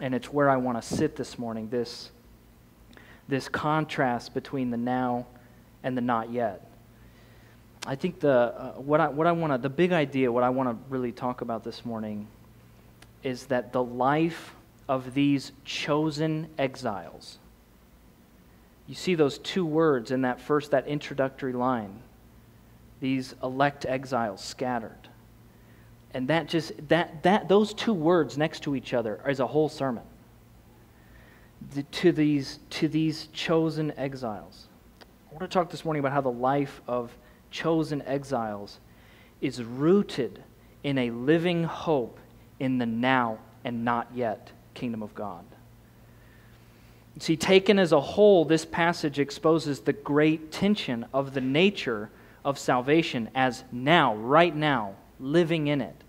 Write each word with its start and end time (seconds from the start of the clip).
And 0.00 0.14
it's 0.14 0.32
where 0.32 0.48
I 0.48 0.56
want 0.56 0.80
to 0.80 0.86
sit 0.86 1.16
this 1.16 1.38
morning 1.38 1.68
this, 1.68 2.10
this 3.28 3.48
contrast 3.48 4.34
between 4.34 4.70
the 4.70 4.76
now 4.76 5.26
and 5.82 5.96
the 5.96 6.00
not 6.00 6.32
yet. 6.32 6.68
I 7.86 7.96
think 7.96 8.20
the, 8.20 8.30
uh, 8.30 8.72
what 8.74 9.00
I, 9.00 9.08
what 9.08 9.26
I 9.26 9.32
want 9.32 9.52
to, 9.52 9.58
the 9.58 9.68
big 9.68 9.92
idea, 9.92 10.30
what 10.30 10.44
I 10.44 10.50
want 10.50 10.68
to 10.68 10.76
really 10.88 11.10
talk 11.12 11.40
about 11.40 11.64
this 11.64 11.84
morning 11.84 12.28
is 13.22 13.46
that 13.46 13.72
the 13.72 13.82
life 13.82 14.54
of 14.88 15.14
these 15.14 15.52
chosen 15.64 16.48
exiles, 16.58 17.38
you 18.86 18.94
see 18.94 19.14
those 19.14 19.38
two 19.38 19.64
words 19.64 20.10
in 20.10 20.22
that 20.22 20.40
first, 20.40 20.70
that 20.70 20.86
introductory 20.86 21.52
line, 21.52 22.00
these 23.00 23.34
elect 23.42 23.84
exiles 23.86 24.42
scattered. 24.42 25.08
And 26.14 26.28
that 26.28 26.48
just, 26.48 26.72
that, 26.88 27.22
that, 27.22 27.48
those 27.48 27.72
two 27.72 27.94
words 27.94 28.36
next 28.36 28.60
to 28.64 28.76
each 28.76 28.92
other 28.92 29.20
is 29.26 29.40
a 29.40 29.46
whole 29.46 29.68
sermon. 29.68 30.04
The, 31.74 31.82
to, 31.84 32.12
these, 32.12 32.58
to 32.70 32.88
these 32.88 33.28
chosen 33.32 33.92
exiles. 33.96 34.66
I 35.30 35.34
want 35.34 35.50
to 35.50 35.54
talk 35.54 35.70
this 35.70 35.84
morning 35.84 36.00
about 36.00 36.12
how 36.12 36.20
the 36.20 36.30
life 36.30 36.82
of 36.86 37.16
chosen 37.50 38.02
exiles 38.02 38.78
is 39.40 39.62
rooted 39.62 40.42
in 40.82 40.98
a 40.98 41.10
living 41.10 41.64
hope 41.64 42.18
in 42.60 42.78
the 42.78 42.86
now 42.86 43.38
and 43.64 43.84
not 43.84 44.08
yet 44.14 44.50
kingdom 44.74 45.02
of 45.02 45.14
God. 45.14 45.44
See, 47.18 47.36
taken 47.36 47.78
as 47.78 47.92
a 47.92 48.00
whole, 48.00 48.44
this 48.44 48.64
passage 48.64 49.18
exposes 49.18 49.80
the 49.80 49.92
great 49.92 50.50
tension 50.50 51.06
of 51.12 51.34
the 51.34 51.40
nature 51.40 52.10
of 52.44 52.58
salvation 52.58 53.28
as 53.34 53.64
now, 53.70 54.14
right 54.16 54.54
now, 54.54 54.94
living 55.20 55.66
in 55.66 55.80
it, 55.80 56.01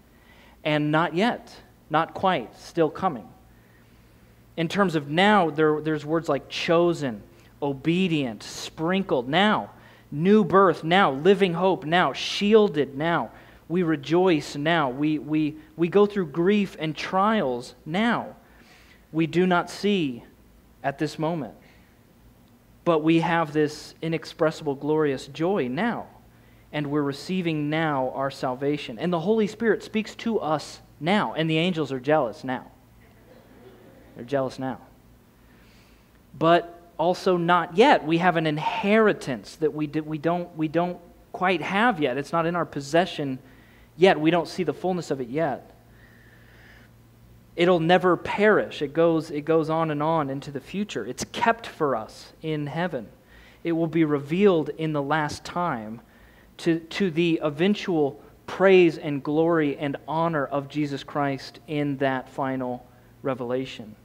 and 0.63 0.91
not 0.91 1.15
yet, 1.15 1.53
not 1.89 2.13
quite, 2.13 2.55
still 2.57 2.89
coming. 2.89 3.27
In 4.55 4.67
terms 4.67 4.95
of 4.95 5.09
now, 5.09 5.49
there, 5.49 5.81
there's 5.81 6.05
words 6.05 6.29
like 6.29 6.49
chosen, 6.49 7.23
obedient, 7.61 8.43
sprinkled, 8.43 9.27
now 9.27 9.71
new 10.13 10.43
birth 10.43 10.83
now, 10.83 11.11
living 11.11 11.53
hope 11.53 11.83
now, 11.83 12.13
shielded 12.13 12.95
now. 12.95 13.31
We 13.67 13.81
rejoice 13.81 14.55
now. 14.55 14.89
We, 14.89 15.17
we, 15.17 15.55
we 15.75 15.87
go 15.87 16.05
through 16.05 16.27
grief 16.27 16.77
and 16.79 16.95
trials 16.95 17.73
now. 17.85 18.35
We 19.11 19.25
do 19.25 19.47
not 19.47 19.69
see 19.69 20.23
at 20.83 20.99
this 20.99 21.17
moment. 21.17 21.55
But 22.85 22.99
we 22.99 23.21
have 23.21 23.53
this 23.53 23.95
inexpressible, 24.01 24.75
glorious 24.75 25.27
joy 25.27 25.67
now. 25.67 26.07
And 26.73 26.87
we're 26.87 27.03
receiving 27.03 27.69
now 27.69 28.11
our 28.15 28.31
salvation. 28.31 28.99
And 28.99 29.13
the 29.13 29.21
Holy 29.21 29.47
Spirit 29.47 29.83
speaks 29.83 30.15
to 30.15 30.39
us 30.39 30.81
now. 30.99 31.33
And 31.33 31.49
the 31.49 31.57
angels 31.57 31.91
are 31.91 31.99
jealous 31.99 32.43
now. 32.43 32.65
They're 34.15 34.25
jealous 34.25 34.59
now. 34.59 34.79
But 36.37 36.81
also 36.97 37.37
not 37.37 37.77
yet. 37.77 38.05
We 38.05 38.17
have 38.17 38.37
an 38.37 38.47
inheritance 38.47 39.55
that 39.57 39.73
we, 39.73 39.87
we, 39.87 40.17
don't, 40.17 40.55
we 40.57 40.67
don't 40.67 40.97
quite 41.31 41.61
have 41.61 41.99
yet. 41.99 42.17
It's 42.17 42.31
not 42.31 42.45
in 42.45 42.55
our 42.55 42.65
possession 42.65 43.39
yet. 43.95 44.19
We 44.19 44.31
don't 44.31 44.47
see 44.47 44.63
the 44.63 44.73
fullness 44.73 45.11
of 45.11 45.21
it 45.21 45.29
yet. 45.29 45.69
It'll 47.55 47.79
never 47.79 48.17
perish. 48.17 48.81
It 48.81 48.93
goes, 48.93 49.29
it 49.29 49.41
goes 49.41 49.69
on 49.69 49.91
and 49.91 50.01
on 50.01 50.29
into 50.29 50.49
the 50.49 50.59
future. 50.59 51.05
It's 51.05 51.23
kept 51.31 51.67
for 51.67 51.95
us 51.95 52.33
in 52.41 52.65
heaven. 52.65 53.09
It 53.63 53.73
will 53.73 53.87
be 53.87 54.05
revealed 54.05 54.69
in 54.69 54.93
the 54.93 55.03
last 55.03 55.43
time 55.45 56.01
to, 56.57 56.79
to 56.79 57.11
the 57.11 57.39
eventual 57.43 58.21
praise 58.45 58.97
and 58.97 59.23
glory 59.23 59.77
and 59.77 59.97
honor 60.07 60.45
of 60.45 60.69
Jesus 60.69 61.03
Christ 61.03 61.59
in 61.67 61.97
that 61.97 62.29
final 62.29 62.85
revelation 63.21 63.95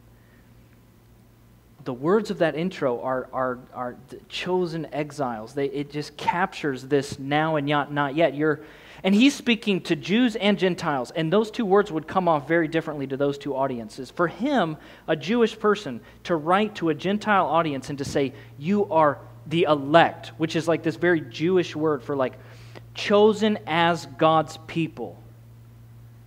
the 1.89 1.95
words 1.95 2.31
of 2.31 2.41
that 2.41 2.55
intro 2.55 3.01
are, 3.01 3.31
are, 3.33 3.59
are 3.73 3.97
chosen 4.29 4.87
exiles. 4.93 5.55
They, 5.55 5.71
it 5.71 5.91
just 5.91 6.19
captures 6.19 6.83
this 6.83 7.19
now 7.19 7.57
and 7.57 7.67
not, 7.67 7.91
not 7.91 8.15
yet. 8.15 8.35
You're, 8.35 8.61
and 9.03 9.15
he's 9.15 9.35
speaking 9.35 9.81
to 9.85 9.97
Jews 9.97 10.37
and 10.37 10.59
Gentiles, 10.59 11.13
and 11.13 11.33
those 11.33 11.51
two 11.51 11.65
words 11.65 11.91
would 11.91 12.07
come 12.07 12.29
off 12.29 12.47
very 12.47 12.69
differently 12.69 13.07
to 13.07 13.17
those 13.17 13.39
two 13.39 13.57
audiences. 13.57 14.11
For 14.11 14.29
him, 14.29 14.77
a 15.07 15.17
Jewish 15.17 15.59
person, 15.59 16.03
to 16.25 16.37
write 16.37 16.75
to 16.75 16.91
a 16.91 16.95
Gentile 16.95 17.47
audience 17.47 17.89
and 17.89 17.97
to 17.97 18.05
say, 18.05 18.35
You 18.59 18.85
are 18.93 19.19
the 19.47 19.63
elect, 19.63 20.33
which 20.37 20.57
is 20.57 20.69
like 20.69 20.83
this 20.83 20.97
very 20.97 21.23
Jewish 21.23 21.75
word 21.75 22.03
for 22.03 22.15
like 22.15 22.35
chosen 22.99 23.59
as 23.67 24.07
God's 24.07 24.59
people 24.67 25.23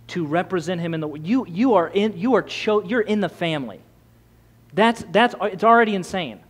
to 0.08 0.26
represent 0.26 0.80
him 0.80 0.94
in 0.94 1.00
the 1.00 1.12
you 1.14 1.46
you 1.46 1.74
are 1.74 1.88
in 1.88 2.18
you 2.18 2.34
are 2.34 2.42
cho- 2.42 2.82
you're 2.82 3.00
in 3.00 3.20
the 3.20 3.28
family 3.28 3.80
that's, 4.72 5.04
that's, 5.10 5.34
it's 5.42 5.64
already 5.64 5.94
insane. 5.94 6.40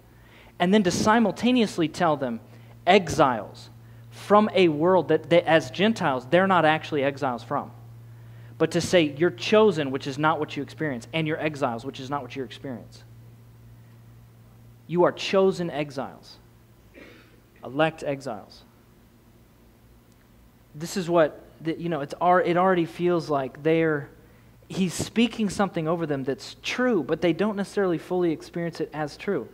And 0.59 0.73
then 0.73 0.83
to 0.85 0.91
simultaneously 0.91 1.89
tell 1.89 2.17
them, 2.17 2.41
exiles 2.87 3.71
from 4.11 4.49
a 4.55 4.69
world 4.69 5.09
that, 5.09 5.31
that, 5.31 5.47
as 5.47 5.71
Gentiles, 5.71 6.27
they're 6.31 6.47
not 6.47 6.65
actually 6.65 7.03
exiles 7.03 7.43
from. 7.43 7.73
But 8.59 8.73
to 8.73 8.81
say, 8.81 9.15
you're 9.17 9.31
chosen, 9.31 9.91
which 9.91 10.07
is 10.07 10.19
not 10.19 10.39
what 10.39 10.57
you 10.57 10.63
experience, 10.63 11.09
and 11.13 11.27
you're 11.27 11.41
exiles, 11.41 11.85
which 11.85 11.99
is 11.99 12.11
not 12.11 12.23
what 12.23 12.37
you 12.37 12.45
experience. 12.45 13.03
You 14.87 15.05
are 15.05 15.13
chosen 15.13 15.71
exiles, 15.71 16.37
elect 17.65 18.05
exiles. 18.05 18.63
This 20.75 20.97
is 20.97 21.09
what, 21.09 21.45
you 21.65 21.89
know, 21.89 22.01
it's, 22.01 22.15
it 22.15 22.57
already 22.57 22.87
feels 22.87 23.29
like 23.29 23.63
they're 23.63 24.09
he's 24.73 24.95
speaking 24.95 25.51
something 25.51 25.87
over 25.87 26.07
them 26.07 26.25
that's 26.25 26.57
true, 26.63 27.03
but 27.03 27.21
they 27.21 27.33
don't 27.33 27.57
necessarily 27.57 27.99
fully 27.99 28.33
experience 28.33 28.81
it 28.81 28.91
as 28.93 29.17
true. 29.17 29.49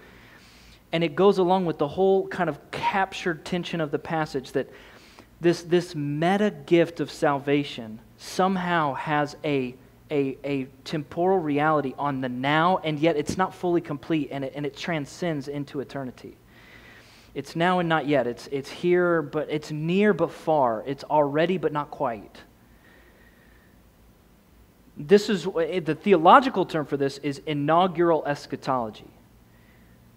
And 0.93 1.05
it 1.05 1.15
goes 1.15 1.39
along 1.39 1.67
with 1.67 1.79
the 1.79 1.89
whole 1.89 2.29
kind 2.29 2.49
of 2.49 2.71
captured 2.71 3.45
tension 3.45 3.81
of 3.81 3.91
the 3.91 3.99
passage 3.99 4.53
that 4.53 4.71
this, 5.41 5.63
this 5.63 5.95
meta 5.95 6.51
gift 6.67 7.01
of 7.01 7.11
salvation 7.11 8.01
somehow 8.17 8.95
has 8.95 9.37
a, 9.45 9.75
a, 10.11 10.39
a 10.45 10.65
temporal 10.85 11.39
reality 11.39 11.95
on 11.99 12.21
the 12.21 12.29
now, 12.29 12.79
and 12.79 12.99
yet 12.99 13.17
it's 13.17 13.37
not 13.37 13.55
fully 13.55 13.81
complete, 13.81 14.29
and 14.33 14.45
it, 14.45 14.53
and 14.57 14.65
it 14.65 14.77
transcends 14.77 15.49
into 15.49 15.81
eternity. 15.81 16.37
It's 17.39 17.55
now 17.57 17.79
and 17.79 17.89
not 17.89 18.07
yet. 18.07 18.27
It's, 18.27 18.49
it's 18.49 18.69
here, 18.69 19.23
but 19.23 19.49
it's 19.49 19.71
near 19.71 20.13
but 20.13 20.31
far. 20.31 20.83
It's 20.87 21.05
already 21.05 21.57
but 21.57 21.73
not 21.73 21.91
quite 21.91 22.43
this 24.99 25.31
is 25.31 25.45
the 25.45 25.97
theological 25.99 26.67
term 26.67 26.85
for 26.85 26.97
this 26.97 27.19
is 27.19 27.41
inaugural 27.47 28.25
eschatology. 28.27 29.09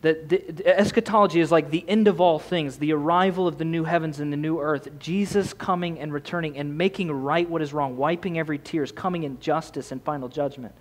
That 0.02 0.28
the, 0.30 0.38
the, 0.38 0.80
eschatology 0.80 1.40
is 1.40 1.52
like 1.52 1.70
the 1.70 1.88
end 1.88 2.08
of 2.08 2.20
all 2.20 2.40
things, 2.40 2.78
the 2.78 2.92
arrival 2.94 3.48
of 3.48 3.60
the 3.60 3.66
new 3.66 3.84
heavens 3.84 4.20
and 4.20 4.34
the 4.34 4.38
new 4.38 4.60
earth, 4.60 4.88
Jesus 4.98 5.54
coming 5.54 6.00
and 6.00 6.12
returning 6.12 6.58
and 6.58 6.76
making 6.76 7.12
right 7.12 7.48
what 7.48 7.62
is 7.62 7.72
wrong, 7.72 7.96
wiping 7.96 8.40
every 8.40 8.58
tears, 8.58 8.92
coming 8.92 9.22
in 9.24 9.40
justice 9.40 9.92
and 9.92 10.02
final 10.04 10.28
judgment, 10.28 10.74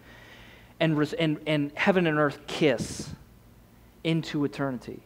and, 0.80 0.98
and, 1.18 1.38
and 1.46 1.70
heaven 1.74 2.06
and 2.06 2.18
earth 2.18 2.38
kiss 2.46 3.10
into 4.02 4.42
eternity. 4.46 5.02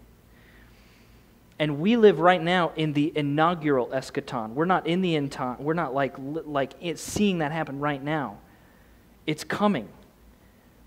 And 1.58 1.78
we 1.78 1.96
live 1.96 2.18
right 2.18 2.42
now 2.42 2.72
in 2.74 2.92
the 2.94 3.12
inaugural 3.14 3.86
eschaton. 3.88 4.54
We're 4.54 4.64
not 4.64 4.86
in 4.86 5.02
the 5.02 5.14
end 5.14 5.30
time. 5.30 5.62
We're 5.62 5.74
not 5.74 5.94
like, 5.94 6.16
like 6.18 6.74
seeing 6.96 7.38
that 7.38 7.52
happen 7.52 7.78
right 7.78 8.02
now. 8.02 8.38
It's 9.26 9.44
coming. 9.44 9.88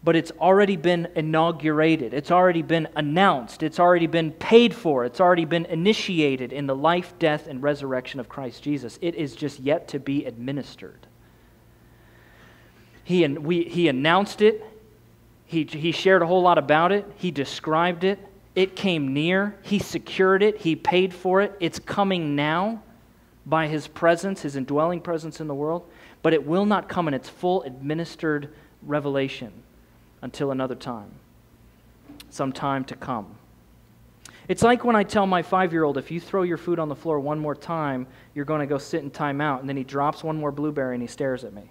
But 0.03 0.15
it's 0.15 0.31
already 0.31 0.75
been 0.75 1.07
inaugurated. 1.15 2.13
It's 2.13 2.31
already 2.31 2.61
been 2.61 2.87
announced. 2.95 3.63
It's 3.63 3.79
already 3.79 4.07
been 4.07 4.31
paid 4.31 4.75
for. 4.75 5.05
It's 5.05 5.19
already 5.21 5.45
been 5.45 5.65
initiated 5.65 6.53
in 6.53 6.67
the 6.67 6.75
life, 6.75 7.13
death, 7.17 7.47
and 7.47 7.63
resurrection 7.63 8.19
of 8.19 8.29
Christ 8.29 8.61
Jesus. 8.61 8.99
It 9.01 9.15
is 9.15 9.35
just 9.35 9.59
yet 9.59 9.87
to 9.89 9.99
be 9.99 10.25
administered. 10.25 11.07
He, 13.05 13.25
we, 13.25 13.63
he 13.63 13.87
announced 13.87 14.41
it. 14.41 14.65
He, 15.45 15.63
he 15.63 15.93
shared 15.93 16.21
a 16.21 16.27
whole 16.27 16.41
lot 16.41 16.57
about 16.57 16.91
it. 16.91 17.05
He 17.15 17.31
described 17.31 18.03
it. 18.03 18.19
It 18.57 18.75
came 18.75 19.13
near. 19.13 19.55
He 19.61 19.79
secured 19.79 20.43
it. 20.43 20.57
He 20.57 20.75
paid 20.75 21.13
for 21.13 21.41
it. 21.41 21.55
It's 21.61 21.79
coming 21.79 22.35
now 22.35 22.83
by 23.45 23.67
his 23.67 23.87
presence, 23.87 24.41
his 24.41 24.57
indwelling 24.57 24.99
presence 24.99 25.39
in 25.39 25.47
the 25.47 25.55
world 25.55 25.87
but 26.27 26.33
it 26.33 26.45
will 26.45 26.65
not 26.65 26.89
come 26.89 27.07
in 27.07 27.13
its 27.13 27.29
full 27.29 27.63
administered 27.63 28.53
revelation 28.81 29.51
until 30.21 30.51
another 30.51 30.75
time, 30.75 31.09
some 32.29 32.51
time 32.51 32.83
to 32.83 32.95
come. 32.95 33.35
It's 34.47 34.61
like 34.61 34.83
when 34.83 34.95
I 34.95 35.03
tell 35.03 35.25
my 35.25 35.41
five 35.41 35.73
year 35.73 35.83
old, 35.83 35.97
if 35.97 36.09
you 36.11 36.19
throw 36.19 36.43
your 36.43 36.57
food 36.57 36.79
on 36.79 36.89
the 36.89 36.95
floor 36.95 37.19
one 37.19 37.39
more 37.39 37.55
time, 37.55 38.07
you're 38.33 38.45
going 38.45 38.61
to 38.61 38.65
go 38.65 38.77
sit 38.77 39.03
in 39.03 39.11
time 39.11 39.41
out, 39.41 39.59
and 39.59 39.69
then 39.69 39.77
he 39.77 39.83
drops 39.83 40.23
one 40.23 40.37
more 40.37 40.51
blueberry 40.51 40.95
and 40.95 41.01
he 41.01 41.07
stares 41.07 41.43
at 41.43 41.53
me. 41.53 41.69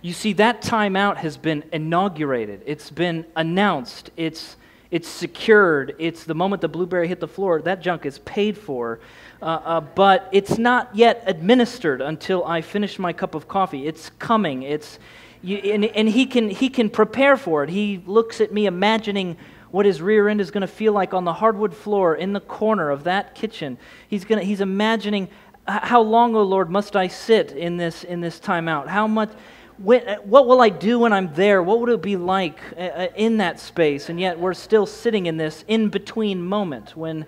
You 0.00 0.12
see, 0.12 0.32
that 0.34 0.62
timeout 0.62 1.16
has 1.16 1.36
been 1.36 1.64
inaugurated, 1.72 2.62
it's 2.66 2.90
been 2.90 3.26
announced, 3.34 4.10
it's, 4.16 4.56
it's 4.90 5.08
secured. 5.08 5.96
It's 5.98 6.24
the 6.24 6.34
moment 6.34 6.62
the 6.62 6.68
blueberry 6.68 7.08
hit 7.08 7.20
the 7.20 7.28
floor, 7.28 7.60
that 7.62 7.82
junk 7.82 8.06
is 8.06 8.18
paid 8.20 8.56
for. 8.56 9.00
Uh, 9.42 9.44
uh, 9.44 9.80
but 9.80 10.28
it's 10.32 10.58
not 10.58 10.94
yet 10.94 11.22
administered 11.26 12.00
until 12.00 12.44
I 12.44 12.60
finish 12.60 12.98
my 12.98 13.12
cup 13.12 13.34
of 13.34 13.48
coffee. 13.48 13.86
It's 13.86 14.10
coming. 14.18 14.62
It's, 14.62 14.98
you, 15.42 15.58
and, 15.58 15.84
and 15.84 16.08
he, 16.08 16.26
can, 16.26 16.48
he 16.48 16.68
can 16.70 16.90
prepare 16.90 17.36
for 17.36 17.62
it. 17.64 17.70
He 17.70 18.02
looks 18.06 18.40
at 18.40 18.52
me 18.52 18.66
imagining 18.66 19.36
what 19.70 19.84
his 19.84 20.00
rear 20.00 20.28
end 20.28 20.40
is 20.40 20.50
going 20.50 20.62
to 20.62 20.66
feel 20.66 20.92
like 20.92 21.12
on 21.12 21.24
the 21.24 21.34
hardwood 21.34 21.74
floor 21.74 22.14
in 22.14 22.32
the 22.32 22.40
corner 22.40 22.90
of 22.90 23.04
that 23.04 23.34
kitchen. 23.34 23.78
He's, 24.08 24.24
gonna, 24.24 24.42
he's 24.42 24.60
imagining 24.60 25.28
how 25.66 26.00
long, 26.00 26.34
O 26.34 26.38
oh 26.38 26.42
Lord, 26.44 26.70
must 26.70 26.96
I 26.96 27.08
sit 27.08 27.52
in 27.52 27.76
this, 27.76 28.02
in 28.02 28.20
this 28.22 28.40
timeout? 28.40 28.88
How 28.88 29.06
much, 29.06 29.30
when, 29.78 30.02
what 30.24 30.46
will 30.46 30.60
I 30.60 30.68
do 30.68 30.98
when 31.00 31.12
I'm 31.12 31.32
there? 31.34 31.62
What 31.62 31.80
would 31.80 31.88
it 31.88 32.02
be 32.02 32.16
like 32.16 32.58
uh, 32.76 32.80
uh, 32.80 33.08
in 33.14 33.38
that 33.38 33.60
space? 33.60 34.08
And 34.08 34.18
yet 34.18 34.38
we're 34.38 34.54
still 34.54 34.86
sitting 34.86 35.26
in 35.26 35.36
this 35.36 35.64
in 35.68 35.88
between 35.88 36.42
moment 36.42 36.96
when 36.96 37.26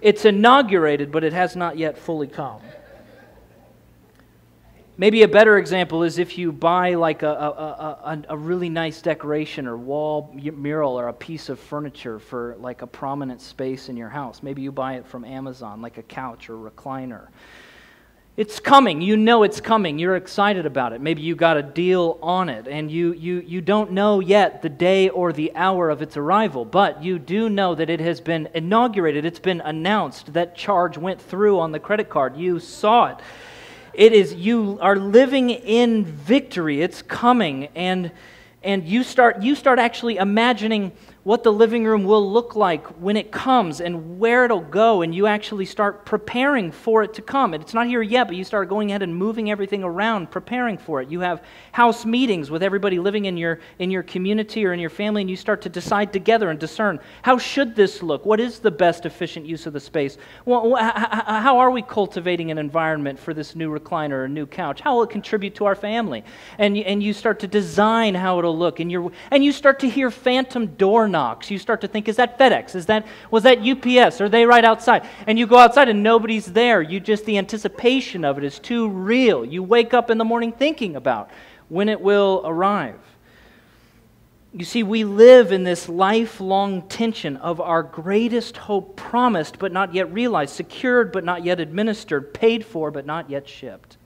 it's 0.00 0.24
inaugurated, 0.24 1.10
but 1.10 1.24
it 1.24 1.32
has 1.32 1.56
not 1.56 1.76
yet 1.76 1.98
fully 1.98 2.28
come. 2.28 2.60
Maybe 5.00 5.22
a 5.22 5.28
better 5.28 5.58
example 5.58 6.02
is 6.02 6.18
if 6.18 6.36
you 6.38 6.50
buy 6.50 6.94
like 6.94 7.22
a, 7.22 7.28
a, 7.28 7.30
a, 7.30 8.22
a, 8.30 8.36
really 8.36 8.68
nice 8.68 9.00
decoration 9.00 9.68
or 9.68 9.76
wall 9.76 10.34
mural 10.34 10.98
or 10.98 11.06
a 11.06 11.12
piece 11.12 11.48
of 11.48 11.60
furniture 11.60 12.18
for 12.18 12.56
like 12.58 12.82
a 12.82 12.86
prominent 12.88 13.40
space 13.40 13.88
in 13.88 13.96
your 13.96 14.08
house. 14.08 14.42
Maybe 14.42 14.60
you 14.62 14.72
buy 14.72 14.94
it 14.94 15.06
from 15.06 15.24
Amazon, 15.24 15.80
like 15.80 15.98
a 15.98 16.02
couch 16.02 16.50
or 16.50 16.54
recliner. 16.56 17.28
It's 18.38 18.60
coming. 18.60 19.00
You 19.00 19.16
know 19.16 19.42
it's 19.42 19.60
coming. 19.60 19.98
You're 19.98 20.14
excited 20.14 20.64
about 20.64 20.92
it. 20.92 21.00
Maybe 21.00 21.22
you 21.22 21.34
got 21.34 21.56
a 21.56 21.62
deal 21.62 22.20
on 22.22 22.48
it, 22.48 22.68
and 22.68 22.88
you, 22.88 23.12
you, 23.12 23.40
you 23.44 23.60
don't 23.60 23.90
know 23.90 24.20
yet 24.20 24.62
the 24.62 24.68
day 24.68 25.08
or 25.08 25.32
the 25.32 25.50
hour 25.56 25.90
of 25.90 26.02
its 26.02 26.16
arrival, 26.16 26.64
but 26.64 27.02
you 27.02 27.18
do 27.18 27.48
know 27.48 27.74
that 27.74 27.90
it 27.90 27.98
has 27.98 28.20
been 28.20 28.48
inaugurated. 28.54 29.24
It's 29.24 29.40
been 29.40 29.60
announced. 29.60 30.34
That 30.34 30.54
charge 30.54 30.96
went 30.96 31.20
through 31.20 31.58
on 31.58 31.72
the 31.72 31.80
credit 31.80 32.10
card. 32.10 32.36
You 32.36 32.60
saw 32.60 33.06
it. 33.06 33.16
It 33.92 34.12
is, 34.12 34.34
you 34.34 34.78
are 34.80 34.94
living 34.94 35.50
in 35.50 36.04
victory. 36.04 36.80
It's 36.80 37.02
coming. 37.02 37.66
And, 37.74 38.12
and 38.62 38.86
you, 38.86 39.02
start, 39.02 39.42
you 39.42 39.56
start 39.56 39.80
actually 39.80 40.16
imagining 40.16 40.92
what 41.28 41.42
the 41.42 41.52
living 41.52 41.84
room 41.84 42.04
will 42.04 42.32
look 42.32 42.56
like 42.56 42.86
when 43.02 43.14
it 43.14 43.30
comes 43.30 43.82
and 43.82 44.18
where 44.18 44.46
it'll 44.46 44.62
go, 44.62 45.02
and 45.02 45.14
you 45.14 45.26
actually 45.26 45.66
start 45.66 46.06
preparing 46.06 46.72
for 46.72 47.02
it 47.02 47.12
to 47.12 47.20
come. 47.20 47.52
And 47.52 47.62
it's 47.62 47.74
not 47.74 47.86
here 47.86 48.00
yet, 48.00 48.28
but 48.28 48.34
you 48.34 48.44
start 48.44 48.70
going 48.70 48.90
ahead 48.90 49.02
and 49.02 49.14
moving 49.14 49.50
everything 49.50 49.84
around, 49.84 50.30
preparing 50.30 50.78
for 50.78 51.02
it. 51.02 51.10
You 51.10 51.20
have 51.20 51.42
house 51.72 52.06
meetings 52.06 52.50
with 52.50 52.62
everybody 52.62 52.98
living 52.98 53.26
in 53.26 53.36
your, 53.36 53.60
in 53.78 53.90
your 53.90 54.02
community 54.02 54.64
or 54.64 54.72
in 54.72 54.80
your 54.80 54.88
family, 54.88 55.20
and 55.20 55.28
you 55.28 55.36
start 55.36 55.60
to 55.60 55.68
decide 55.68 56.14
together 56.14 56.48
and 56.48 56.58
discern 56.58 56.98
how 57.20 57.36
should 57.36 57.76
this 57.76 58.02
look? 58.02 58.24
What 58.24 58.40
is 58.40 58.58
the 58.58 58.70
best 58.70 59.04
efficient 59.04 59.44
use 59.44 59.66
of 59.66 59.74
the 59.74 59.80
space? 59.80 60.16
Well, 60.46 60.76
how 60.76 61.58
are 61.58 61.70
we 61.70 61.82
cultivating 61.82 62.50
an 62.50 62.56
environment 62.56 63.18
for 63.18 63.34
this 63.34 63.54
new 63.54 63.70
recliner 63.70 64.24
or 64.24 64.28
new 64.28 64.46
couch? 64.46 64.80
How 64.80 64.94
will 64.94 65.02
it 65.02 65.10
contribute 65.10 65.56
to 65.56 65.66
our 65.66 65.74
family? 65.74 66.24
And, 66.56 66.78
and 66.78 67.02
you 67.02 67.12
start 67.12 67.40
to 67.40 67.46
design 67.46 68.14
how 68.14 68.38
it'll 68.38 68.56
look, 68.56 68.80
and, 68.80 68.90
you 68.90 69.12
and 69.30 69.44
you 69.44 69.52
start 69.52 69.80
to 69.80 69.90
hear 69.90 70.10
phantom 70.10 70.68
door 70.68 71.06
you 71.48 71.58
start 71.58 71.80
to 71.82 71.88
think, 71.88 72.08
is 72.08 72.16
that 72.16 72.38
FedEx? 72.38 72.74
Is 72.74 72.86
that, 72.86 73.06
was 73.30 73.42
that 73.42 73.58
UPS? 73.58 74.20
Are 74.20 74.28
they 74.28 74.46
right 74.46 74.64
outside? 74.64 75.06
And 75.26 75.38
you 75.38 75.46
go 75.46 75.58
outside 75.58 75.88
and 75.88 76.02
nobody's 76.02 76.46
there. 76.46 76.80
You 76.80 77.00
just, 77.00 77.24
the 77.24 77.38
anticipation 77.38 78.24
of 78.24 78.38
it 78.38 78.44
is 78.44 78.58
too 78.58 78.88
real. 78.88 79.44
You 79.44 79.62
wake 79.62 79.94
up 79.94 80.10
in 80.10 80.18
the 80.18 80.24
morning 80.24 80.52
thinking 80.52 80.96
about 80.96 81.30
when 81.68 81.88
it 81.88 82.00
will 82.00 82.42
arrive. 82.44 82.98
You 84.54 84.64
see, 84.64 84.82
we 84.82 85.04
live 85.04 85.52
in 85.52 85.64
this 85.64 85.88
lifelong 85.88 86.88
tension 86.88 87.36
of 87.36 87.60
our 87.60 87.82
greatest 87.82 88.56
hope 88.56 88.96
promised 88.96 89.58
but 89.58 89.72
not 89.72 89.92
yet 89.92 90.10
realized, 90.12 90.54
secured 90.54 91.12
but 91.12 91.22
not 91.22 91.44
yet 91.44 91.60
administered, 91.60 92.32
paid 92.32 92.64
for 92.64 92.90
but 92.90 93.04
not 93.04 93.28
yet 93.28 93.46
shipped. 93.46 93.97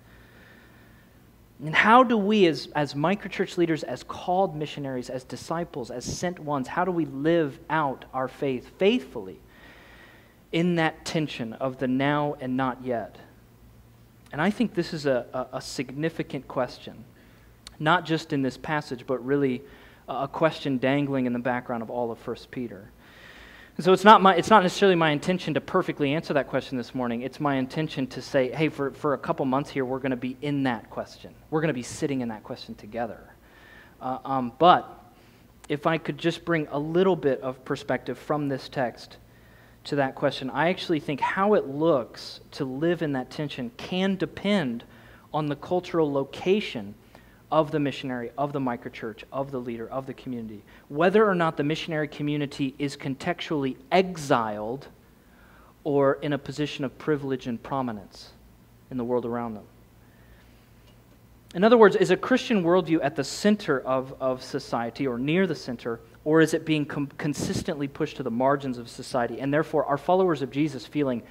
And 1.65 1.75
how 1.75 2.03
do 2.03 2.19
we, 2.19 2.47
as, 2.47 2.69
as 2.75 2.95
microchurch 2.95 3.57
leaders, 3.57 3.85
as 3.85 4.03
called 4.03 4.57
missionaries, 4.57 5.09
as 5.09 5.23
disciples, 5.23 5.93
as 5.93 6.05
sent 6.05 6.41
ones, 6.41 6.67
how 6.67 6.85
do 6.85 6.91
we 6.91 7.05
live 7.07 7.59
out 7.71 8.05
our 8.13 8.27
faith 8.27 8.69
faithfully 8.79 9.39
in 10.51 10.75
that 10.75 11.05
tension 11.05 11.53
of 11.55 11.79
the 11.79 11.87
now 11.87 12.35
and 12.41 12.57
not 12.57 12.85
yet? 12.85 13.17
And 14.33 14.41
I 14.41 14.51
think 14.51 14.75
this 14.75 14.93
is 14.93 15.07
a, 15.07 15.27
a, 15.33 15.59
a 15.59 15.61
significant 15.61 16.49
question, 16.49 17.05
not 17.79 18.05
just 18.05 18.33
in 18.33 18.43
this 18.43 18.57
passage, 18.57 19.07
but 19.07 19.25
really 19.25 19.63
a 20.09 20.27
question 20.27 20.79
dangling 20.79 21.27
in 21.27 21.33
the 21.33 21.39
background 21.39 21.83
of 21.83 21.91
all 21.91 22.11
of 22.11 22.27
1 22.27 22.37
Peter. 22.51 22.91
And 23.77 23.85
so 23.85 23.93
it's 23.93 24.05
not, 24.05 24.21
my, 24.21 24.35
it's 24.35 24.51
not 24.51 24.63
necessarily 24.63 24.97
my 24.97 25.11
intention 25.11 25.55
to 25.55 25.61
perfectly 25.61 26.13
answer 26.13 26.35
that 26.35 26.49
question 26.49 26.77
this 26.77 26.95
morning. 26.95 27.23
It's 27.23 27.41
my 27.41 27.57
intention 27.57 28.07
to 28.09 28.21
say, 28.21 28.51
hey, 28.53 28.69
for, 28.69 28.91
for 28.91 29.15
a 29.15 29.19
couple 29.19 29.47
months 29.47 29.71
here, 29.71 29.85
we're 29.85 29.99
going 29.99 30.11
to 30.11 30.17
be 30.17 30.37
in 30.43 30.65
that 30.65 30.91
question. 30.91 31.35
We're 31.51 31.63
going 31.63 31.69
to 31.69 31.75
be 31.75 31.83
sitting 31.83 32.21
in 32.21 32.29
that 32.29 32.43
question 32.43 32.75
together. 32.75 33.19
Uh, 34.01 34.19
um, 34.25 34.53
but 34.59 35.03
if 35.71 35.87
I 35.87 35.97
could 35.97 36.19
just 36.19 36.45
bring 36.45 36.69
a 36.71 36.79
little 36.79 37.17
bit 37.17 37.41
of 37.41 37.65
perspective 37.65 38.19
from 38.19 38.49
this 38.49 38.69
text 38.69 39.17
to 39.85 39.97
that 39.97 40.17
question, 40.17 40.51
I 40.51 40.69
actually 40.69 41.01
think 41.01 41.21
how 41.21 41.55
it 41.55 41.67
looks 41.67 42.41
to 42.53 42.67
live 42.67 43.01
in 43.01 43.13
that 43.13 43.31
tension 43.31 43.71
can 43.79 44.17
depend 44.17 44.85
on 45.33 45.47
the 45.47 45.57
cultural 45.57 46.13
location 46.13 46.95
of 47.53 47.71
the 47.71 47.79
missionary, 47.79 48.31
of 48.39 48.55
the 48.55 48.59
microchurch, 48.59 49.25
of 49.31 49.51
the 49.51 49.59
leader, 49.59 49.87
of 49.91 50.07
the 50.07 50.15
community. 50.15 50.63
Whether 50.89 51.29
or 51.29 51.35
not 51.35 51.59
the 51.59 51.63
missionary 51.63 52.09
community 52.09 52.75
is 52.79 52.97
contextually 52.97 53.77
exiled 53.93 54.89
or 55.85 56.15
in 56.23 56.33
a 56.33 56.39
position 56.39 56.83
of 56.83 56.97
privilege 56.99 57.47
and 57.47 57.63
prominence 57.63 58.31
in 58.91 58.97
the 58.97 59.05
world 59.05 59.27
around 59.27 59.55
them. 59.55 59.65
In 61.55 61.63
other 61.63 61.77
words, 61.77 61.95
is 61.95 62.11
a 62.11 62.17
Christian 62.17 62.65
worldview 62.65 63.01
at 63.03 63.17
the 63.17 63.25
center 63.25 63.81
of, 63.81 64.15
of 64.19 64.43
society 64.43 65.07
or 65.07 65.19
near 65.19 65.47
the 65.47 65.55
center, 65.55 66.01
or 66.25 66.41
is 66.41 66.55
it 66.55 66.65
being 66.65 66.87
com- 66.87 67.09
consistently 67.19 67.87
pushed 67.87 68.17
to 68.17 68.23
the 68.23 68.31
margins 68.31 68.79
of 68.79 68.89
society? 68.89 69.41
And 69.41 69.53
therefore, 69.53 69.85
are 69.85 69.99
followers 69.99 70.41
of 70.41 70.51
Jesus 70.51 70.87
feeling 70.87 71.23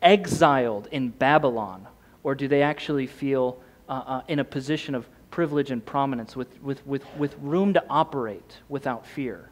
exiled 0.00 0.88
in 0.90 1.10
Babylon, 1.10 1.86
or 2.22 2.34
do 2.34 2.48
they 2.48 2.62
actually 2.62 3.06
feel 3.06 3.60
uh, 3.86 3.92
uh, 3.92 4.22
in 4.28 4.38
a 4.38 4.44
position 4.44 4.94
of 4.94 5.06
privilege 5.36 5.70
and 5.70 5.84
prominence, 5.84 6.34
with, 6.34 6.48
with, 6.62 6.86
with, 6.86 7.04
with 7.18 7.36
room 7.42 7.74
to 7.74 7.84
operate 7.90 8.56
without 8.70 9.06
fear, 9.06 9.50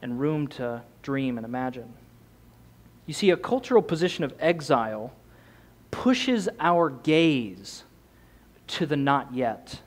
and 0.00 0.20
room 0.20 0.46
to 0.46 0.80
dream 1.02 1.36
and 1.36 1.44
imagine. 1.44 1.92
You 3.04 3.14
see, 3.14 3.30
a 3.30 3.36
cultural 3.36 3.82
position 3.82 4.22
of 4.22 4.32
exile 4.38 5.12
pushes 5.90 6.48
our 6.60 6.88
gaze 6.88 7.82
to 8.68 8.86
the 8.86 8.96
not 8.96 9.34
yet. 9.34 9.80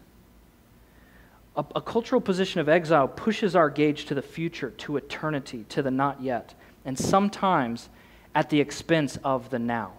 A, 1.55 1.63
a, 1.73 1.81
cultural 1.81 2.19
position 2.19 2.59
of 2.59 2.67
exile 2.67 3.07
pushes 3.07 3.55
our 3.55 3.69
gaze 3.69 4.03
to 4.03 4.15
the 4.15 4.21
future, 4.21 4.71
to 4.71 4.97
eternity, 4.97 5.63
to 5.69 5.81
the 5.81 5.91
not 5.91 6.21
yet, 6.21 6.55
and 6.83 6.99
sometimes 6.99 7.87
at 8.35 8.49
the 8.49 8.59
expense 8.59 9.17
of 9.23 9.49
the 9.49 9.59
now, 9.59 9.93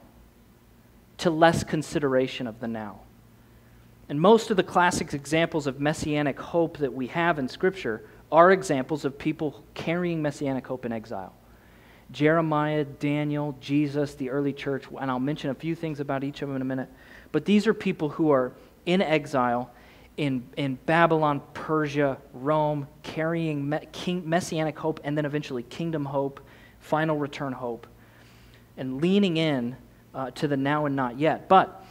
to 1.16 1.30
less 1.30 1.64
consideration 1.64 2.46
of 2.46 2.60
the 2.60 2.68
now. 2.68 3.00
And 4.08 4.20
most 4.20 4.50
of 4.50 4.56
the 4.56 4.62
classic 4.62 5.12
examples 5.12 5.66
of 5.66 5.80
messianic 5.80 6.40
hope 6.40 6.78
that 6.78 6.92
we 6.92 7.08
have 7.08 7.38
in 7.38 7.48
Scripture 7.48 8.04
are 8.32 8.52
examples 8.52 9.04
of 9.04 9.18
people 9.18 9.62
carrying 9.74 10.22
messianic 10.22 10.66
hope 10.66 10.84
in 10.86 10.92
exile. 10.92 11.34
Jeremiah, 12.10 12.84
Daniel, 12.84 13.54
Jesus, 13.60 14.14
the 14.14 14.30
early 14.30 14.54
church, 14.54 14.84
and 14.98 15.10
I'll 15.10 15.20
mention 15.20 15.50
a 15.50 15.54
few 15.54 15.74
things 15.74 16.00
about 16.00 16.24
each 16.24 16.40
of 16.40 16.48
them 16.48 16.56
in 16.56 16.62
a 16.62 16.64
minute. 16.64 16.88
But 17.32 17.44
these 17.44 17.66
are 17.66 17.74
people 17.74 18.08
who 18.08 18.30
are 18.30 18.52
in 18.86 19.02
exile 19.02 19.70
in, 20.16 20.44
in 20.56 20.74
Babylon, 20.86 21.40
Persia, 21.54 22.18
Rome, 22.32 22.88
carrying 23.02 23.68
me, 23.68 23.78
king, 23.92 24.28
messianic 24.28 24.78
hope 24.78 25.00
and 25.04 25.16
then 25.16 25.24
eventually 25.24 25.62
kingdom 25.62 26.04
hope, 26.04 26.40
final 26.80 27.16
return 27.16 27.52
hope, 27.52 27.86
and 28.76 29.00
leaning 29.00 29.36
in 29.36 29.76
uh, 30.14 30.30
to 30.32 30.48
the 30.48 30.56
now 30.56 30.86
and 30.86 30.96
not 30.96 31.18
yet. 31.18 31.48
But 31.48 31.84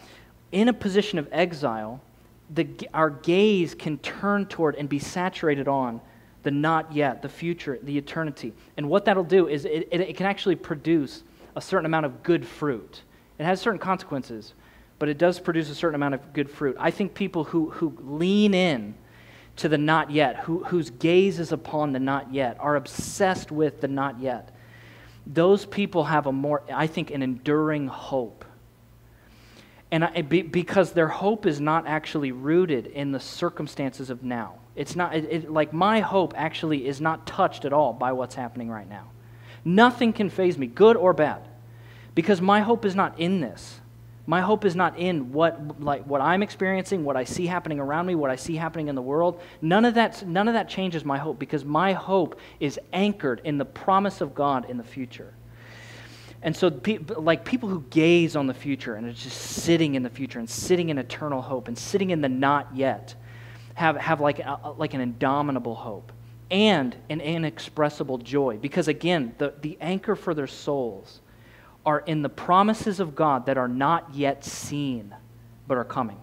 in 0.51 0.67
a 0.67 0.73
position 0.73 1.19
of 1.19 1.29
exile, 1.31 2.01
the, 2.49 2.67
our 2.93 3.09
gaze 3.09 3.75
can 3.75 3.97
turn 3.99 4.45
toward 4.45 4.75
and 4.75 4.87
be 4.87 4.99
saturated 4.99 5.67
on 5.67 6.01
the 6.43 6.51
not 6.51 6.93
yet, 6.93 7.21
the 7.21 7.29
future, 7.29 7.77
the 7.81 7.97
eternity. 7.97 8.53
And 8.77 8.89
what 8.89 9.05
that'll 9.05 9.23
do 9.23 9.47
is 9.47 9.65
it, 9.65 9.89
it, 9.91 10.01
it, 10.01 10.17
can 10.17 10.25
actually 10.25 10.55
produce 10.55 11.23
a 11.55 11.61
certain 11.61 11.85
amount 11.85 12.05
of 12.05 12.23
good 12.23 12.47
fruit. 12.47 13.01
It 13.37 13.43
has 13.43 13.59
certain 13.59 13.79
consequences, 13.79 14.53
but 14.97 15.09
it 15.09 15.17
does 15.17 15.39
produce 15.39 15.69
a 15.69 15.75
certain 15.75 15.95
amount 15.95 16.13
of 16.13 16.33
good 16.33 16.49
fruit. 16.49 16.77
I 16.79 16.91
think 16.91 17.13
people 17.13 17.43
who, 17.43 17.71
who 17.71 17.97
lean 17.99 18.53
in 18.53 18.95
to 19.57 19.67
the 19.67 19.77
not 19.77 20.11
yet, 20.11 20.37
who, 20.37 20.63
whose 20.63 20.89
gaze 20.89 21.39
is 21.39 21.51
upon 21.51 21.91
the 21.91 21.99
not 21.99 22.33
yet, 22.33 22.57
are 22.59 22.75
obsessed 22.75 23.51
with 23.51 23.81
the 23.81 23.87
not 23.87 24.19
yet, 24.19 24.55
those 25.25 25.65
people 25.65 26.05
have 26.05 26.27
a 26.27 26.31
more, 26.31 26.63
I 26.73 26.87
think, 26.87 27.11
an 27.11 27.21
enduring 27.21 27.87
hope 27.87 28.45
And 29.89 30.03
I, 30.03 30.21
be, 30.21 30.41
because 30.41 30.91
their 30.91 31.07
hope 31.07 31.45
is 31.45 31.61
not 31.61 31.87
actually 31.87 32.31
rooted 32.31 32.87
in 32.87 33.11
the 33.11 33.19
circumstances 33.19 34.09
of 34.09 34.21
now. 34.21 34.55
It's 34.75 34.95
not, 34.95 35.15
it, 35.15 35.27
it, 35.31 35.51
like, 35.51 35.71
my 35.71 36.01
hope 36.01 36.33
actually 36.35 36.87
is 36.87 36.99
not 36.99 37.25
touched 37.25 37.63
at 37.63 37.71
all 37.71 37.93
by 37.93 38.11
what's 38.11 38.35
happening 38.35 38.69
right 38.69 38.87
now. 38.87 39.09
Nothing 39.63 40.13
can 40.13 40.29
faze 40.29 40.57
me, 40.57 40.67
good 40.67 40.97
or 40.97 41.13
bad, 41.13 41.41
because 42.15 42.41
my 42.41 42.61
hope 42.61 42.85
is 42.85 42.95
not 42.95 43.19
in 43.19 43.39
this. 43.39 43.79
My 44.29 44.41
hope 44.41 44.65
is 44.65 44.75
not 44.75 44.99
in 44.99 45.31
what, 45.31 45.81
like, 45.81 46.05
what 46.05 46.19
I'm 46.19 46.43
experiencing, 46.43 47.05
what 47.05 47.15
I 47.15 47.23
see 47.23 47.47
happening 47.47 47.79
around 47.79 48.07
me, 48.07 48.15
what 48.15 48.29
I 48.29 48.35
see 48.35 48.57
happening 48.57 48.89
in 48.89 48.95
the 48.95 49.01
world. 49.01 49.41
None 49.61 49.85
of, 49.85 49.93
that, 49.93 50.27
none 50.27 50.49
of 50.49 50.53
that 50.53 50.67
changes 50.67 51.05
my 51.05 51.17
hope 51.17 51.39
because 51.39 51.63
my 51.63 51.93
hope 51.93 52.37
is 52.59 52.77
anchored 52.91 53.39
in 53.45 53.57
the 53.57 53.63
promise 53.63 54.19
of 54.19 54.35
God 54.35 54.69
in 54.69 54.77
the 54.77 54.83
future. 54.83 55.33
And 56.41 56.55
so, 56.55 56.71
like 57.17 57.43
people 57.43 57.67
who 57.67 57.83
gaze 57.89 58.35
on 58.35 58.47
the 58.47 58.53
future 58.53 58.95
and 58.95 59.07
are 59.07 59.13
just 59.13 59.37
sitting 59.37 59.95
in 59.95 60.03
the 60.03 60.09
future 60.09 60.39
and 60.39 60.49
sitting 60.49 60.89
in 60.89 60.97
eternal 60.97 61.41
hope 61.41 61.67
and 61.67 61.77
sitting 61.77 62.11
in 62.11 62.21
the 62.21 62.29
not 62.29 62.75
yet, 62.75 63.15
have, 63.73 63.97
have 63.97 64.21
like, 64.21 64.39
a, 64.39 64.73
like 64.77 64.93
an 64.93 65.01
indomitable 65.01 65.75
hope 65.75 66.11
and 66.49 66.95
an 67.09 67.21
inexpressible 67.21 68.19
joy. 68.19 68.57
Because 68.57 68.87
again, 68.87 69.35
the, 69.37 69.53
the 69.61 69.77
anchor 69.81 70.15
for 70.15 70.33
their 70.33 70.47
souls 70.47 71.21
are 71.85 71.99
in 71.99 72.21
the 72.21 72.29
promises 72.29 72.99
of 72.99 73.15
God 73.15 73.45
that 73.45 73.57
are 73.57 73.67
not 73.67 74.13
yet 74.13 74.43
seen, 74.43 75.15
but 75.67 75.77
are 75.77 75.85
coming. 75.85 76.19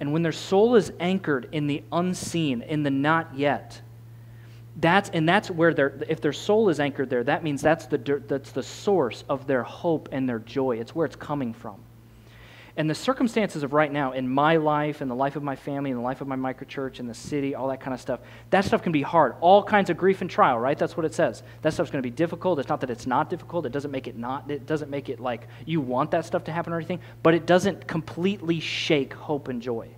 And 0.00 0.12
when 0.12 0.22
their 0.22 0.32
soul 0.32 0.76
is 0.76 0.92
anchored 0.98 1.48
in 1.52 1.66
the 1.66 1.82
unseen, 1.92 2.62
in 2.62 2.82
the 2.82 2.90
not 2.90 3.34
yet, 3.36 3.80
that's, 4.76 5.10
and 5.10 5.28
that's 5.28 5.50
where 5.50 5.74
their, 5.74 5.98
if 6.08 6.20
their 6.20 6.32
soul 6.32 6.68
is 6.68 6.80
anchored 6.80 7.10
there, 7.10 7.24
that 7.24 7.42
means 7.42 7.60
that's 7.60 7.86
the, 7.86 7.98
dirt. 7.98 8.28
that's 8.28 8.52
the 8.52 8.62
source 8.62 9.24
of 9.28 9.46
their 9.46 9.62
hope 9.62 10.08
and 10.12 10.28
their 10.28 10.38
joy. 10.38 10.78
It's 10.78 10.94
where 10.94 11.06
it's 11.06 11.16
coming 11.16 11.52
from. 11.52 11.80
And 12.76 12.88
the 12.88 12.94
circumstances 12.94 13.62
of 13.62 13.72
right 13.72 13.92
now 13.92 14.12
in 14.12 14.28
my 14.28 14.56
life, 14.56 15.02
in 15.02 15.08
the 15.08 15.14
life 15.14 15.34
of 15.36 15.42
my 15.42 15.56
family, 15.56 15.90
in 15.90 15.96
the 15.96 16.02
life 16.02 16.20
of 16.20 16.28
my 16.28 16.36
microchurch, 16.36 17.00
in 17.00 17.06
the 17.06 17.14
city, 17.14 17.54
all 17.54 17.68
that 17.68 17.80
kind 17.80 17.92
of 17.92 18.00
stuff, 18.00 18.20
that 18.50 18.64
stuff 18.64 18.82
can 18.82 18.92
be 18.92 19.02
hard. 19.02 19.34
All 19.40 19.62
kinds 19.62 19.90
of 19.90 19.96
grief 19.96 20.20
and 20.20 20.30
trial, 20.30 20.58
right? 20.58 20.78
That's 20.78 20.96
what 20.96 21.04
it 21.04 21.12
says. 21.12 21.42
That 21.62 21.74
stuff's 21.74 21.90
going 21.90 22.02
to 22.02 22.08
be 22.08 22.14
difficult. 22.14 22.58
It's 22.60 22.68
not 22.68 22.80
that 22.80 22.90
it's 22.90 23.06
not 23.06 23.28
difficult. 23.28 23.66
It 23.66 23.72
doesn't 23.72 23.90
make 23.90 24.06
it 24.06 24.16
not, 24.16 24.50
it 24.50 24.66
doesn't 24.66 24.88
make 24.88 25.08
it 25.08 25.18
like 25.18 25.48
you 25.66 25.80
want 25.80 26.12
that 26.12 26.24
stuff 26.24 26.44
to 26.44 26.52
happen 26.52 26.72
or 26.72 26.76
anything, 26.76 27.00
but 27.22 27.34
it 27.34 27.44
doesn't 27.44 27.86
completely 27.88 28.60
shake 28.60 29.12
hope 29.12 29.48
and 29.48 29.60
joy. 29.60 29.88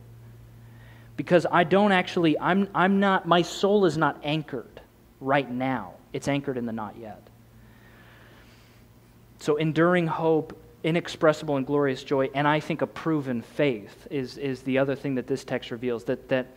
Because 1.17 1.47
I 1.51 1.65
don't 1.65 1.93
actually, 1.93 2.39
I'm, 2.39 2.69
I'm 2.75 3.01
not, 3.01 3.27
my 3.27 3.43
soul 3.43 3.85
is 3.85 3.99
not 3.99 4.21
anchored 4.23 4.81
right 5.21 5.51
now. 5.51 5.95
It's 6.13 6.29
anchored 6.29 6.57
in 6.57 6.67
the 6.67 6.73
not 6.73 6.97
yet. 6.99 7.23
So, 9.39 9.57
enduring 9.57 10.07
hope, 10.07 10.57
inexpressible 10.85 11.57
and 11.57 11.67
glorious 11.67 12.05
joy, 12.05 12.31
and 12.35 12.47
I 12.47 12.61
think 12.61 12.83
a 12.83 12.87
proven 12.87 13.43
faith 13.43 14.07
is, 14.11 14.39
is 14.39 14.63
the 14.63 14.79
other 14.79 14.95
thing 14.95 15.17
that 15.17 15.27
this 15.27 15.45
text 15.45 15.71
reveals 15.71 16.05
that, 16.05 16.29
that 16.29 16.55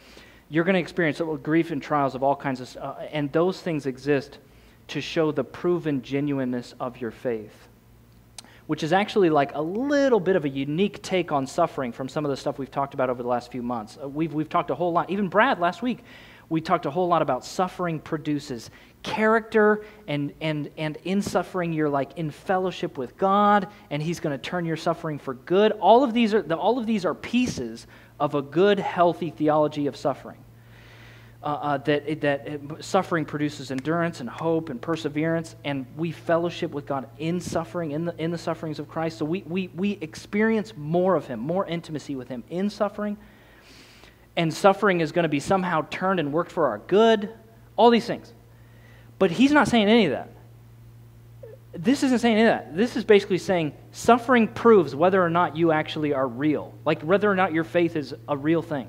you're 0.50 0.64
going 0.64 0.76
to 0.76 0.80
experience 0.80 1.22
grief 1.42 1.72
and 1.72 1.82
trials 1.82 2.16
of 2.16 2.24
all 2.24 2.36
kinds 2.36 2.62
of 2.62 2.78
uh, 2.82 2.96
and 3.12 3.32
those 3.32 3.60
things 3.60 3.86
exist 3.86 4.38
to 4.90 5.02
show 5.02 5.32
the 5.32 5.44
proven 5.44 6.02
genuineness 6.02 6.76
of 6.80 7.02
your 7.02 7.12
faith 7.12 7.68
which 8.67 8.84
is 8.84 8.93
actually 8.93 9.29
like 9.29 9.53
a 9.53 9.62
little 9.62 10.19
bit 10.19 10.36
of 10.36 10.45
a 10.45 10.50
unique 10.50 11.01
take 11.01 11.31
on 11.31 11.45
suffering 11.45 11.91
from 11.91 12.07
some 12.07 12.25
of 12.25 12.31
the 12.31 12.38
stuff 12.38 12.57
we've 12.57 12.72
talked 12.72 12.93
about 12.93 13.10
over 13.10 13.22
the 13.22 13.29
last 13.29 13.51
few 13.51 13.62
months. 13.62 13.98
Uh, 14.01 14.07
we've, 14.07 14.34
we've 14.34 14.50
talked 14.50 14.72
a 14.72 14.75
whole 14.75 14.91
lot, 14.91 15.10
even 15.10 15.27
Brad 15.27 15.60
last 15.60 15.81
week, 15.81 16.00
we 16.50 16.62
talked 16.62 16.86
a 16.86 16.91
whole 16.91 17.07
lot 17.07 17.22
about 17.22 17.43
suffering 17.43 18.00
produces 18.00 18.69
character, 19.01 19.86
and, 20.07 20.34
and, 20.41 20.69
and 20.77 20.98
in 21.03 21.22
suffering, 21.22 21.72
you're 21.72 21.89
like 21.89 22.17
in 22.17 22.31
fellowship 22.31 22.98
with 22.98 23.17
God, 23.17 23.67
and 23.89 24.01
He's 24.01 24.19
going 24.19 24.38
to 24.38 24.41
turn 24.41 24.65
your 24.65 24.77
suffering 24.77 25.19
for 25.19 25.36
good. 25.36 25.72
All 25.74 26.03
of, 26.03 26.13
these 26.13 26.34
are, 26.34 26.41
all 26.53 26.79
of 26.79 26.86
these 26.86 27.05
are 27.05 27.13
pieces 27.13 27.88
of 28.19 28.36
a 28.36 28.41
good, 28.41 28.79
healthy 28.79 29.29
theology 29.29 29.88
of 29.88 29.95
suffering. 29.95 30.38
Uh, 31.46 31.60
uh, 31.62 31.78
that, 31.78 32.22
that 32.22 32.48
it, 32.48 32.62
suffering 32.84 33.24
produces 33.24 33.70
endurance 33.70 34.20
and 34.20 34.28
hope 34.28 34.70
and 34.70 34.82
perseverance, 34.82 35.56
and 35.64 35.86
we 35.96 36.12
fellowship 36.12 36.72
with 36.72 36.88
God 36.88 37.08
in 37.20 37.40
suffering, 37.40 37.92
in 37.92 38.06
the, 38.06 38.16
in 38.20 38.32
the 38.32 38.38
sufferings 38.40 38.80
of 38.80 38.90
Christ. 38.90 39.20
So 39.20 39.25
we, 39.25 39.44
we, 39.44 39.68
we 39.68 39.92
experience 40.02 40.74
more 40.75 41.14
of 41.14 41.28
Him, 41.28 41.40
more 41.40 41.64
intimacy 41.68 42.16
with 42.16 42.30
Him 42.30 42.44
in 42.50 42.72
suffering. 42.72 43.16
And 44.36 44.52
suffering 44.52 45.02
is 45.02 45.12
going 45.12 45.22
to 45.22 45.30
be 45.30 45.40
somehow 45.40 45.86
turned 45.92 46.20
and 46.20 46.34
worked 46.34 46.52
for 46.52 46.66
our 46.66 46.80
good. 46.80 47.30
All 47.75 47.92
these 47.92 48.08
things. 48.08 48.34
But 49.20 49.30
He's 49.30 49.52
not 49.52 49.68
saying 49.68 49.88
any 49.88 50.06
of 50.06 50.14
that. 50.14 50.32
This 51.74 52.02
isn't 52.02 52.18
saying 52.18 52.38
any 52.38 52.50
of 52.50 52.58
that. 52.58 52.75
This 52.75 52.96
is 52.96 53.04
basically 53.04 53.38
saying 53.38 53.74
suffering 53.92 54.48
proves 54.48 54.96
whether 54.96 55.24
or 55.24 55.30
not 55.30 55.56
you 55.56 55.72
actually 55.72 56.12
are 56.12 56.28
real, 56.28 56.74
like 56.86 57.04
whether 57.04 57.30
or 57.30 57.36
not 57.36 57.54
your 57.54 57.66
faith 57.66 57.96
is 57.96 58.16
a 58.28 58.36
real 58.36 58.64
thing. 58.64 58.88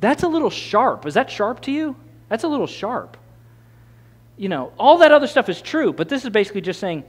That's 0.00 0.22
a 0.22 0.28
little 0.28 0.50
sharp. 0.50 1.06
Is 1.06 1.14
that 1.14 1.30
sharp 1.30 1.60
to 1.62 1.70
you? 1.70 1.94
That's 2.28 2.44
a 2.44 2.48
little 2.48 2.66
sharp. 2.66 3.16
You 4.36 4.48
know, 4.48 4.72
all 4.78 4.98
that 4.98 5.12
other 5.12 5.26
stuff 5.26 5.48
is 5.48 5.60
true, 5.60 5.92
but 5.92 6.08
this 6.08 6.24
is 6.24 6.30
basically 6.30 6.62
just 6.62 6.80
saying 6.80 7.04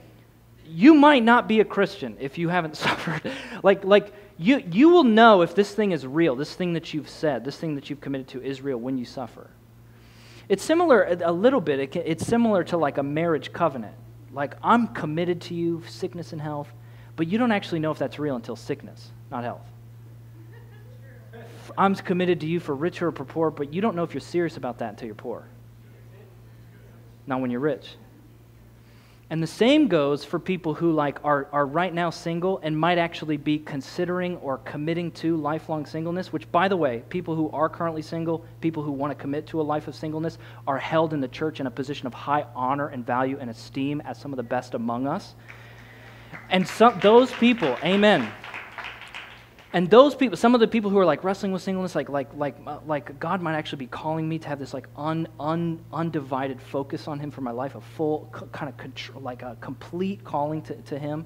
you 0.67 0.93
might 0.93 1.23
not 1.23 1.47
be 1.47 1.59
a 1.59 1.65
Christian 1.65 2.17
if 2.19 2.37
you 2.37 2.49
haven't 2.49 2.75
suffered. 2.85 3.31
like, 3.63 3.83
like 3.83 4.13
you, 4.37 4.63
you 4.71 4.89
will 4.89 5.03
know 5.03 5.41
if 5.41 5.55
this 5.55 5.73
thing 5.73 5.91
is 5.91 6.05
real, 6.05 6.35
this 6.35 6.53
thing 6.53 6.73
that 6.73 6.93
you've 6.93 7.09
said, 7.09 7.45
this 7.45 7.57
thing 7.57 7.75
that 7.75 7.89
you've 7.89 8.01
committed 8.01 8.27
to 8.29 8.41
is 8.41 8.61
real 8.61 8.77
when 8.77 8.97
you 8.97 9.05
suffer. 9.05 9.49
It's 10.49 10.63
similar 10.63 11.03
a 11.23 11.31
little 11.31 11.61
bit. 11.61 11.79
It 11.79 11.95
it's 11.95 12.27
similar 12.27 12.63
to 12.65 12.77
like 12.77 12.97
a 12.97 13.03
marriage 13.03 13.53
covenant. 13.53 13.95
Like, 14.33 14.55
I'm 14.63 14.87
committed 14.87 15.41
to 15.41 15.53
you, 15.53 15.83
sickness 15.87 16.33
and 16.33 16.41
health, 16.41 16.69
but 17.15 17.27
you 17.27 17.37
don't 17.37 17.51
actually 17.51 17.79
know 17.79 17.91
if 17.91 17.97
that's 17.97 18.19
real 18.19 18.35
until 18.35 18.55
sickness, 18.55 19.11
not 19.29 19.43
health. 19.43 19.65
I'm 21.77 21.95
committed 21.95 22.39
to 22.41 22.47
you 22.47 22.59
for 22.59 22.75
richer 22.75 23.07
or 23.07 23.11
for 23.11 23.25
poor, 23.25 23.51
but 23.51 23.73
you 23.73 23.81
don't 23.81 23.95
know 23.95 24.03
if 24.03 24.13
you're 24.13 24.21
serious 24.21 24.57
about 24.57 24.79
that 24.79 24.91
until 24.91 25.07
you're 25.07 25.15
poor. 25.15 25.47
Not 27.27 27.41
when 27.41 27.51
you're 27.51 27.59
rich. 27.59 27.95
And 29.31 29.41
the 29.41 29.47
same 29.47 29.87
goes 29.87 30.25
for 30.25 30.39
people 30.39 30.73
who 30.73 30.91
like 30.91 31.19
are, 31.23 31.47
are 31.53 31.65
right 31.65 31.93
now 31.93 32.09
single 32.09 32.59
and 32.63 32.77
might 32.77 32.97
actually 32.97 33.37
be 33.37 33.59
considering 33.59 34.35
or 34.37 34.57
committing 34.57 35.09
to 35.13 35.37
lifelong 35.37 35.85
singleness, 35.85 36.33
which 36.33 36.51
by 36.51 36.67
the 36.67 36.75
way, 36.75 37.01
people 37.07 37.33
who 37.33 37.49
are 37.51 37.69
currently 37.69 38.01
single, 38.01 38.43
people 38.59 38.83
who 38.83 38.91
want 38.91 39.11
to 39.11 39.15
commit 39.15 39.47
to 39.47 39.61
a 39.61 39.63
life 39.63 39.87
of 39.87 39.95
singleness 39.95 40.37
are 40.67 40.77
held 40.77 41.13
in 41.13 41.21
the 41.21 41.29
church 41.29 41.61
in 41.61 41.67
a 41.67 41.71
position 41.71 42.07
of 42.07 42.13
high 42.13 42.45
honor 42.53 42.89
and 42.89 43.05
value 43.05 43.37
and 43.39 43.49
esteem 43.49 44.01
as 44.01 44.19
some 44.19 44.33
of 44.33 44.37
the 44.37 44.43
best 44.43 44.73
among 44.73 45.07
us. 45.07 45.33
And 46.49 46.67
some, 46.67 46.99
those 46.99 47.31
people, 47.31 47.77
amen. 47.85 48.29
And 49.73 49.89
those 49.89 50.15
people, 50.15 50.35
some 50.35 50.53
of 50.53 50.59
the 50.59 50.67
people 50.67 50.89
who 50.89 50.97
are 50.97 51.05
like 51.05 51.23
wrestling 51.23 51.53
with 51.53 51.61
singleness, 51.61 51.95
like, 51.95 52.09
like, 52.09 52.33
like, 52.35 52.57
uh, 52.67 52.79
like 52.85 53.17
God 53.19 53.41
might 53.41 53.55
actually 53.55 53.79
be 53.79 53.87
calling 53.87 54.27
me 54.27 54.37
to 54.39 54.47
have 54.49 54.59
this 54.59 54.73
like 54.73 54.87
un, 54.97 55.27
un, 55.39 55.79
undivided 55.93 56.61
focus 56.61 57.07
on 57.07 57.19
Him 57.19 57.31
for 57.31 57.41
my 57.41 57.51
life, 57.51 57.75
a 57.75 57.81
full 57.81 58.29
kind 58.51 58.67
of 58.67 58.75
control, 58.77 59.21
like 59.21 59.43
a 59.43 59.57
complete 59.61 60.23
calling 60.25 60.61
to, 60.63 60.75
to 60.75 60.99
Him. 60.99 61.25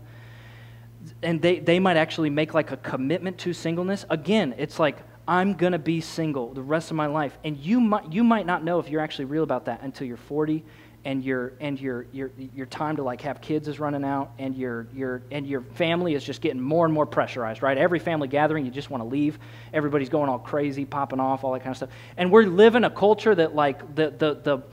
And 1.24 1.42
they, 1.42 1.60
they 1.60 1.80
might 1.80 1.98
actually 1.98 2.30
make 2.30 2.54
like 2.54 2.72
a 2.72 2.78
commitment 2.78 3.40
to 3.40 3.54
singleness. 3.54 4.06
Again, 4.10 4.54
it's 4.58 4.80
like, 4.80 4.98
I'm 5.28 5.56
to 5.72 5.80
be 5.80 6.02
single 6.02 6.54
the 6.54 6.62
rest 6.62 6.92
of 6.92 6.98
my 6.98 7.08
life. 7.08 7.36
And 7.44 7.58
you 7.58 7.80
might, 7.80 8.14
you 8.14 8.24
might 8.24 8.46
not 8.46 8.64
know 8.64 8.78
if 8.78 8.90
you're 8.90 9.02
actually 9.02 9.26
real 9.26 9.44
about 9.44 9.66
that 9.66 9.82
until 9.82 10.06
you're 10.06 10.18
40 10.18 10.64
and 11.06 11.24
your 11.24 11.54
and 11.60 11.80
your 11.80 12.08
your 12.12 12.32
your 12.54 12.66
time 12.66 12.96
to 12.96 13.04
like 13.04 13.22
have 13.22 13.40
kids 13.40 13.68
is 13.68 13.80
running 13.80 14.04
out 14.04 14.32
and 14.40 14.56
your 14.56 14.88
your 14.92 15.22
and 15.32 15.48
your 15.48 15.62
family 15.62 16.16
is 16.16 16.24
just 16.24 16.42
getting 16.42 16.60
more 16.60 16.84
and 16.84 16.94
more 16.94 17.06
pressurized 17.06 17.62
right? 17.62 17.78
Every 17.78 18.00
family 18.00 18.28
gathering 18.28 18.66
you 18.66 18.72
just 18.72 18.90
want 18.90 19.04
to 19.04 19.08
leave. 19.08 19.40
Everybody's 19.72 20.10
going 20.10 20.30
all 20.30 20.40
crazy 20.40 20.84
popping 20.84 21.20
off 21.20 21.44
all 21.44 21.54
that 21.54 21.60
kind 21.60 21.72
of 21.72 21.78
stuff. 21.78 21.90
And 22.18 22.32
we're 22.32 22.44
living 22.44 22.84
a 22.84 22.90
culture 22.90 23.36
that 23.36 23.56
like 23.56 23.96
the 23.96 24.10
the 24.10 24.34
the 24.44 24.64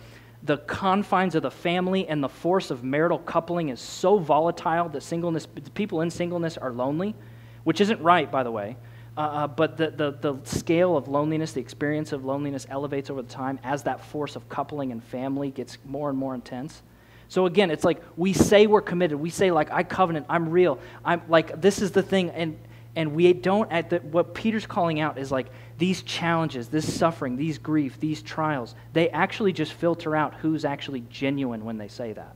the 0.45 0.57
confines 0.57 1.35
of 1.35 1.43
the 1.43 1.51
family 1.51 2.09
and 2.09 2.25
the 2.25 2.29
force 2.29 2.71
of 2.71 2.83
marital 2.83 3.19
coupling 3.19 3.69
is 3.69 3.79
so 3.79 4.19
volatile 4.19 4.89
that 4.89 5.03
singleness 5.03 5.47
people 5.75 6.01
in 6.01 6.11
singleness 6.11 6.57
are 6.57 6.73
lonely 6.73 7.15
which 7.63 7.81
isn't 7.81 8.01
right 8.03 8.29
by 8.33 8.43
the 8.43 8.51
way 8.51 8.77
uh, 9.17 9.21
uh, 9.21 9.47
but 9.47 9.77
the, 9.77 9.91
the, 9.91 10.11
the 10.21 10.39
scale 10.45 10.97
of 10.97 11.07
loneliness, 11.07 11.53
the 11.53 11.61
experience 11.61 12.13
of 12.13 12.25
loneliness 12.25 12.67
elevates 12.71 13.11
over 13.11 13.21
the 13.21 13.29
time 13.29 13.59
as 13.63 13.83
that 13.83 14.03
force 14.03 14.37
of 14.37 14.49
coupling 14.49 14.91
and 14.91 15.05
family 15.05 15.51
gets 15.51 15.77
more 15.85 16.09
and 16.09 16.19
more 16.19 16.35
intense. 16.35 16.83
So 17.29 17.47
again, 17.47 17.71
it's 17.71 17.85
like 17.85 18.03
we 18.17 18.33
say 18.33 18.67
we're 18.67 18.81
committed. 18.81 19.19
We 19.19 19.31
say 19.31 19.51
like 19.51 19.71
I 19.71 19.83
covenant, 19.83 20.27
I'm 20.29 20.49
real. 20.49 20.79
I'm 21.05 21.23
like 21.29 21.61
this 21.61 21.81
is 21.81 21.91
the 21.91 22.03
thing, 22.03 22.31
and 22.31 22.59
and 22.95 23.15
we 23.15 23.33
don't. 23.33 23.71
At 23.73 23.91
the, 23.91 23.99
what 23.99 24.35
Peter's 24.35 24.67
calling 24.67 25.01
out 25.01 25.19
is 25.19 25.31
like 25.31 25.49
these 25.79 26.03
challenges, 26.03 26.69
this 26.69 26.91
suffering, 26.93 27.37
these 27.37 27.59
grief, 27.59 27.99
these 28.01 28.23
trials. 28.23 28.75
They 28.93 29.09
actually 29.11 29.53
just 29.53 29.73
filter 29.73 30.15
out 30.15 30.35
who's 30.35 30.65
actually 30.67 31.05
genuine 31.09 31.65
when 31.65 31.79
they 31.79 31.89
say 31.89 32.13
that. 32.13 32.35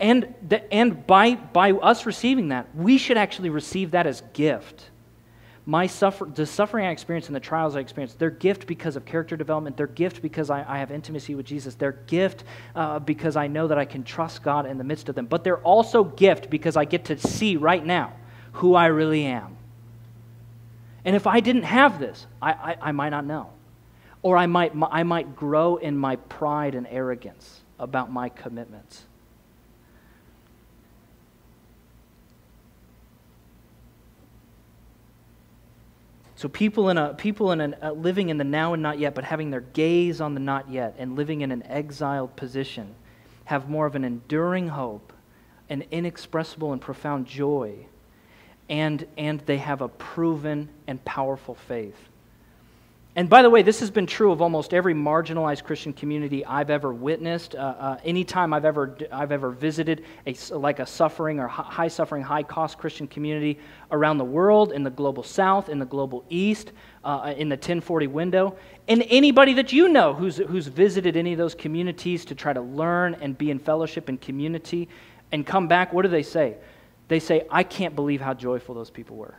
And 0.00 0.34
the, 0.46 0.72
and 0.72 1.06
by 1.06 1.34
by 1.34 1.72
us 1.72 2.06
receiving 2.06 2.48
that, 2.48 2.74
we 2.74 2.96
should 2.96 3.18
actually 3.18 3.50
receive 3.50 3.90
that 3.90 4.06
as 4.06 4.22
gift 4.32 4.90
my 5.68 5.86
suffer, 5.86 6.24
the 6.24 6.46
suffering 6.46 6.86
I 6.86 6.90
experience 6.92 7.26
and 7.26 7.36
the 7.36 7.40
trials 7.40 7.76
I 7.76 7.80
experience, 7.80 8.14
they're 8.14 8.30
gift 8.30 8.66
because 8.66 8.96
of 8.96 9.04
character 9.04 9.36
development. 9.36 9.76
They're 9.76 9.86
gift 9.86 10.22
because 10.22 10.48
I, 10.48 10.64
I 10.66 10.78
have 10.78 10.90
intimacy 10.90 11.34
with 11.34 11.44
Jesus. 11.44 11.74
They're 11.74 11.92
gift 11.92 12.44
uh, 12.74 13.00
because 13.00 13.36
I 13.36 13.48
know 13.48 13.68
that 13.68 13.76
I 13.76 13.84
can 13.84 14.02
trust 14.02 14.42
God 14.42 14.64
in 14.64 14.78
the 14.78 14.84
midst 14.84 15.10
of 15.10 15.14
them. 15.14 15.26
But 15.26 15.44
they're 15.44 15.58
also 15.58 16.04
gift 16.04 16.48
because 16.48 16.78
I 16.78 16.86
get 16.86 17.04
to 17.04 17.18
see 17.18 17.58
right 17.58 17.84
now 17.84 18.14
who 18.52 18.74
I 18.74 18.86
really 18.86 19.26
am. 19.26 19.58
And 21.04 21.14
if 21.14 21.26
I 21.26 21.40
didn't 21.40 21.64
have 21.64 22.00
this, 22.00 22.26
I, 22.40 22.52
I, 22.52 22.76
I 22.80 22.92
might 22.92 23.10
not 23.10 23.26
know. 23.26 23.50
Or 24.22 24.38
I 24.38 24.46
might, 24.46 24.72
I 24.90 25.02
might 25.02 25.36
grow 25.36 25.76
in 25.76 25.98
my 25.98 26.16
pride 26.16 26.76
and 26.76 26.86
arrogance 26.86 27.60
about 27.78 28.10
my 28.10 28.30
commitments. 28.30 29.02
So 36.38 36.48
people 36.48 36.88
in 36.88 36.98
a 36.98 37.14
people 37.14 37.50
in 37.50 37.60
a 37.60 37.76
uh, 37.82 37.90
living 37.90 38.28
in 38.28 38.38
the 38.38 38.44
now 38.44 38.72
and 38.72 38.80
not 38.80 39.00
yet, 39.00 39.12
but 39.12 39.24
having 39.24 39.50
their 39.50 39.62
gaze 39.62 40.20
on 40.20 40.34
the 40.34 40.40
not 40.40 40.70
yet 40.70 40.94
and 40.96 41.16
living 41.16 41.40
in 41.40 41.50
an 41.50 41.64
exiled 41.64 42.36
position, 42.36 42.94
have 43.46 43.68
more 43.68 43.86
of 43.86 43.96
an 43.96 44.04
enduring 44.04 44.68
hope, 44.68 45.12
an 45.68 45.82
inexpressible 45.90 46.72
and 46.72 46.80
profound 46.80 47.26
joy, 47.26 47.86
and 48.68 49.04
and 49.16 49.40
they 49.46 49.58
have 49.58 49.80
a 49.80 49.88
proven 49.88 50.68
and 50.86 51.04
powerful 51.04 51.56
faith. 51.56 52.08
And 53.16 53.28
by 53.28 53.42
the 53.42 53.50
way, 53.50 53.62
this 53.62 53.80
has 53.80 53.90
been 53.90 54.06
true 54.06 54.30
of 54.30 54.40
almost 54.40 54.72
every 54.72 54.94
marginalized 54.94 55.64
Christian 55.64 55.92
community 55.92 56.44
I've 56.44 56.70
ever 56.70 56.92
witnessed. 56.92 57.56
Uh, 57.56 57.58
uh, 57.58 57.98
anytime 58.04 58.52
I've 58.52 58.64
ever, 58.64 58.96
I've 59.10 59.32
ever 59.32 59.50
visited 59.50 60.04
a, 60.26 60.36
like 60.54 60.78
a 60.78 60.86
suffering 60.86 61.40
or 61.40 61.48
high 61.48 61.88
suffering, 61.88 62.22
high 62.22 62.44
cost 62.44 62.78
Christian 62.78 63.08
community 63.08 63.58
around 63.90 64.18
the 64.18 64.24
world, 64.24 64.70
in 64.70 64.84
the 64.84 64.90
global 64.90 65.24
south, 65.24 65.68
in 65.68 65.80
the 65.80 65.86
global 65.86 66.24
east, 66.28 66.70
uh, 67.02 67.34
in 67.36 67.48
the 67.48 67.56
1040 67.56 68.06
window, 68.06 68.56
and 68.86 69.04
anybody 69.08 69.54
that 69.54 69.72
you 69.72 69.88
know 69.88 70.14
who's, 70.14 70.36
who's 70.36 70.68
visited 70.68 71.16
any 71.16 71.32
of 71.32 71.38
those 71.38 71.54
communities 71.54 72.24
to 72.26 72.34
try 72.36 72.52
to 72.52 72.60
learn 72.60 73.16
and 73.20 73.36
be 73.36 73.50
in 73.50 73.58
fellowship 73.58 74.08
and 74.08 74.20
community 74.20 74.88
and 75.32 75.44
come 75.44 75.66
back, 75.66 75.92
what 75.92 76.02
do 76.02 76.08
they 76.08 76.22
say? 76.22 76.56
They 77.08 77.18
say, 77.18 77.46
I 77.50 77.64
can't 77.64 77.96
believe 77.96 78.20
how 78.20 78.34
joyful 78.34 78.74
those 78.74 78.90
people 78.90 79.16
were 79.16 79.34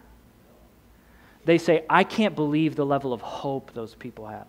they 1.49 1.57
say, 1.57 1.83
I 1.89 2.03
can't 2.03 2.35
believe 2.35 2.75
the 2.75 2.85
level 2.85 3.11
of 3.11 3.21
hope 3.21 3.73
those 3.73 3.95
people 3.95 4.27
had. 4.27 4.45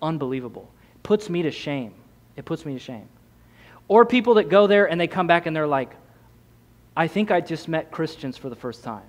Unbelievable. 0.00 0.70
It 0.94 1.02
puts 1.02 1.28
me 1.28 1.42
to 1.42 1.50
shame. 1.50 1.94
It 2.36 2.44
puts 2.44 2.64
me 2.64 2.74
to 2.74 2.78
shame. 2.78 3.08
Or 3.88 4.06
people 4.06 4.34
that 4.34 4.48
go 4.48 4.68
there 4.68 4.88
and 4.88 5.00
they 5.00 5.08
come 5.08 5.26
back 5.26 5.46
and 5.46 5.56
they're 5.56 5.66
like, 5.66 5.96
I 6.96 7.08
think 7.08 7.32
I 7.32 7.40
just 7.40 7.66
met 7.66 7.90
Christians 7.90 8.36
for 8.36 8.48
the 8.48 8.54
first 8.54 8.84
time. 8.84 9.02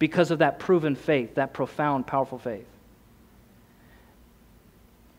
Because 0.00 0.32
of 0.32 0.40
that 0.40 0.58
proven 0.58 0.96
faith, 0.96 1.36
that 1.36 1.54
profound, 1.54 2.08
powerful 2.08 2.38
faith. 2.38 2.66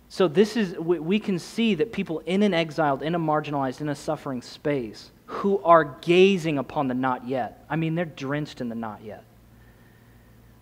So, 0.09 0.27
this 0.27 0.57
is, 0.57 0.77
we 0.77 1.19
can 1.19 1.39
see 1.39 1.75
that 1.75 1.93
people 1.93 2.19
in 2.25 2.43
an 2.43 2.53
exiled, 2.53 3.03
in 3.03 3.15
a 3.15 3.19
marginalized, 3.19 3.79
in 3.79 3.89
a 3.89 3.95
suffering 3.95 4.41
space 4.41 5.11
who 5.27 5.61
are 5.63 5.83
gazing 6.01 6.57
upon 6.57 6.87
the 6.87 6.95
not 6.95 7.27
yet. 7.27 7.63
I 7.69 7.75
mean, 7.75 7.93
they're 7.93 8.05
drenched 8.05 8.59
in 8.59 8.69
the 8.69 8.75
not 8.75 9.03
yet. 9.03 9.23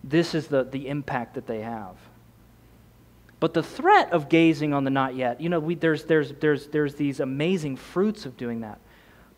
This 0.04 0.34
is 0.34 0.46
the, 0.46 0.64
the 0.64 0.88
impact 0.88 1.34
that 1.34 1.46
they 1.46 1.60
have. 1.60 1.96
But 3.40 3.54
the 3.54 3.62
threat 3.62 4.12
of 4.12 4.28
gazing 4.28 4.72
on 4.74 4.84
the 4.84 4.90
not 4.90 5.14
yet, 5.14 5.40
you 5.40 5.48
know, 5.48 5.60
we, 5.60 5.74
there's, 5.74 6.04
there's, 6.04 6.32
there's, 6.40 6.66
there's 6.68 6.94
these 6.96 7.20
amazing 7.20 7.76
fruits 7.76 8.26
of 8.26 8.36
doing 8.36 8.60
that. 8.60 8.80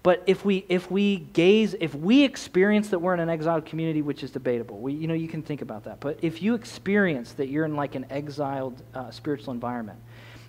But 0.02 0.22
if 0.26 0.44
we, 0.44 0.64
if 0.70 0.90
we 0.90 1.18
gaze, 1.18 1.74
if 1.78 1.94
we 1.94 2.24
experience 2.24 2.88
that 2.88 3.00
we're 3.00 3.12
in 3.12 3.20
an 3.20 3.28
exiled 3.28 3.66
community, 3.66 4.00
which 4.00 4.22
is 4.22 4.30
debatable, 4.30 4.78
we, 4.78 4.94
you 4.94 5.06
know, 5.06 5.14
you 5.14 5.28
can 5.28 5.42
think 5.42 5.60
about 5.60 5.84
that. 5.84 6.00
But 6.00 6.20
if 6.22 6.40
you 6.40 6.54
experience 6.54 7.32
that 7.32 7.48
you're 7.48 7.66
in 7.66 7.76
like 7.76 7.94
an 7.94 8.06
exiled 8.08 8.82
uh, 8.94 9.10
spiritual 9.10 9.52
environment, 9.52 9.98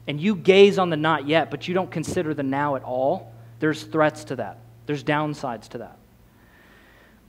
and 0.08 0.20
you 0.22 0.36
gaze 0.36 0.80
on 0.80 0.89
the 0.89 0.98
not 0.98 1.27
yet, 1.27 1.51
but 1.51 1.68
you 1.68 1.74
don't 1.74 1.91
consider 1.91 2.34
the 2.34 2.44
now 2.44 2.75
at 2.75 2.84
all, 2.84 3.34
there's 3.60 3.84
threats 3.84 4.24
to 4.25 4.38
that. 4.38 4.60
There's 4.86 5.03
downsides 5.03 5.68
to 5.70 5.80
that. 5.80 5.98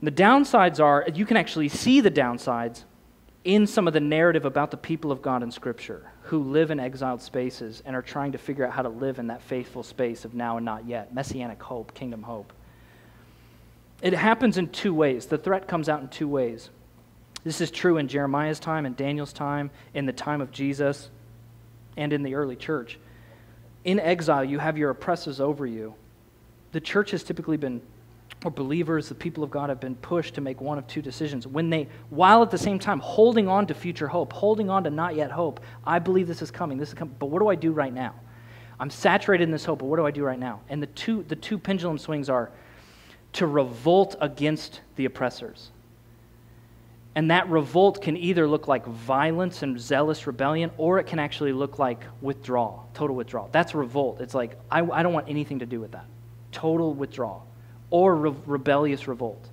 The 0.03 0.11
downsides 0.11 0.83
are, 0.83 1.07
you 1.15 1.25
can 1.25 1.37
actually 1.37 1.69
see 1.69 2.01
the 2.01 2.11
downsides 2.11 2.83
in 3.45 3.65
some 3.65 3.87
of 3.87 3.93
the 3.93 4.01
narrative 4.01 4.43
about 4.43 4.69
the 4.69 4.75
people 4.75 5.13
of 5.13 5.21
God 5.21 5.41
in 5.43 5.49
Scripture 5.49 6.11
who 6.23 6.43
live 6.43 6.71
in 6.71 6.79
exiled 6.79 7.21
spaces 7.21 7.81
and 7.85 7.95
are 7.95 8.01
trying 8.01 8.33
to 8.33 8.37
figure 8.37 8.65
out 8.67 8.73
how 8.73 8.81
to 8.81 8.89
live 8.89 9.17
in 9.17 9.27
that 9.27 9.41
faithful 9.41 9.81
space 9.81 10.25
of 10.25 10.33
now 10.33 10.57
and 10.57 10.65
not 10.65 10.85
yet, 10.85 11.13
messianic 11.15 11.63
hope, 11.63 11.93
kingdom 11.93 12.21
hope. 12.21 12.51
It 14.01 14.11
happens 14.11 14.57
in 14.57 14.67
two 14.67 14.93
ways. 14.93 15.27
The 15.27 15.37
threat 15.37 15.69
comes 15.69 15.87
out 15.87 16.01
in 16.01 16.09
two 16.09 16.27
ways. 16.27 16.69
This 17.45 17.61
is 17.61 17.71
true 17.71 17.95
in 17.95 18.09
Jeremiah's 18.09 18.59
time, 18.59 18.85
in 18.85 18.95
Daniel's 18.95 19.31
time, 19.31 19.71
in 19.93 20.05
the 20.05 20.11
time 20.11 20.41
of 20.41 20.51
Jesus, 20.51 21.09
and 21.95 22.11
in 22.11 22.23
the 22.23 22.35
early 22.35 22.57
church. 22.57 22.99
In 23.85 24.01
exile, 24.01 24.43
you 24.43 24.59
have 24.59 24.77
your 24.77 24.89
oppressors 24.89 25.39
over 25.39 25.65
you. 25.65 25.95
The 26.73 26.81
church 26.81 27.11
has 27.11 27.23
typically 27.23 27.55
been 27.55 27.81
or 28.45 28.51
believers, 28.51 29.09
the 29.09 29.15
people 29.15 29.43
of 29.43 29.51
God, 29.51 29.69
have 29.69 29.79
been 29.79 29.95
pushed 29.95 30.35
to 30.35 30.41
make 30.41 30.61
one 30.61 30.77
of 30.77 30.87
two 30.87 31.01
decisions. 31.01 31.47
When 31.47 31.69
they, 31.69 31.87
while 32.09 32.41
at 32.41 32.51
the 32.51 32.57
same 32.57 32.79
time 32.79 32.99
holding 32.99 33.47
on 33.47 33.67
to 33.67 33.73
future 33.73 34.07
hope, 34.07 34.33
holding 34.33 34.69
on 34.69 34.83
to 34.83 34.89
not 34.89 35.15
yet 35.15 35.31
hope, 35.31 35.59
I 35.85 35.99
believe 35.99 36.27
this 36.27 36.41
is 36.41 36.51
coming. 36.51 36.77
This 36.77 36.89
is 36.89 36.95
coming. 36.95 37.15
But 37.19 37.27
what 37.27 37.39
do 37.39 37.47
I 37.47 37.55
do 37.55 37.71
right 37.71 37.93
now? 37.93 38.15
I'm 38.79 38.89
saturated 38.89 39.43
in 39.43 39.51
this 39.51 39.65
hope, 39.65 39.79
but 39.79 39.85
what 39.85 39.97
do 39.97 40.05
I 40.05 40.11
do 40.11 40.23
right 40.23 40.39
now? 40.39 40.61
And 40.69 40.81
the 40.81 40.87
two, 40.87 41.23
the 41.23 41.35
two 41.35 41.57
pendulum 41.57 41.97
swings 41.97 42.29
are 42.29 42.51
to 43.33 43.47
revolt 43.47 44.15
against 44.19 44.81
the 44.95 45.05
oppressors. 45.05 45.69
And 47.15 47.29
that 47.29 47.47
revolt 47.49 48.01
can 48.01 48.17
either 48.17 48.47
look 48.47 48.67
like 48.67 48.85
violence 48.85 49.61
and 49.61 49.79
zealous 49.79 50.25
rebellion, 50.25 50.71
or 50.77 50.99
it 50.99 51.05
can 51.05 51.19
actually 51.19 51.53
look 51.53 51.77
like 51.77 52.03
withdrawal, 52.21 52.89
total 52.93 53.15
withdrawal. 53.15 53.49
That's 53.51 53.75
revolt. 53.75 54.19
It's 54.19 54.33
like, 54.33 54.57
I, 54.71 54.81
I 54.81 55.03
don't 55.03 55.13
want 55.13 55.29
anything 55.29 55.59
to 55.59 55.65
do 55.65 55.79
with 55.79 55.91
that. 55.91 56.05
Total 56.51 56.91
withdrawal 56.93 57.45
or 57.93 58.15
re- 58.15 58.33
rebellious 58.47 59.07
revolt. 59.07 59.47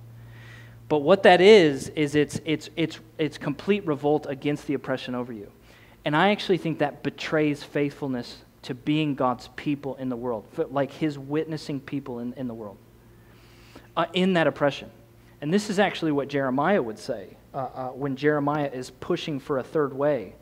But 0.89 1.03
what 1.03 1.23
that 1.23 1.41
is, 1.41 1.89
is 1.89 2.15
it's, 2.15 2.41
it's, 2.43 2.71
it's, 2.75 2.99
it's 3.19 3.37
complete 3.37 3.85
revolt 3.85 4.25
against 4.27 4.65
the 4.65 4.73
oppression 4.73 5.13
over 5.13 5.31
you. 5.31 5.49
And 6.05 6.15
I 6.15 6.31
actually 6.31 6.57
think 6.57 6.79
that 6.79 7.03
betrays 7.03 7.61
faithfulness 7.63 8.37
to 8.63 8.73
being 8.73 9.13
God's 9.13 9.49
people 9.55 9.95
in 9.97 10.09
the 10.09 10.15
world, 10.15 10.45
like 10.71 10.91
his 10.91 11.19
witnessing 11.19 11.79
people 11.79 12.17
in, 12.17 12.33
in 12.33 12.47
the 12.47 12.53
world, 12.55 12.77
uh, 13.95 14.07
in 14.13 14.33
that 14.33 14.47
oppression. 14.47 14.89
And 15.39 15.53
this 15.53 15.69
is 15.69 15.77
actually 15.77 16.11
what 16.11 16.27
Jeremiah 16.27 16.81
would 16.81 16.97
say 16.97 17.37
uh, 17.53 17.57
uh, 17.57 17.87
when 17.89 18.15
Jeremiah 18.15 18.71
is 18.73 18.89
pushing 18.89 19.39
for 19.39 19.59
a 19.59 19.63
third 19.63 19.93
way. 19.93 20.33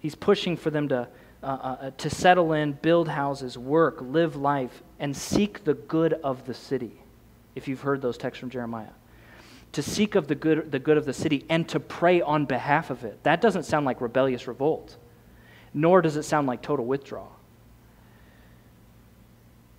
He's 0.00 0.14
pushing 0.14 0.56
for 0.56 0.70
them 0.70 0.88
to, 0.88 1.06
uh, 1.42 1.46
uh, 1.46 1.90
to 1.98 2.08
settle 2.08 2.54
in, 2.54 2.72
build 2.72 3.08
houses, 3.08 3.58
work, 3.58 3.98
live 4.00 4.36
life, 4.36 4.82
and 4.98 5.14
seek 5.14 5.64
the 5.64 5.74
good 5.74 6.14
of 6.14 6.46
the 6.46 6.54
city 6.54 7.01
if 7.54 7.68
you've 7.68 7.80
heard 7.80 8.02
those 8.02 8.18
texts 8.18 8.40
from 8.40 8.50
Jeremiah. 8.50 8.90
To 9.72 9.82
seek 9.82 10.14
of 10.14 10.28
the 10.28 10.34
good, 10.34 10.70
the 10.70 10.78
good 10.78 10.96
of 10.96 11.04
the 11.04 11.12
city 11.12 11.44
and 11.48 11.68
to 11.70 11.80
pray 11.80 12.20
on 12.20 12.44
behalf 12.44 12.90
of 12.90 13.04
it. 13.04 13.22
That 13.22 13.40
doesn't 13.40 13.64
sound 13.64 13.86
like 13.86 14.00
rebellious 14.00 14.46
revolt, 14.46 14.96
nor 15.72 16.02
does 16.02 16.16
it 16.16 16.24
sound 16.24 16.46
like 16.46 16.62
total 16.62 16.84
withdrawal. 16.84 17.32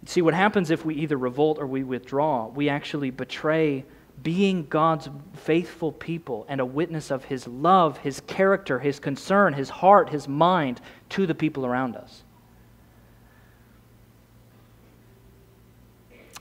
See, 0.05 0.21
what 0.21 0.33
happens 0.33 0.69
if 0.69 0.83
we 0.83 0.95
either 0.95 1.17
revolt 1.17 1.59
or 1.59 1.67
we 1.67 1.83
withdraw, 1.83 2.47
we 2.47 2.69
actually 2.69 3.09
betray 3.09 3.85
being 4.21 4.65
God's 4.67 5.09
faithful 5.33 5.91
people 5.91 6.45
and 6.49 6.59
a 6.61 6.65
witness 6.65 7.09
of 7.09 7.25
His 7.25 7.47
love, 7.47 7.97
His 7.99 8.19
character, 8.21 8.79
His 8.79 8.99
concern, 8.99 9.53
His 9.53 9.69
heart, 9.69 10.09
His 10.09 10.27
mind 10.27 10.81
to 11.09 11.25
the 11.25 11.35
people 11.35 11.65
around 11.65 11.95
us. 11.95 12.23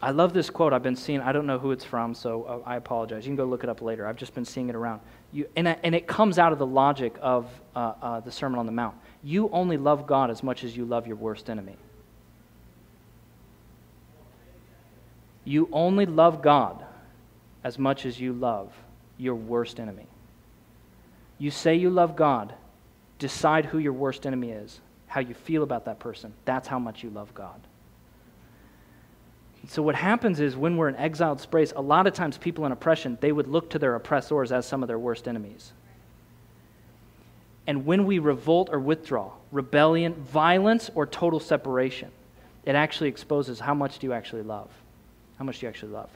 I 0.03 0.11
love 0.11 0.33
this 0.33 0.51
quote 0.51 0.73
I've 0.73 0.83
been 0.83 0.97
seeing. 0.97 1.21
I 1.21 1.31
don't 1.31 1.47
know 1.47 1.61
who 1.61 1.71
it's 1.71 1.85
from, 1.85 2.13
so 2.13 2.43
uh, 2.43 2.69
I 2.69 2.75
apologize. 2.75 3.25
You 3.25 3.31
can 3.31 3.37
go 3.37 3.45
look 3.45 3.63
it 3.63 3.71
up 3.71 3.81
later. 3.81 4.05
I've 4.05 4.17
just 4.17 4.35
been 4.35 4.45
seeing 4.45 4.69
it 4.69 4.75
around. 4.75 5.01
You, 5.33 5.49
and, 5.55 5.69
and 5.69 5.95
it 5.95 6.09
comes 6.09 6.41
out 6.41 6.53
of 6.53 6.59
the 6.59 6.67
logic 6.67 7.15
of 7.23 7.49
uh, 7.77 7.95
uh, 8.03 8.21
the 8.21 8.33
Sermon 8.33 8.59
on 8.59 8.67
the 8.67 8.73
Mount. 8.73 8.97
You 9.23 9.49
only 9.53 9.77
love 9.77 10.09
God 10.09 10.29
as 10.29 10.43
much 10.43 10.65
as 10.65 10.77
you 10.77 10.85
love 10.85 11.07
your 11.07 11.15
worst 11.15 11.49
enemy. 11.49 11.77
You 15.45 15.69
only 15.73 16.07
love 16.07 16.43
God 16.43 16.85
as 17.63 17.79
much 17.79 18.05
as 18.05 18.21
you 18.21 18.33
love 18.33 18.73
your 19.19 19.37
worst 19.37 19.79
enemy. 19.79 20.07
You 21.39 21.53
say 21.53 21.77
you 21.77 21.91
love 21.91 22.17
God, 22.17 22.55
decide 23.21 23.67
who 23.67 23.79
your 23.79 23.93
worst 23.93 24.27
enemy 24.27 24.51
is, 24.51 24.81
how 25.07 25.21
you 25.21 25.35
feel 25.35 25.63
about 25.63 25.85
that 25.85 26.01
person. 26.01 26.33
That's 26.45 26.67
how 26.67 26.81
much 26.81 27.05
you 27.05 27.11
love 27.11 27.33
God. 27.35 27.61
So 29.69 29.83
what 29.83 29.95
happens 29.95 30.41
is 30.41 30.57
when 30.57 30.77
we're 30.77 30.89
in 30.89 30.97
exiled 30.97 31.41
space, 31.41 31.73
a 31.77 31.81
lot 31.81 32.07
of 32.07 32.15
times 32.15 32.37
people 32.37 32.67
in 32.67 32.73
oppression, 32.73 33.17
they 33.21 33.33
would 33.33 33.47
look 33.47 33.71
to 33.71 33.79
their 33.79 33.95
oppressors 33.95 34.51
as 34.51 34.67
some 34.67 34.83
of 34.83 34.89
their 34.89 34.99
worst 34.99 35.29
enemies. 35.29 35.73
And 37.67 37.87
when 37.87 38.07
we 38.07 38.19
revolt 38.19 38.71
or 38.73 38.81
withdraw, 38.81 39.31
rebellion, 39.53 40.15
violence, 40.15 40.91
or 40.95 41.07
total 41.07 41.39
separation, 41.39 42.11
it 42.65 42.75
actually 42.75 43.09
exposes 43.09 43.61
how 43.61 43.75
much 43.75 44.01
do 44.01 44.07
you 44.07 44.13
actually 44.13 44.43
love? 44.43 44.69
How 45.39 45.45
much 45.45 45.61
do 45.61 45.67
you 45.67 45.71
actually 45.71 45.93
love? 45.93 46.11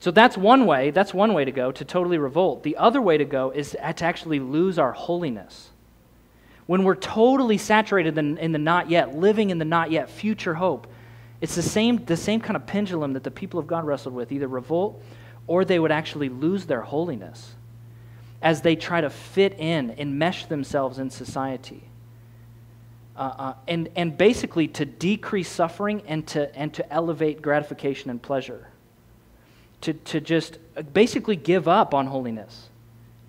So 0.00 0.10
that's 0.10 0.36
one 0.36 0.66
way, 0.66 0.90
that's 0.90 1.12
one 1.12 1.34
way 1.34 1.44
to 1.44 1.52
go, 1.52 1.70
to 1.70 1.84
totally 1.84 2.18
revolt. 2.18 2.62
The 2.62 2.76
other 2.76 3.02
way 3.02 3.18
to 3.18 3.24
go 3.24 3.50
is 3.50 3.72
to 3.72 4.02
actually 4.02 4.40
lose 4.40 4.78
our 4.78 4.92
holiness. 4.92 5.68
When 6.66 6.84
we're 6.84 6.94
totally 6.94 7.58
saturated 7.58 8.16
in, 8.16 8.38
in 8.38 8.52
the 8.52 8.58
not 8.58 8.88
yet, 8.88 9.14
living 9.14 9.50
in 9.50 9.58
the 9.58 9.64
not 9.64 9.90
yet, 9.90 10.08
future 10.08 10.54
hope, 10.54 10.86
It's 11.40 11.54
the 11.54 11.62
same, 11.62 12.04
the 12.04 12.16
same 12.16 12.40
kind 12.40 12.56
of 12.56 12.66
pendulum 12.66 13.14
that 13.14 13.24
the 13.24 13.30
people 13.30 13.58
of 13.58 13.66
God 13.66 13.84
wrestled 13.84 14.14
with 14.14 14.30
either 14.30 14.48
revolt 14.48 15.02
or 15.46 15.64
they 15.64 15.78
would 15.78 15.92
actually 15.92 16.28
lose 16.28 16.66
their 16.66 16.82
holiness 16.82 17.54
as 18.42 18.62
they 18.62 18.76
try 18.76 19.00
to 19.00 19.10
fit 19.10 19.58
in 19.58 19.90
and 19.90 20.18
mesh 20.18 20.46
themselves 20.46 20.98
in 20.98 21.10
society. 21.10 21.82
Uh, 23.16 23.34
uh, 23.38 23.54
and, 23.68 23.88
and 23.96 24.16
basically 24.16 24.68
to 24.68 24.84
decrease 24.84 25.48
suffering 25.48 26.02
and 26.06 26.26
to, 26.26 26.54
and 26.56 26.72
to 26.72 26.92
elevate 26.92 27.42
gratification 27.42 28.10
and 28.10 28.22
pleasure. 28.22 28.68
To, 29.82 29.92
to 29.92 30.20
just 30.20 30.58
basically 30.92 31.36
give 31.36 31.68
up 31.68 31.94
on 31.94 32.06
holiness. 32.06 32.68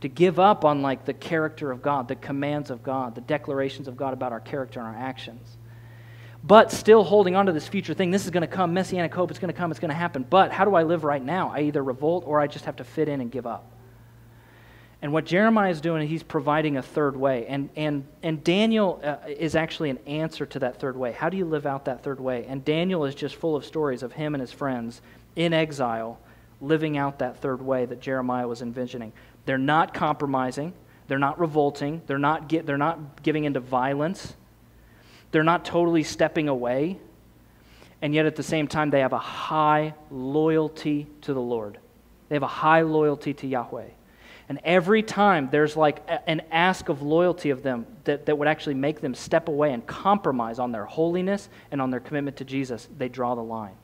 To 0.01 0.07
give 0.07 0.39
up 0.39 0.65
on 0.65 0.81
like 0.81 1.05
the 1.05 1.13
character 1.13 1.71
of 1.71 1.81
God, 1.81 2.07
the 2.07 2.15
commands 2.15 2.69
of 2.69 2.83
God, 2.83 3.15
the 3.15 3.21
declarations 3.21 3.87
of 3.87 3.97
God 3.97 4.13
about 4.13 4.31
our 4.31 4.39
character 4.39 4.79
and 4.79 4.87
our 4.87 4.95
actions. 4.95 5.57
But 6.43 6.71
still 6.71 7.03
holding 7.03 7.35
on 7.35 7.45
to 7.45 7.51
this 7.51 7.67
future 7.67 7.93
thing. 7.93 8.09
This 8.09 8.25
is 8.25 8.31
going 8.31 8.41
to 8.41 8.47
come, 8.47 8.73
messianic 8.73 9.13
hope, 9.13 9.29
it's 9.29 9.39
going 9.39 9.53
to 9.53 9.57
come, 9.57 9.71
it's 9.71 9.79
going 9.79 9.89
to 9.89 9.95
happen. 9.95 10.25
But 10.27 10.51
how 10.51 10.65
do 10.65 10.75
I 10.75 10.83
live 10.83 11.03
right 11.03 11.23
now? 11.23 11.51
I 11.53 11.61
either 11.61 11.83
revolt 11.83 12.23
or 12.25 12.39
I 12.39 12.47
just 12.47 12.65
have 12.65 12.77
to 12.77 12.83
fit 12.83 13.07
in 13.07 13.21
and 13.21 13.31
give 13.31 13.45
up. 13.45 13.71
And 15.03 15.13
what 15.13 15.25
Jeremiah 15.25 15.71
is 15.71 15.81
doing, 15.81 16.03
is 16.03 16.09
he's 16.09 16.23
providing 16.23 16.77
a 16.77 16.81
third 16.81 17.15
way. 17.15 17.47
And, 17.47 17.69
and, 17.75 18.07
and 18.21 18.43
Daniel 18.43 19.01
uh, 19.03 19.17
is 19.27 19.55
actually 19.55 19.89
an 19.89 19.97
answer 20.05 20.45
to 20.45 20.59
that 20.59 20.79
third 20.79 20.95
way. 20.95 21.11
How 21.11 21.29
do 21.29 21.37
you 21.37 21.45
live 21.45 21.65
out 21.65 21.85
that 21.85 22.03
third 22.03 22.19
way? 22.19 22.45
And 22.47 22.63
Daniel 22.63 23.05
is 23.05 23.15
just 23.15 23.35
full 23.35 23.55
of 23.55 23.65
stories 23.65 24.03
of 24.03 24.13
him 24.13 24.35
and 24.35 24.41
his 24.41 24.51
friends 24.51 25.01
in 25.35 25.53
exile 25.53 26.19
living 26.59 26.97
out 26.97 27.17
that 27.19 27.37
third 27.37 27.61
way 27.61 27.85
that 27.85 27.99
Jeremiah 27.99 28.47
was 28.47 28.61
envisioning. 28.61 29.11
They're 29.45 29.57
not 29.57 29.93
compromising, 29.93 30.73
they're 31.07 31.17
not 31.17 31.39
revolting, 31.39 32.03
they're 32.05 32.19
not, 32.19 32.47
get, 32.47 32.67
they're 32.67 32.77
not 32.77 33.23
giving 33.23 33.45
into 33.45 33.59
violence, 33.59 34.35
they're 35.31 35.43
not 35.43 35.65
totally 35.65 36.03
stepping 36.03 36.47
away. 36.47 36.97
And 38.01 38.13
yet 38.13 38.25
at 38.25 38.35
the 38.35 38.43
same 38.43 38.67
time, 38.67 38.89
they 38.89 39.01
have 39.01 39.13
a 39.13 39.19
high 39.19 39.93
loyalty 40.09 41.07
to 41.21 41.33
the 41.33 41.41
Lord. 41.41 41.77
They 42.29 42.35
have 42.35 42.43
a 42.43 42.47
high 42.47 42.81
loyalty 42.81 43.33
to 43.35 43.47
Yahweh. 43.47 43.89
And 44.49 44.59
every 44.65 45.03
time 45.03 45.49
there's 45.51 45.77
like 45.77 45.99
a, 46.09 46.27
an 46.29 46.41
ask 46.51 46.89
of 46.89 47.01
loyalty 47.01 47.51
of 47.51 47.63
them 47.63 47.85
that, 48.03 48.25
that 48.25 48.37
would 48.37 48.47
actually 48.47 48.73
make 48.73 48.99
them 48.99 49.13
step 49.13 49.47
away 49.47 49.71
and 49.71 49.85
compromise 49.85 50.59
on 50.59 50.71
their 50.71 50.85
holiness 50.85 51.47
and 51.71 51.81
on 51.81 51.89
their 51.89 51.99
commitment 51.99 52.37
to 52.37 52.43
Jesus, 52.43 52.89
they 52.97 53.07
draw 53.07 53.35
the 53.35 53.43
line. 53.43 53.75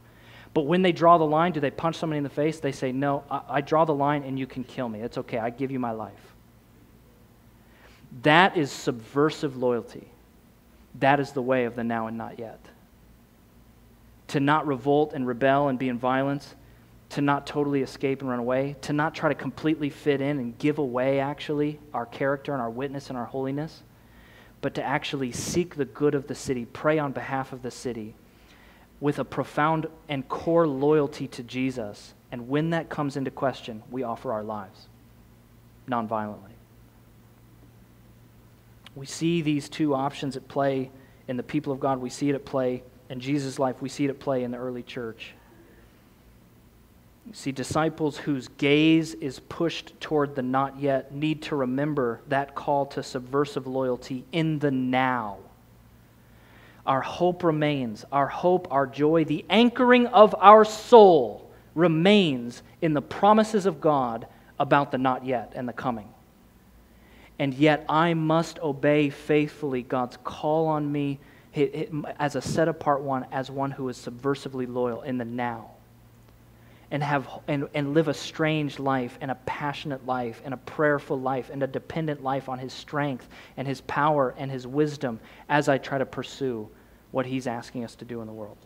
But 0.54 0.64
when 0.64 0.82
they 0.82 0.92
draw 0.92 1.18
the 1.18 1.26
line, 1.26 1.52
do 1.52 1.60
they 1.60 1.72
punch 1.72 1.98
somebody 1.98 2.18
in 2.18 2.24
the 2.24 2.30
face? 2.30 2.60
They 2.60 2.72
say, 2.72 2.92
No, 2.92 3.24
I, 3.30 3.42
I 3.50 3.62
draw 3.62 3.86
the 3.86 3.94
line 3.94 4.24
and 4.24 4.40
you 4.40 4.48
can 4.48 4.64
kill 4.64 4.90
me. 4.90 5.02
It's 5.02 5.18
okay. 5.20 5.38
I 5.38 5.52
give 5.52 5.72
you 5.72 5.80
my 5.80 5.92
life. 5.92 6.34
That 8.24 8.58
is 8.58 8.72
subversive 8.72 9.56
loyalty. 9.56 10.10
That 11.00 11.20
is 11.20 11.32
the 11.32 11.42
way 11.42 11.66
of 11.66 11.76
the 11.76 11.84
now 11.84 12.08
and 12.08 12.18
not 12.18 12.40
yet. 12.40 12.60
To 14.30 14.40
not 14.40 14.68
revolt 14.68 15.14
and 15.14 15.28
rebel 15.28 15.68
and 15.68 15.80
be 15.80 15.90
in 15.90 15.98
violence 15.98 16.56
to 17.10 17.22
not 17.22 17.48
totally 17.48 17.82
escape 17.82 18.22
and 18.22 18.30
run 18.30 18.40
away, 18.40 18.76
to 18.82 18.94
not 18.94 19.16
try 19.16 19.30
to 19.30 19.36
completely 19.36 19.90
fit 19.90 20.22
in 20.22 20.40
and 20.40 20.58
give 20.58 20.78
away, 20.78 21.20
actually, 21.20 21.80
our 21.94 22.06
character 22.06 22.54
and 22.54 22.62
our 22.62 22.70
witness 22.70 23.10
and 23.10 23.18
our 23.18 23.26
holiness, 23.26 23.84
but 24.62 24.76
to 24.76 24.84
actually 24.84 25.32
seek 25.32 25.76
the 25.76 25.86
good 25.86 26.16
of 26.16 26.28
the 26.28 26.36
city, 26.36 26.66
pray 26.66 27.00
on 27.00 27.12
behalf 27.12 27.54
of 27.54 27.62
the 27.62 27.72
city 27.72 28.16
with 29.00 29.20
a 29.20 29.24
profound 29.24 29.88
and 30.10 30.28
core 30.28 30.68
loyalty 30.68 31.28
to 31.28 31.44
Jesus. 31.44 32.14
And 32.32 32.50
when 32.50 32.72
that 32.72 32.90
comes 32.90 33.16
into 33.16 33.32
question, 33.32 33.84
we 33.90 34.04
offer 34.04 34.34
our 34.34 34.44
lives 34.44 34.88
nonviolently. 35.88 36.57
We 38.98 39.06
see 39.06 39.44
these 39.44 39.70
two 39.70 39.94
options 39.94 40.36
at 40.36 40.48
play 40.48 40.90
in 41.28 41.38
the 41.38 41.44
people 41.44 41.72
of 41.72 41.80
God. 41.80 42.00
We 42.00 42.10
see 42.10 42.30
it 42.30 42.36
at 42.36 42.46
play 42.46 42.82
in 43.10 43.20
Jesus' 43.20 43.60
life. 43.60 43.80
We 43.80 43.90
see 43.90 44.06
it 44.06 44.10
at 44.10 44.20
play 44.20 44.44
in 44.44 44.50
the 44.50 44.58
early 44.58 44.82
church. 44.82 45.34
You 47.28 47.34
see, 47.34 47.52
disciples 47.52 48.18
whose 48.18 48.48
gaze 48.48 49.14
is 49.14 49.40
pushed 49.40 50.00
toward 50.02 50.34
the 50.34 50.42
not 50.42 50.80
yet 50.80 51.14
need 51.14 51.44
to 51.44 51.56
remember 51.56 52.22
that 52.30 52.56
call 52.56 52.88
to 52.88 53.04
subversive 53.04 53.68
loyalty 53.68 54.26
in 54.32 54.58
the 54.58 54.72
now. 54.72 55.38
Our 56.88 57.02
hope 57.02 57.44
remains. 57.44 58.04
Our 58.12 58.28
hope, 58.28 58.68
our 58.72 58.88
joy, 58.88 59.26
the 59.26 59.46
anchoring 59.48 60.08
of 60.08 60.34
our 60.40 60.66
soul 60.66 61.52
remains 61.76 62.64
in 62.82 62.94
the 62.94 63.02
promises 63.04 63.68
of 63.68 63.80
God 63.80 64.26
about 64.58 64.92
the 64.92 64.98
not 64.98 65.24
yet 65.24 65.52
and 65.54 65.70
the 65.70 65.74
coming. 65.74 66.10
And 67.40 67.54
yet, 67.54 67.86
I 67.88 68.14
must 68.14 68.60
obey 68.60 69.10
faithfully 69.10 69.84
God's 69.84 70.18
call 70.24 70.68
on 70.68 70.92
me 70.92 71.20
as 72.20 72.36
a 72.36 72.42
set 72.42 72.68
apart 72.68 73.02
one, 73.02 73.26
as 73.32 73.50
one 73.50 73.72
who 73.72 73.90
is 73.90 73.98
subversively 73.98 74.68
loyal 74.68 75.02
in 75.02 75.18
the 75.18 75.26
now 75.26 75.72
and, 76.92 77.04
have, 77.04 77.28
and, 77.48 77.68
and 77.74 77.94
live 77.94 78.08
a 78.08 78.14
strange 78.14 78.80
life 78.80 79.18
and 79.22 79.30
a 79.30 79.36
passionate 79.46 80.06
life 80.06 80.42
and 80.46 80.54
a 80.54 80.58
prayerful 80.58 81.20
life 81.20 81.50
and 81.52 81.62
a 81.62 81.68
dependent 81.68 82.24
life 82.24 82.48
on 82.48 82.60
His 82.60 82.74
strength 82.74 83.28
and 83.58 83.68
His 83.68 83.82
power 83.82 84.34
and 84.38 84.50
His 84.50 84.66
wisdom 84.66 85.20
as 85.50 85.68
I 85.68 85.78
try 85.78 85.98
to 85.98 86.06
pursue 86.06 86.68
what 87.12 87.26
He's 87.26 87.48
asking 87.48 87.84
us 87.84 87.96
to 87.96 88.06
do 88.06 88.22
in 88.22 88.28
the 88.28 88.34
world. 88.34 88.58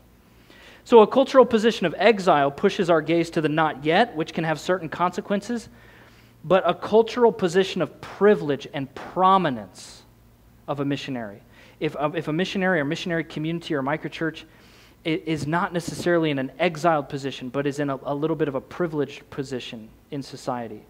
So, 0.83 1.01
a 1.01 1.07
cultural 1.07 1.45
position 1.45 1.85
of 1.85 1.95
exile 1.97 2.51
pushes 2.51 2.89
our 2.89 3.01
gaze 3.01 3.29
to 3.31 3.41
the 3.41 3.49
not 3.49 3.85
yet, 3.85 4.15
which 4.15 4.33
can 4.33 4.43
have 4.43 4.59
certain 4.59 4.89
consequences, 4.89 5.69
but 6.43 6.67
a 6.67 6.73
cultural 6.73 7.31
position 7.31 7.81
of 7.81 8.01
privilege 8.01 8.67
and 8.73 8.93
prominence 8.95 10.03
of 10.67 10.79
a 10.79 10.85
missionary. 10.85 11.41
If, 11.79 11.95
if 12.15 12.27
a 12.27 12.33
missionary 12.33 12.79
or 12.79 12.85
missionary 12.85 13.23
community 13.23 13.73
or 13.73 13.83
microchurch 13.83 14.43
is 15.03 15.47
not 15.47 15.73
necessarily 15.73 16.29
in 16.29 16.37
an 16.37 16.51
exiled 16.59 17.09
position, 17.09 17.49
but 17.49 17.65
is 17.65 17.79
in 17.79 17.89
a, 17.89 17.99
a, 18.03 18.13
little 18.13 18.35
bit 18.35 18.47
of 18.47 18.55
a 18.55 18.61
privileged 18.61 19.27
position 19.31 19.89
in 20.11 20.21
society. 20.21 20.83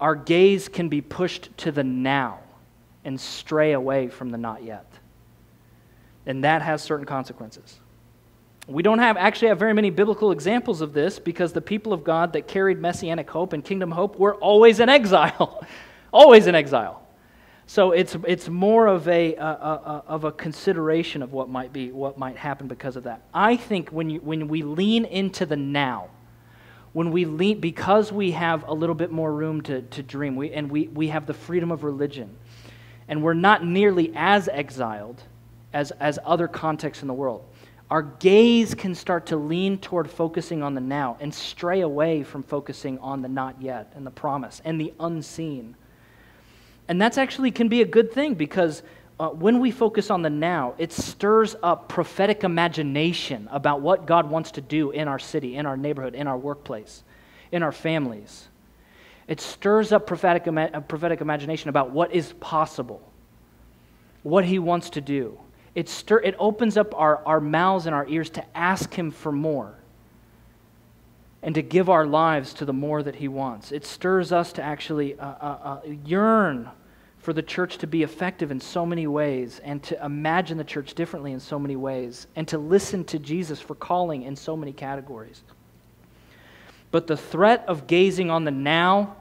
Our 0.00 0.14
gaze 0.14 0.68
can 0.68 0.88
be 0.88 1.00
pushed 1.00 1.56
to 1.58 1.72
the 1.72 1.84
now 1.84 2.40
and 3.04 3.18
stray 3.18 3.72
away 3.72 4.08
from 4.08 4.30
the 4.30 4.36
not 4.36 4.62
yet. 4.62 4.86
And 6.26 6.44
that 6.44 6.60
has 6.62 6.82
certain 6.82 7.06
consequences. 7.06 7.78
We 8.66 8.82
don't 8.82 8.98
have 8.98 9.16
actually 9.16 9.48
have 9.48 9.58
very 9.58 9.74
many 9.74 9.90
biblical 9.90 10.32
examples 10.32 10.80
of 10.80 10.92
this 10.94 11.18
because 11.18 11.52
the 11.52 11.60
people 11.60 11.92
of 11.92 12.02
God 12.02 12.32
that 12.32 12.48
carried 12.48 12.80
messianic 12.80 13.28
hope 13.28 13.52
and 13.52 13.64
kingdom 13.64 13.90
hope 13.90 14.18
were 14.18 14.34
always 14.36 14.80
in 14.80 14.88
exile. 15.00 15.66
always 16.12 16.46
in 16.46 16.54
exile. 16.54 17.04
So 17.66 17.92
it's, 17.92 18.16
it's 18.26 18.48
more 18.48 18.86
of 18.86 19.08
a, 19.08 19.36
of 19.36 20.24
a 20.24 20.32
consideration 20.32 21.22
of 21.22 21.32
what 21.32 21.48
might 21.48 21.72
be, 21.72 21.92
what 21.92 22.18
might 22.18 22.36
happen 22.36 22.68
because 22.68 22.96
of 22.96 23.04
that. 23.04 23.22
I 23.32 23.56
think 23.56 23.88
when, 23.88 24.10
you, 24.10 24.20
when 24.20 24.48
we 24.48 24.62
lean 24.62 25.06
into 25.06 25.46
the 25.46 25.56
now, 25.56 26.10
when 26.92 27.10
we 27.10 27.24
lean, 27.24 27.60
because 27.60 28.12
we 28.12 28.32
have 28.32 28.68
a 28.68 28.74
little 28.74 28.94
bit 28.94 29.10
more 29.10 29.32
room 29.32 29.62
to, 29.62 29.80
to 29.82 30.02
dream, 30.02 30.36
we, 30.36 30.52
and 30.52 30.70
we, 30.70 30.88
we 30.88 31.08
have 31.08 31.26
the 31.26 31.34
freedom 31.34 31.72
of 31.72 31.84
religion, 31.84 32.36
and 33.08 33.22
we're 33.22 33.34
not 33.34 33.64
nearly 33.64 34.12
as 34.14 34.46
exiled 34.48 35.22
as, 35.72 35.90
as 35.92 36.18
other 36.24 36.46
contexts 36.46 37.02
in 37.02 37.08
the 37.08 37.14
world, 37.14 37.44
our 37.94 38.02
gaze 38.02 38.74
can 38.74 38.92
start 38.92 39.26
to 39.26 39.36
lean 39.36 39.78
toward 39.78 40.10
focusing 40.10 40.64
on 40.64 40.74
the 40.74 40.80
now 40.80 41.16
and 41.20 41.32
stray 41.32 41.80
away 41.80 42.24
from 42.24 42.42
focusing 42.42 42.98
on 42.98 43.22
the 43.22 43.28
not 43.28 43.62
yet 43.62 43.92
and 43.94 44.04
the 44.04 44.10
promise 44.10 44.60
and 44.64 44.80
the 44.80 44.92
unseen 44.98 45.76
and 46.88 47.00
that's 47.00 47.18
actually 47.18 47.52
can 47.52 47.68
be 47.68 47.82
a 47.82 47.84
good 47.84 48.12
thing 48.12 48.34
because 48.34 48.82
uh, 49.20 49.28
when 49.28 49.60
we 49.60 49.70
focus 49.70 50.10
on 50.10 50.22
the 50.22 50.28
now, 50.30 50.74
it 50.76 50.90
stirs 50.90 51.54
up 51.62 51.88
prophetic 51.88 52.42
imagination 52.42 53.48
about 53.52 53.80
what 53.80 54.06
God 54.06 54.28
wants 54.28 54.50
to 54.50 54.60
do 54.60 54.90
in 54.90 55.06
our 55.06 55.20
city, 55.20 55.54
in 55.54 55.66
our 55.66 55.76
neighborhood, 55.76 56.16
in 56.16 56.26
our 56.26 56.36
workplace, 56.36 57.04
in 57.52 57.62
our 57.62 57.70
families. 57.70 58.48
It 59.28 59.40
stirs 59.40 59.92
up 59.92 60.08
prophetic, 60.08 60.48
ima- 60.48 60.80
prophetic 60.88 61.20
imagination 61.20 61.68
about 61.68 61.92
what 61.92 62.12
is 62.12 62.32
possible, 62.40 63.00
what 64.24 64.44
He 64.44 64.58
wants 64.58 64.90
to 64.90 65.00
do. 65.00 65.38
It, 65.74 65.88
stir, 65.88 66.18
it 66.18 66.36
opens 66.38 66.76
up 66.76 66.94
our, 66.94 67.24
our 67.26 67.40
mouths 67.40 67.86
and 67.86 67.94
our 67.94 68.06
ears 68.08 68.30
to 68.30 68.44
ask 68.56 68.94
Him 68.94 69.10
for 69.10 69.32
more 69.32 69.74
and 71.42 71.54
to 71.54 71.62
give 71.62 71.90
our 71.90 72.06
lives 72.06 72.54
to 72.54 72.64
the 72.64 72.72
more 72.72 73.02
that 73.02 73.16
He 73.16 73.28
wants. 73.28 73.72
It 73.72 73.84
stirs 73.84 74.32
us 74.32 74.52
to 74.52 74.62
actually 74.62 75.18
uh, 75.18 75.26
uh, 75.26 75.58
uh, 75.62 75.80
yearn 76.04 76.70
for 77.18 77.32
the 77.32 77.42
church 77.42 77.78
to 77.78 77.86
be 77.86 78.02
effective 78.02 78.50
in 78.50 78.60
so 78.60 78.84
many 78.84 79.06
ways 79.06 79.60
and 79.64 79.82
to 79.82 80.04
imagine 80.04 80.58
the 80.58 80.64
church 80.64 80.94
differently 80.94 81.32
in 81.32 81.40
so 81.40 81.58
many 81.58 81.74
ways 81.74 82.26
and 82.36 82.46
to 82.48 82.58
listen 82.58 83.04
to 83.04 83.18
Jesus 83.18 83.60
for 83.60 83.74
calling 83.74 84.22
in 84.22 84.36
so 84.36 84.56
many 84.56 84.72
categories. 84.72 85.42
But 86.90 87.06
the 87.06 87.16
threat 87.16 87.64
of 87.66 87.86
gazing 87.86 88.30
on 88.30 88.44
the 88.44 88.50
now 88.50 89.16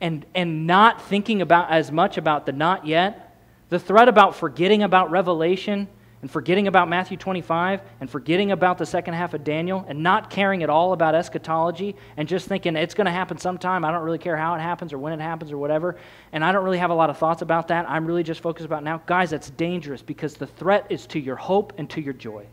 and, 0.00 0.24
and 0.34 0.66
not 0.66 1.02
thinking 1.02 1.42
about 1.42 1.70
as 1.70 1.90
much 1.90 2.18
about 2.18 2.46
the 2.46 2.52
not 2.52 2.86
yet, 2.86 3.27
the 3.68 3.78
threat 3.78 4.08
about 4.08 4.34
forgetting 4.34 4.82
about 4.82 5.10
Revelation 5.10 5.88
and 6.20 6.30
forgetting 6.30 6.66
about 6.66 6.88
Matthew 6.88 7.16
25 7.16 7.80
and 8.00 8.10
forgetting 8.10 8.50
about 8.50 8.78
the 8.78 8.86
second 8.86 9.14
half 9.14 9.34
of 9.34 9.44
Daniel 9.44 9.84
and 9.86 10.02
not 10.02 10.30
caring 10.30 10.62
at 10.62 10.70
all 10.70 10.92
about 10.92 11.14
eschatology 11.14 11.94
and 12.16 12.26
just 12.26 12.48
thinking 12.48 12.74
it's 12.74 12.94
going 12.94 13.04
to 13.04 13.12
happen 13.12 13.38
sometime. 13.38 13.84
I 13.84 13.92
don't 13.92 14.02
really 14.02 14.18
care 14.18 14.36
how 14.36 14.54
it 14.54 14.60
happens 14.60 14.92
or 14.92 14.98
when 14.98 15.12
it 15.12 15.22
happens 15.22 15.52
or 15.52 15.58
whatever. 15.58 15.96
And 16.32 16.44
I 16.44 16.50
don't 16.50 16.64
really 16.64 16.78
have 16.78 16.90
a 16.90 16.94
lot 16.94 17.08
of 17.08 17.18
thoughts 17.18 17.42
about 17.42 17.68
that. 17.68 17.88
I'm 17.88 18.04
really 18.04 18.24
just 18.24 18.40
focused 18.40 18.66
about 18.66 18.82
now. 18.82 19.00
Guys, 19.06 19.30
that's 19.30 19.50
dangerous 19.50 20.02
because 20.02 20.34
the 20.34 20.46
threat 20.46 20.86
is 20.90 21.06
to 21.08 21.20
your 21.20 21.36
hope 21.36 21.74
and 21.78 21.88
to 21.90 22.00
your 22.00 22.14
joy. 22.14 22.46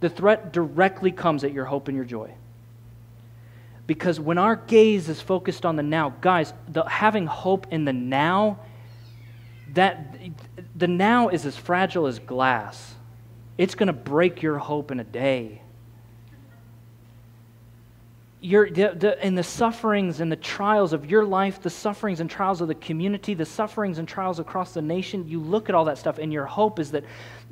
The 0.00 0.08
threat 0.08 0.52
directly 0.52 1.12
comes 1.12 1.44
at 1.44 1.52
your 1.52 1.66
hope 1.66 1.88
and 1.88 1.96
your 1.96 2.06
joy. 2.06 2.32
Because 3.86 4.18
when 4.18 4.38
our 4.38 4.56
gaze 4.56 5.08
is 5.10 5.20
focused 5.20 5.66
on 5.66 5.76
the 5.76 5.82
now, 5.82 6.14
guys, 6.20 6.54
the, 6.68 6.84
having 6.84 7.26
hope 7.26 7.66
in 7.70 7.84
the 7.84 7.92
now, 7.92 8.60
that 9.74 10.18
the 10.74 10.88
now 10.88 11.28
is 11.28 11.46
as 11.46 11.56
fragile 11.56 12.06
as 12.06 12.18
glass. 12.18 12.94
It's 13.58 13.74
going 13.74 13.88
to 13.88 13.92
break 13.92 14.42
your 14.42 14.58
hope 14.58 14.90
in 14.90 15.00
a 15.00 15.04
day 15.04 15.62
your, 18.40 18.70
the, 18.70 18.94
the, 18.96 19.26
in 19.26 19.34
the 19.34 19.42
sufferings 19.42 20.20
and 20.20 20.32
the 20.32 20.36
trials 20.36 20.92
of 20.92 21.10
your 21.10 21.24
life, 21.24 21.60
the 21.60 21.70
sufferings 21.70 22.20
and 22.20 22.30
trials 22.30 22.60
of 22.60 22.68
the 22.68 22.74
community, 22.74 23.34
the 23.34 23.44
sufferings 23.44 23.98
and 23.98 24.08
trials 24.08 24.38
across 24.38 24.72
the 24.72 24.80
nation, 24.80 25.28
you 25.28 25.40
look 25.40 25.68
at 25.68 25.74
all 25.74 25.84
that 25.84 25.98
stuff, 25.98 26.18
and 26.18 26.32
your 26.32 26.46
hope 26.46 26.78
is 26.78 26.90
that 26.90 27.04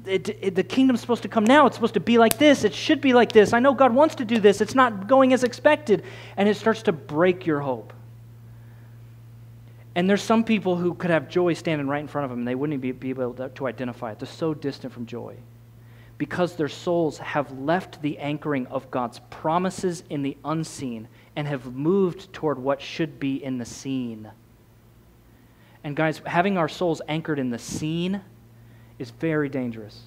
it, 0.07 0.29
it, 0.41 0.55
the 0.55 0.63
kingdom's 0.63 1.01
supposed 1.01 1.23
to 1.23 1.29
come 1.29 1.45
now. 1.45 1.67
It's 1.67 1.77
supposed 1.77 1.95
to 1.95 2.01
be 2.01 2.17
like 2.17 2.39
this. 2.39 2.65
It 2.65 2.73
should 2.73 3.01
be 3.01 3.13
like 3.13 3.33
this. 3.33 3.53
I 3.53 3.59
know 3.59 3.75
God 3.75 3.95
wants 3.95 4.15
to 4.17 4.25
do 4.25 4.39
this. 4.39 4.61
It's 4.61 4.75
not 4.75 5.09
going 5.09 5.33
as 5.35 5.45
expected. 5.45 6.05
And 6.37 6.49
it 6.49 6.57
starts 6.57 6.83
to 6.85 6.93
break 6.93 7.45
your 7.45 7.61
hope. 7.61 7.93
And 9.95 10.09
there's 10.09 10.23
some 10.23 10.45
people 10.45 10.77
who 10.77 10.95
could 10.95 11.11
have 11.11 11.29
joy 11.29 11.55
standing 11.55 11.89
right 11.89 12.01
in 12.01 12.09
front 12.09 12.25
of 12.25 12.31
them, 12.31 12.41
and 12.41 12.49
they 12.49 12.55
wouldn't 12.55 12.81
be, 12.81 12.93
be 12.93 13.11
able 13.11 13.35
to, 13.35 13.49
to 13.49 13.67
identify 13.67 14.13
it. 14.13 14.19
They're 14.19 14.29
so 14.29 14.55
distant 14.55 14.93
from 14.93 15.07
joy 15.07 15.37
because 16.19 16.57
their 16.57 16.69
souls 16.69 17.19
have 17.19 17.51
left 17.61 18.03
the 18.03 18.19
anchoring 18.19 18.67
of 18.67 18.91
God's 18.91 19.21
promises 19.31 20.03
in 20.11 20.23
the 20.23 20.37
unseen 20.45 21.09
and 21.37 21.47
have 21.47 21.75
moved 21.75 22.33
toward 22.33 22.59
what 22.59 22.83
should 22.83 23.21
be 23.21 23.43
in 23.43 23.59
the 23.59 23.65
seen. 23.65 24.29
And 25.85 25.95
guys, 25.95 26.21
having 26.27 26.59
our 26.59 26.69
souls 26.69 27.01
anchored 27.09 27.39
in 27.39 27.51
the 27.51 27.59
seen 27.59 28.21
is 28.99 29.11
very 29.11 29.49
dangerous. 29.49 30.03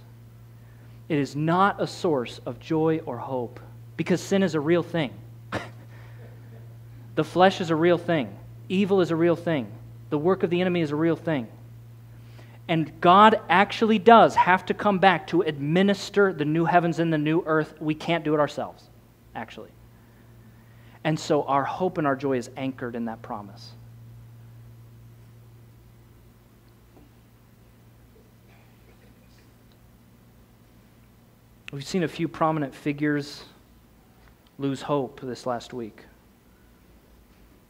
It 1.07 1.17
is 1.17 1.35
not 1.35 1.81
a 1.81 1.87
source 1.87 2.39
of 2.45 2.59
joy 2.59 2.99
or 3.05 3.17
hope 3.17 3.61
because 3.95 4.21
sin 4.21 4.43
is 4.43 4.53
a 4.53 4.59
real 4.59 4.83
thing. 4.83 5.13
the 7.15 7.23
flesh 7.23 7.61
is 7.61 7.69
a 7.69 7.75
real 7.75 7.97
thing. 7.97 8.37
Evil 8.71 9.01
is 9.01 9.11
a 9.11 9.17
real 9.17 9.35
thing. 9.35 9.69
The 10.11 10.17
work 10.17 10.43
of 10.43 10.49
the 10.49 10.61
enemy 10.61 10.79
is 10.79 10.91
a 10.91 10.95
real 10.95 11.17
thing. 11.17 11.49
And 12.69 13.01
God 13.01 13.41
actually 13.49 13.99
does 13.99 14.33
have 14.33 14.65
to 14.67 14.73
come 14.73 14.97
back 14.97 15.27
to 15.27 15.41
administer 15.41 16.31
the 16.31 16.45
new 16.45 16.63
heavens 16.63 16.99
and 16.99 17.11
the 17.11 17.17
new 17.17 17.43
earth. 17.45 17.73
We 17.81 17.93
can't 17.93 18.23
do 18.23 18.33
it 18.33 18.39
ourselves, 18.39 18.85
actually. 19.35 19.71
And 21.03 21.19
so 21.19 21.43
our 21.43 21.65
hope 21.65 21.97
and 21.97 22.07
our 22.07 22.15
joy 22.15 22.37
is 22.37 22.49
anchored 22.55 22.95
in 22.95 23.03
that 23.05 23.21
promise. 23.21 23.71
We've 31.73 31.85
seen 31.85 32.03
a 32.03 32.07
few 32.07 32.29
prominent 32.29 32.73
figures 32.73 33.43
lose 34.57 34.81
hope 34.81 35.19
this 35.19 35.45
last 35.45 35.73
week. 35.73 36.05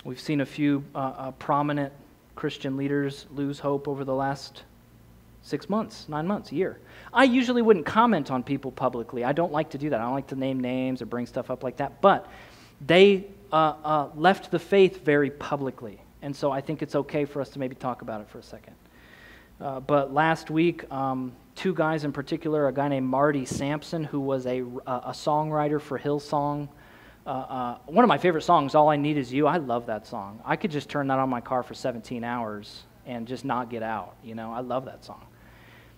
We've 0.04 0.20
seen 0.20 0.42
a 0.42 0.46
few 0.46 0.84
uh, 0.96 0.98
uh, 0.98 1.32
prominent 1.32 1.94
Christian 2.36 2.76
leaders 2.76 3.28
lose 3.36 3.60
hope 3.60 3.88
over 3.88 4.04
the 4.04 4.16
last 4.16 4.64
six 5.44 5.70
months, 5.70 6.10
nine 6.10 6.26
months, 6.26 6.52
a 6.52 6.56
year. 6.56 6.80
I 7.14 7.26
usually 7.26 7.62
wouldn't 7.62 7.86
comment 7.86 8.32
on 8.32 8.42
people 8.42 8.72
publicly. 8.72 9.24
I 9.24 9.32
don't 9.32 9.52
like 9.52 9.70
to 9.72 9.78
do 9.78 9.92
that. 9.92 10.00
I 10.00 10.04
don't 10.04 10.14
like 10.14 10.28
to 10.28 10.36
name 10.36 10.60
names 10.60 11.04
or 11.04 11.06
bring 11.06 11.28
stuff 11.28 11.52
up 11.52 11.64
like 11.64 11.78
that. 11.78 12.02
But 12.02 12.28
they 12.86 13.28
uh, 13.52 13.76
uh, 13.84 14.08
left 14.16 14.50
the 14.50 14.58
faith 14.58 15.06
very 15.06 15.30
publicly. 15.30 16.02
And 16.24 16.36
so 16.36 16.52
I 16.52 16.62
think 16.62 16.82
it's 16.82 16.96
okay 16.96 17.26
for 17.26 17.40
us 17.40 17.50
to 17.50 17.60
maybe 17.60 17.76
talk 17.76 18.02
about 18.02 18.22
it 18.22 18.30
for 18.30 18.40
a 18.40 18.44
second. 18.44 18.76
Uh, 19.60 19.80
but 19.82 20.12
last 20.12 20.50
week, 20.50 20.92
um, 20.92 21.32
two 21.56 21.76
guys 21.76 22.06
in 22.06 22.12
particular, 22.12 22.68
a 22.68 22.74
guy 22.74 22.88
named 22.88 23.08
Marty 23.08 23.46
Sampson, 23.46 24.04
who 24.04 24.20
was 24.20 24.48
a, 24.48 24.62
a 24.62 25.14
songwriter 25.14 25.80
for 25.80 26.00
Hillsong. 26.00 26.68
Uh, 27.26 27.30
uh, 27.30 27.78
one 27.86 28.04
of 28.04 28.10
my 28.10 28.18
favorite 28.18 28.42
songs, 28.42 28.74
All 28.74 28.90
I 28.90 28.96
Need 28.96 29.18
Is 29.18 29.32
You. 29.32 29.46
I 29.46 29.58
love 29.58 29.86
that 29.86 30.08
song. 30.08 30.42
I 30.44 30.56
could 30.56 30.72
just 30.72 30.90
turn 30.90 31.08
that 31.08 31.20
on 31.20 31.30
my 31.30 31.42
car 31.42 31.62
for 31.62 31.76
17 31.76 32.24
hours 32.24 32.84
and 33.06 33.28
just 33.28 33.46
not 33.46 33.70
get 33.70 33.84
out. 33.84 34.16
You 34.24 34.34
know, 34.34 34.52
I 34.52 34.62
love 34.62 34.86
that 34.86 35.06
song. 35.06 35.24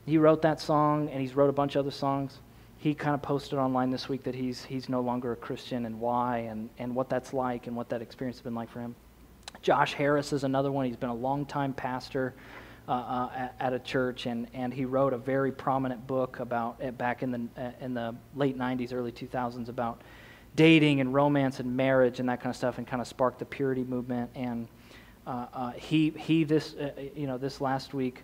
He 0.06 0.18
wrote 0.18 0.42
that 0.42 0.60
song, 0.60 1.10
and 1.10 1.22
he's 1.22 1.34
wrote 1.34 1.50
a 1.50 1.54
bunch 1.54 1.76
of 1.76 1.80
other 1.80 1.92
songs. 1.92 2.40
He 2.78 2.94
kind 2.94 3.16
of 3.16 3.22
posted 3.22 3.58
online 3.58 3.90
this 3.90 4.10
week 4.10 4.24
that 4.24 4.36
he's, 4.36 4.66
he's 4.66 4.90
no 4.90 5.00
longer 5.00 5.32
a 5.32 5.36
Christian 5.38 5.86
and 5.86 5.98
why, 6.02 6.40
and, 6.40 6.70
and 6.78 6.94
what 6.94 7.08
that's 7.08 7.34
like, 7.34 7.68
and 7.68 7.76
what 7.76 7.88
that 7.90 8.02
experience 8.02 8.38
has 8.38 8.44
been 8.44 8.56
like 8.56 8.70
for 8.70 8.82
him. 8.82 8.94
Josh 9.62 9.94
Harris 9.94 10.34
is 10.34 10.44
another 10.44 10.74
one. 10.74 10.86
He's 10.86 10.98
been 10.98 11.10
a 11.10 11.16
long-time 11.16 11.74
pastor 11.74 12.34
uh, 12.90 12.92
uh, 12.92 13.48
at, 13.62 13.72
a 13.72 13.80
church, 13.80 14.26
and, 14.26 14.48
and 14.54 14.74
he 14.74 14.84
wrote 14.84 15.14
a 15.14 15.18
very 15.18 15.54
prominent 15.54 16.06
book 16.06 16.42
about 16.42 16.84
uh, 16.84 16.92
back 16.92 17.24
in 17.24 17.32
the 17.32 17.62
uh, 17.62 17.72
in 17.80 17.94
the 17.94 18.14
late 18.36 18.58
'90s, 18.58 18.92
early 18.92 19.14
2000s 19.14 19.70
about 19.70 20.02
dating 20.56 21.02
and 21.02 21.14
romance 21.14 21.60
and 21.60 21.76
marriage 21.76 22.20
and 22.20 22.30
that 22.30 22.40
kind 22.40 22.50
of 22.52 22.56
stuff, 22.56 22.78
and 22.78 22.88
kind 22.88 23.02
of 23.02 23.08
sparked 23.08 23.40
the 23.40 23.46
purity 23.46 23.84
movement. 23.84 24.30
And 24.36 24.68
uh, 25.26 25.48
uh, 25.54 25.72
he 25.72 26.10
he 26.12 26.44
this 26.44 26.76
you 27.16 27.28
know 27.28 27.38
this 27.38 27.62
last 27.62 27.94
week 27.94 28.24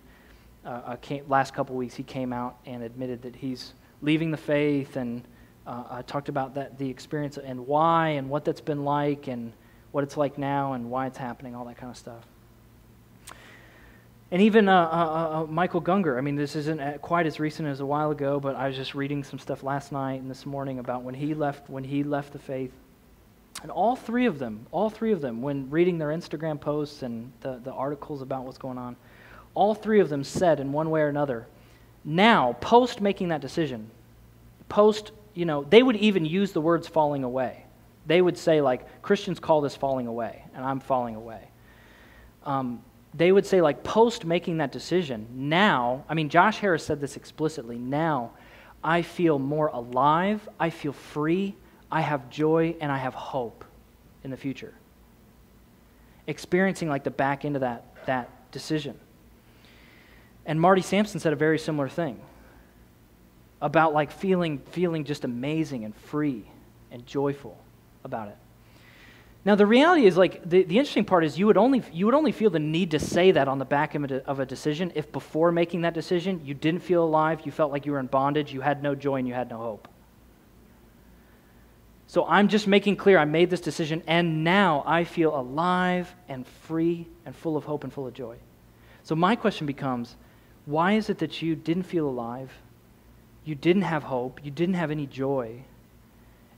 uh, 0.65 0.69
uh, 0.69 0.95
came, 0.97 1.23
last 1.29 1.53
couple 1.53 1.75
weeks, 1.75 1.95
he 1.95 2.03
came 2.03 2.33
out 2.33 2.57
and 2.65 2.83
admitted 2.83 3.21
that 3.21 3.35
he's 3.35 3.73
leaving 4.01 4.31
the 4.31 4.37
faith 4.37 4.97
and 4.97 5.23
uh, 5.65 6.01
talked 6.03 6.29
about 6.29 6.55
that 6.55 6.77
the 6.79 6.89
experience 6.89 7.37
and 7.37 7.65
why 7.67 8.09
and 8.09 8.27
what 8.27 8.43
that's 8.43 8.61
been 8.61 8.83
like 8.83 9.27
and 9.27 9.53
what 9.91 10.03
it's 10.03 10.17
like 10.17 10.37
now 10.37 10.73
and 10.73 10.89
why 10.89 11.05
it's 11.05 11.17
happening, 11.17 11.55
all 11.55 11.65
that 11.65 11.77
kind 11.77 11.91
of 11.91 11.97
stuff. 11.97 12.25
And 14.31 14.43
even 14.43 14.69
uh, 14.69 14.73
uh, 14.73 15.41
uh, 15.41 15.45
Michael 15.51 15.81
Gungor, 15.81 16.17
I 16.17 16.21
mean, 16.21 16.35
this 16.35 16.55
isn't 16.55 17.01
quite 17.01 17.25
as 17.25 17.39
recent 17.39 17.67
as 17.67 17.79
a 17.79 17.85
while 17.85 18.11
ago, 18.11 18.39
but 18.39 18.55
I 18.55 18.67
was 18.67 18.75
just 18.75 18.93
reading 18.93 19.23
some 19.23 19.39
stuff 19.39 19.63
last 19.63 19.91
night 19.91 20.21
and 20.21 20.29
this 20.29 20.45
morning 20.45 20.77
about 20.77 21.01
when 21.01 21.15
he 21.15 21.33
left, 21.33 21.67
when 21.69 21.83
he 21.83 22.03
left 22.03 22.33
the 22.33 22.39
faith. 22.39 22.71
And 23.63 23.71
all 23.71 23.95
three 23.95 24.27
of 24.27 24.37
them, 24.37 24.67
all 24.71 24.89
three 24.91 25.11
of 25.11 25.21
them, 25.21 25.41
when 25.41 25.69
reading 25.71 25.97
their 25.97 26.09
Instagram 26.09 26.61
posts 26.61 27.01
and 27.01 27.31
the, 27.41 27.59
the 27.63 27.73
articles 27.73 28.21
about 28.21 28.45
what's 28.45 28.59
going 28.59 28.77
on, 28.77 28.95
all 29.55 29.73
three 29.73 29.99
of 29.99 30.09
them 30.09 30.23
said 30.23 30.59
in 30.59 30.71
one 30.71 30.91
way 30.91 31.01
or 31.01 31.07
another, 31.07 31.47
now, 32.05 32.53
post 32.61 33.01
making 33.01 33.29
that 33.29 33.41
decision, 33.41 33.89
post, 34.69 35.11
you 35.33 35.45
know, 35.45 35.63
they 35.63 35.83
would 35.83 35.97
even 35.97 36.23
use 36.23 36.51
the 36.51 36.61
words 36.61 36.87
falling 36.87 37.23
away. 37.23 37.65
They 38.05 38.21
would 38.21 38.37
say, 38.37 38.61
like, 38.61 39.01
Christians 39.01 39.39
call 39.39 39.61
this 39.61 39.75
falling 39.75 40.07
away, 40.07 40.43
and 40.55 40.63
I'm 40.63 40.79
falling 40.79 41.15
away. 41.15 41.49
Um, 42.45 42.81
they 43.13 43.31
would 43.31 43.45
say, 43.45 43.61
like, 43.61 43.83
post 43.83 44.25
making 44.25 44.57
that 44.57 44.71
decision, 44.71 45.27
now, 45.33 46.05
I 46.07 46.13
mean, 46.13 46.29
Josh 46.29 46.59
Harris 46.59 46.85
said 46.85 47.01
this 47.01 47.17
explicitly, 47.17 47.77
now 47.77 48.31
I 48.83 49.01
feel 49.01 49.39
more 49.39 49.67
alive, 49.67 50.47
I 50.59 50.69
feel 50.69 50.93
free, 50.93 51.55
I 51.91 52.01
have 52.01 52.29
joy, 52.29 52.75
and 52.79 52.91
I 52.91 52.97
have 52.97 53.13
hope 53.13 53.65
in 54.23 54.31
the 54.31 54.37
future. 54.37 54.73
Experiencing, 56.27 56.87
like, 56.87 57.03
the 57.03 57.11
back 57.11 57.45
end 57.45 57.55
of 57.55 57.61
that, 57.61 58.05
that 58.05 58.51
decision. 58.51 58.99
And 60.45 60.59
Marty 60.59 60.81
Sampson 60.81 61.19
said 61.19 61.33
a 61.33 61.35
very 61.35 61.59
similar 61.59 61.89
thing 61.89 62.19
about 63.61 63.93
like 63.93 64.11
feeling, 64.11 64.59
feeling 64.71 65.03
just 65.03 65.23
amazing 65.23 65.83
and 65.83 65.95
free 65.95 66.43
and 66.91 67.05
joyful 67.05 67.57
about 68.03 68.29
it. 68.29 68.37
Now 69.45 69.55
the 69.55 69.65
reality 69.65 70.05
is 70.05 70.17
like 70.17 70.47
the, 70.47 70.63
the 70.63 70.77
interesting 70.77 71.05
part 71.05 71.23
is 71.23 71.39
you 71.39 71.47
would 71.47 71.57
only 71.57 71.81
you 71.93 72.05
would 72.05 72.15
only 72.15 72.31
feel 72.31 72.49
the 72.49 72.59
need 72.59 72.91
to 72.91 72.99
say 72.99 73.31
that 73.31 73.47
on 73.47 73.57
the 73.57 73.65
back 73.65 73.95
a, 73.95 74.23
of 74.25 74.39
a 74.39 74.45
decision 74.45 74.91
if 74.95 75.11
before 75.11 75.51
making 75.51 75.81
that 75.81 75.93
decision 75.93 76.41
you 76.43 76.53
didn't 76.53 76.81
feel 76.81 77.03
alive, 77.03 77.41
you 77.45 77.51
felt 77.51 77.71
like 77.71 77.85
you 77.85 77.93
were 77.93 77.99
in 77.99 78.07
bondage, 78.07 78.53
you 78.53 78.61
had 78.61 78.83
no 78.83 78.95
joy 78.95 79.15
and 79.15 79.27
you 79.27 79.33
had 79.33 79.49
no 79.49 79.57
hope. 79.57 79.87
So 82.07 82.25
I'm 82.25 82.47
just 82.47 82.67
making 82.67 82.97
clear 82.97 83.17
I 83.17 83.25
made 83.25 83.49
this 83.49 83.61
decision 83.61 84.03
and 84.07 84.43
now 84.43 84.83
I 84.85 85.03
feel 85.03 85.33
alive 85.35 86.13
and 86.27 86.45
free 86.45 87.07
and 87.25 87.35
full 87.35 87.55
of 87.55 87.63
hope 87.63 87.83
and 87.83 87.93
full 87.93 88.07
of 88.07 88.13
joy. 88.13 88.35
So 89.03 89.15
my 89.15 89.35
question 89.35 89.65
becomes 89.67 90.15
why 90.65 90.93
is 90.93 91.09
it 91.09 91.19
that 91.19 91.41
you 91.41 91.55
didn't 91.55 91.83
feel 91.83 92.07
alive? 92.07 92.51
You 93.45 93.55
didn't 93.55 93.83
have 93.83 94.03
hope. 94.03 94.43
You 94.43 94.51
didn't 94.51 94.75
have 94.75 94.91
any 94.91 95.07
joy. 95.07 95.63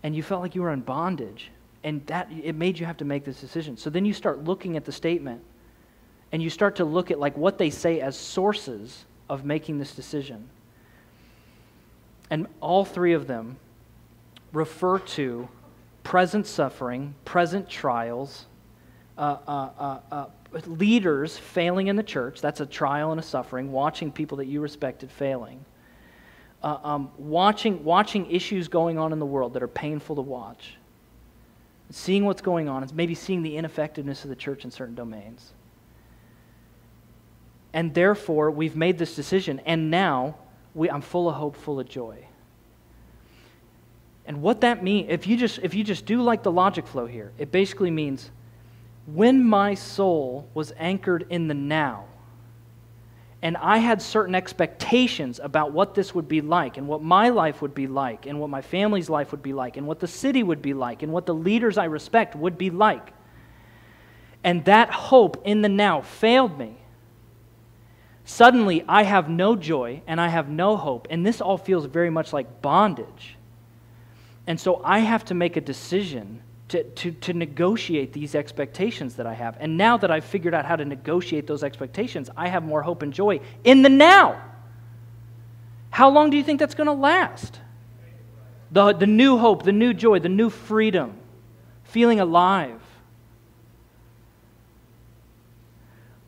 And 0.04 0.16
you 0.16 0.24
felt 0.24 0.42
like 0.42 0.56
you 0.56 0.62
were 0.64 0.74
in 0.74 0.82
bondage. 0.82 1.52
And 1.84 2.06
that 2.08 2.30
it 2.32 2.56
made 2.56 2.78
you 2.80 2.86
have 2.86 2.98
to 2.98 3.06
make 3.06 3.26
this 3.26 3.42
decision. 3.42 3.76
So 3.76 3.90
then 3.90 4.06
you 4.06 4.14
start 4.14 4.44
looking 4.44 4.78
at 4.78 4.86
the 4.86 4.92
statement 4.92 5.42
and 6.32 6.42
you 6.42 6.50
start 6.50 6.76
to 6.78 6.86
look 6.86 7.12
at 7.12 7.20
like 7.20 7.36
what 7.36 7.58
they 7.58 7.70
say 7.70 8.00
as 8.00 8.18
sources 8.18 9.06
of 9.30 9.46
making 9.46 9.80
this 9.80 9.94
decision. 9.96 10.50
And 12.30 12.48
all 12.62 12.86
three 12.86 13.14
of 13.14 13.28
them 13.28 13.58
refer 14.54 15.00
to 15.00 15.50
present 16.04 16.48
suffering, 16.48 17.16
present 17.26 17.70
trials, 17.70 18.46
uh, 19.18 19.38
uh, 19.48 19.70
uh, 19.80 20.00
uh 20.12 20.26
leaders 20.66 21.38
failing 21.38 21.88
in 21.88 21.96
the 21.96 22.04
church, 22.04 22.42
that's 22.42 22.60
a 22.60 22.66
trial 22.66 23.12
and 23.12 23.20
a 23.20 23.24
suffering, 23.24 23.72
watching 23.72 24.12
people 24.12 24.38
that 24.38 24.48
you 24.48 24.60
respected 24.60 25.10
failing, 25.10 25.64
uh, 26.64 26.78
um, 26.84 27.12
watching, 27.18 27.84
watching 27.84 28.30
issues 28.30 28.68
going 28.68 28.98
on 28.98 29.14
in 29.14 29.20
the 29.20 29.26
world 29.26 29.54
that 29.54 29.64
are 29.64 29.68
painful 29.68 30.16
to 30.16 30.22
watch, 30.22 30.76
seeing 31.92 32.26
what's 32.26 32.42
going 32.42 32.70
on, 32.70 32.84
and 32.84 32.94
maybe 32.94 33.16
seeing 33.16 33.44
the 33.44 33.58
ineffectiveness 33.58 34.24
of 34.24 34.30
the 34.30 34.36
church 34.36 34.64
in 34.66 34.72
certain 34.72 34.96
domains. 34.96 35.54
And 37.74 37.94
therefore, 37.94 38.52
we've 38.52 38.76
made 38.76 38.98
this 38.98 39.16
decision, 39.16 39.62
and 39.66 39.90
now 39.90 40.36
we, 40.74 40.90
I'm 40.90 41.02
full 41.02 41.30
of 41.30 41.36
hope, 41.36 41.56
full 41.56 41.80
of 41.80 41.88
joy. 41.88 42.26
And 44.26 44.42
what 44.42 44.62
that 44.62 44.84
means, 44.84 45.08
if 45.10 45.28
you 45.28 45.36
just 45.36 45.60
if 45.60 45.74
you 45.74 45.84
just 45.84 46.06
do 46.06 46.22
like 46.22 46.44
the 46.44 46.52
logic 46.52 46.88
flow 46.88 47.06
here, 47.06 47.32
it 47.38 47.52
basically 47.52 47.92
means 47.92 48.30
when 49.06 49.44
my 49.44 49.74
soul 49.74 50.48
was 50.54 50.72
anchored 50.78 51.26
in 51.30 51.48
the 51.48 51.54
now, 51.54 52.06
and 53.44 53.58
I 53.58 53.80
had 53.80 54.02
certain 54.02 54.36
expectations 54.36 55.40
about 55.42 55.72
what 55.72 55.96
this 55.96 56.14
would 56.14 56.28
be 56.28 56.42
like, 56.42 56.78
and 56.78 56.88
what 56.88 57.02
my 57.02 57.30
life 57.30 57.62
would 57.62 57.74
be 57.74 57.88
like, 57.88 58.28
and 58.28 58.40
what 58.40 58.50
my 58.50 58.62
family's 58.62 59.10
life 59.10 59.32
would 59.32 59.42
be 59.42 59.54
like, 59.54 59.78
and 59.78 59.88
what 59.88 60.00
the 60.00 60.08
city 60.08 60.44
would 60.44 60.62
be 60.62 60.74
like, 60.74 61.02
and 61.02 61.12
what 61.12 61.26
the 61.26 61.34
leaders 61.34 61.78
I 61.78 61.86
respect 61.86 62.36
would 62.36 62.58
be 62.58 62.70
like. 62.70 63.14
And 64.44 64.64
that 64.66 64.92
hope 64.92 65.42
in 65.46 65.62
the 65.62 65.70
now 65.70 66.02
failed 66.02 66.58
me. 66.58 66.78
Suddenly, 68.26 68.84
I 68.88 69.04
have 69.04 69.30
no 69.30 69.56
joy 69.56 70.04
and 70.08 70.22
I 70.22 70.30
have 70.30 70.48
no 70.48 70.78
hope, 70.78 71.08
and 71.10 71.26
this 71.26 71.42
all 71.42 71.58
feels 71.58 71.86
very 71.86 72.12
much 72.12 72.34
like 72.34 72.62
bondage. 72.62 73.38
And 74.46 74.60
so 74.60 74.82
I 74.84 75.00
have 75.00 75.26
to 75.26 75.34
make 75.34 75.58
a 75.58 75.62
decision 75.62 76.44
to, 76.72 76.84
to, 76.84 77.12
to 77.12 77.34
negotiate 77.34 78.14
these 78.14 78.34
expectations 78.34 79.16
that 79.16 79.28
I 79.28 79.34
have. 79.34 79.58
And 79.60 79.78
now 79.78 79.98
that 79.98 80.10
I've 80.10 80.24
figured 80.24 80.54
out 80.54 80.66
how 80.66 80.78
to 80.78 80.86
negotiate 80.86 81.46
those 81.46 81.64
expectations, 81.64 82.30
I 82.38 82.48
have 82.48 82.64
more 82.64 82.82
hope 82.82 83.02
and 83.02 83.14
joy 83.14 83.42
in 83.66 83.82
the 83.82 83.90
now. 83.90 84.42
How 85.90 86.10
long 86.10 86.30
do 86.30 86.38
you 86.38 86.44
think 86.44 86.62
that's 86.62 86.76
going 86.76 86.88
to 86.88 86.94
last? 86.94 87.60
The, 88.72 88.94
the 88.94 89.06
new 89.06 89.38
hope, 89.38 89.64
the 89.64 89.74
new 89.74 89.94
joy, 89.94 90.20
the 90.20 90.30
new 90.30 90.50
freedom, 90.50 91.18
feeling 91.84 92.22
alive. 92.22 92.82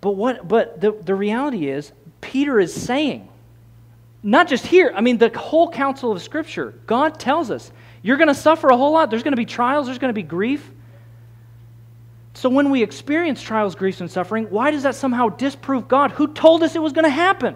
But, 0.01 0.11
what, 0.11 0.45
but 0.45 0.81
the, 0.81 0.91
the 0.91 1.15
reality 1.15 1.69
is, 1.69 1.93
Peter 2.19 2.59
is 2.59 2.73
saying, 2.73 3.29
not 4.21 4.49
just 4.49 4.67
here, 4.67 4.91
I 4.93 4.99
mean, 4.99 5.19
the 5.19 5.29
whole 5.29 5.71
counsel 5.71 6.11
of 6.11 6.21
Scripture, 6.21 6.73
God 6.85 7.17
tells 7.17 7.49
us 7.49 7.71
you're 8.03 8.17
going 8.17 8.27
to 8.27 8.35
suffer 8.35 8.67
a 8.67 8.77
whole 8.77 8.91
lot. 8.91 9.09
There's 9.09 9.23
going 9.23 9.31
to 9.31 9.37
be 9.37 9.45
trials, 9.45 9.87
there's 9.87 9.97
going 9.97 10.09
to 10.09 10.13
be 10.13 10.21
grief. 10.21 10.69
So 12.35 12.49
when 12.49 12.69
we 12.69 12.83
experience 12.83 13.41
trials, 13.41 13.75
griefs, 13.75 14.01
and 14.01 14.11
suffering, 14.11 14.45
why 14.49 14.71
does 14.71 14.83
that 14.83 14.95
somehow 14.95 15.29
disprove 15.29 15.87
God 15.87 16.11
who 16.11 16.27
told 16.27 16.63
us 16.63 16.75
it 16.75 16.81
was 16.81 16.93
going 16.93 17.05
to 17.05 17.09
happen? 17.09 17.55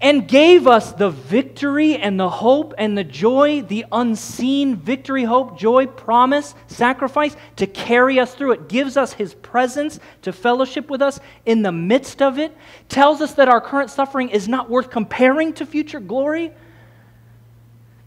And 0.00 0.26
gave 0.26 0.66
us 0.66 0.92
the 0.92 1.10
victory 1.10 1.96
and 1.96 2.18
the 2.18 2.28
hope 2.28 2.74
and 2.76 2.98
the 2.98 3.04
joy, 3.04 3.62
the 3.62 3.84
unseen 3.92 4.74
victory, 4.74 5.22
hope, 5.22 5.56
joy, 5.56 5.86
promise, 5.86 6.56
sacrifice 6.66 7.36
to 7.56 7.68
carry 7.68 8.18
us 8.18 8.34
through 8.34 8.52
it. 8.52 8.68
Gives 8.68 8.96
us 8.96 9.12
His 9.12 9.34
presence 9.34 10.00
to 10.22 10.32
fellowship 10.32 10.90
with 10.90 11.02
us 11.02 11.20
in 11.46 11.62
the 11.62 11.70
midst 11.70 12.20
of 12.20 12.40
it. 12.40 12.56
Tells 12.88 13.20
us 13.20 13.34
that 13.34 13.48
our 13.48 13.60
current 13.60 13.90
suffering 13.90 14.30
is 14.30 14.48
not 14.48 14.68
worth 14.68 14.90
comparing 14.90 15.52
to 15.52 15.66
future 15.66 16.00
glory 16.00 16.50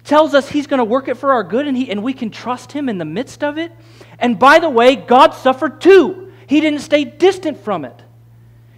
tells 0.06 0.34
us 0.34 0.48
he's 0.48 0.68
going 0.68 0.78
to 0.78 0.86
work 0.86 1.08
it 1.08 1.15
for 1.15 1.34
our 1.34 1.44
good 1.44 1.68
and, 1.68 1.76
he, 1.76 1.89
and 1.89 2.02
we 2.02 2.13
can 2.13 2.30
trust 2.30 2.72
him 2.72 2.88
in 2.88 2.98
the 2.98 3.06
midst 3.06 3.44
of 3.44 3.58
it. 3.58 3.72
And 4.20 4.39
by 4.39 4.60
the 4.60 4.70
way, 4.70 4.96
God 4.96 5.34
suffered 5.34 5.82
too. 5.82 6.32
He 6.48 6.62
didn't 6.62 6.80
stay 6.80 7.04
distant 7.04 7.58
from 7.58 7.86
it. 7.86 8.02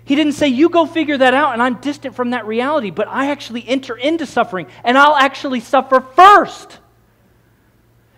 He 0.05 0.15
didn't 0.15 0.33
say, 0.33 0.47
You 0.47 0.69
go 0.69 0.85
figure 0.85 1.17
that 1.17 1.33
out, 1.33 1.51
and 1.51 1.61
I'm 1.61 1.81
distant 1.81 2.15
from 2.15 2.29
that 2.29 2.47
reality, 2.47 2.91
but 2.91 3.09
I 3.09 3.29
actually 3.29 3.67
enter 3.67 3.95
into 3.95 4.25
suffering, 4.25 4.67
and 4.85 4.97
I'll 4.97 5.17
actually 5.17 5.59
suffer 5.59 5.99
first. 5.99 6.79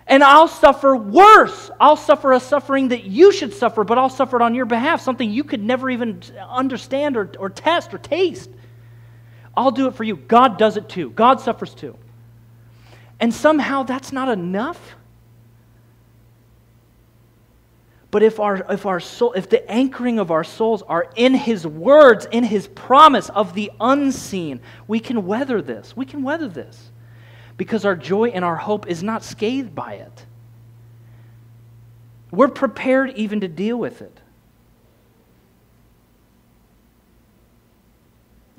And 0.06 0.24
I'll 0.24 0.48
suffer 0.48 0.96
worse. 0.96 1.72
I'll 1.80 1.96
suffer 1.96 2.34
a 2.34 2.40
suffering 2.40 2.90
that 2.90 3.06
you 3.06 3.32
should 3.32 3.54
suffer, 3.54 3.84
but 3.84 3.98
I'll 3.98 4.10
suffer 4.10 4.38
it 4.38 4.44
on 4.44 4.54
your 4.54 4.66
behalf, 4.66 5.02
something 5.02 5.30
you 5.32 5.44
could 5.44 5.64
never 5.64 5.90
even 5.90 6.22
understand 6.48 7.18
or, 7.18 7.32
or 7.40 7.50
test 7.50 7.94
or 7.94 7.98
taste. 7.98 8.50
I'll 9.58 9.72
do 9.72 9.88
it 9.88 9.96
for 9.96 10.04
you. 10.04 10.16
God 10.16 10.58
does 10.60 10.78
it 10.78 10.90
too. 10.90 11.10
God 11.12 11.42
suffers 11.42 11.74
too. 11.74 11.98
And 13.20 13.34
somehow 13.34 13.84
that's 13.84 14.12
not 14.12 14.30
enough. 14.30 14.96
But 18.12 18.24
if 18.24 18.40
our, 18.40 18.66
if 18.72 18.86
our 18.86 19.00
soul, 19.00 19.34
if 19.34 19.50
the 19.50 19.70
anchoring 19.70 20.18
of 20.18 20.32
our 20.32 20.44
souls 20.44 20.82
are 20.84 21.12
in 21.16 21.36
His 21.36 21.68
words, 21.68 22.28
in 22.32 22.44
His 22.44 22.68
promise 22.68 23.30
of 23.30 23.54
the 23.54 23.72
unseen, 23.80 24.62
we 24.88 25.00
can 25.00 25.28
weather 25.28 25.62
this. 25.62 25.96
We 25.96 26.06
can 26.06 26.24
weather 26.24 26.48
this. 26.48 26.92
Because 27.58 27.86
our 27.86 27.96
joy 27.96 28.30
and 28.30 28.44
our 28.44 28.56
hope 28.56 28.88
is 28.88 29.04
not 29.04 29.24
scathed 29.24 29.76
by 29.76 29.96
it. 29.96 30.26
We're 32.32 32.48
prepared 32.48 33.12
even 33.16 33.42
to 33.42 33.48
deal 33.48 33.78
with 33.78 34.02
it. 34.02 34.19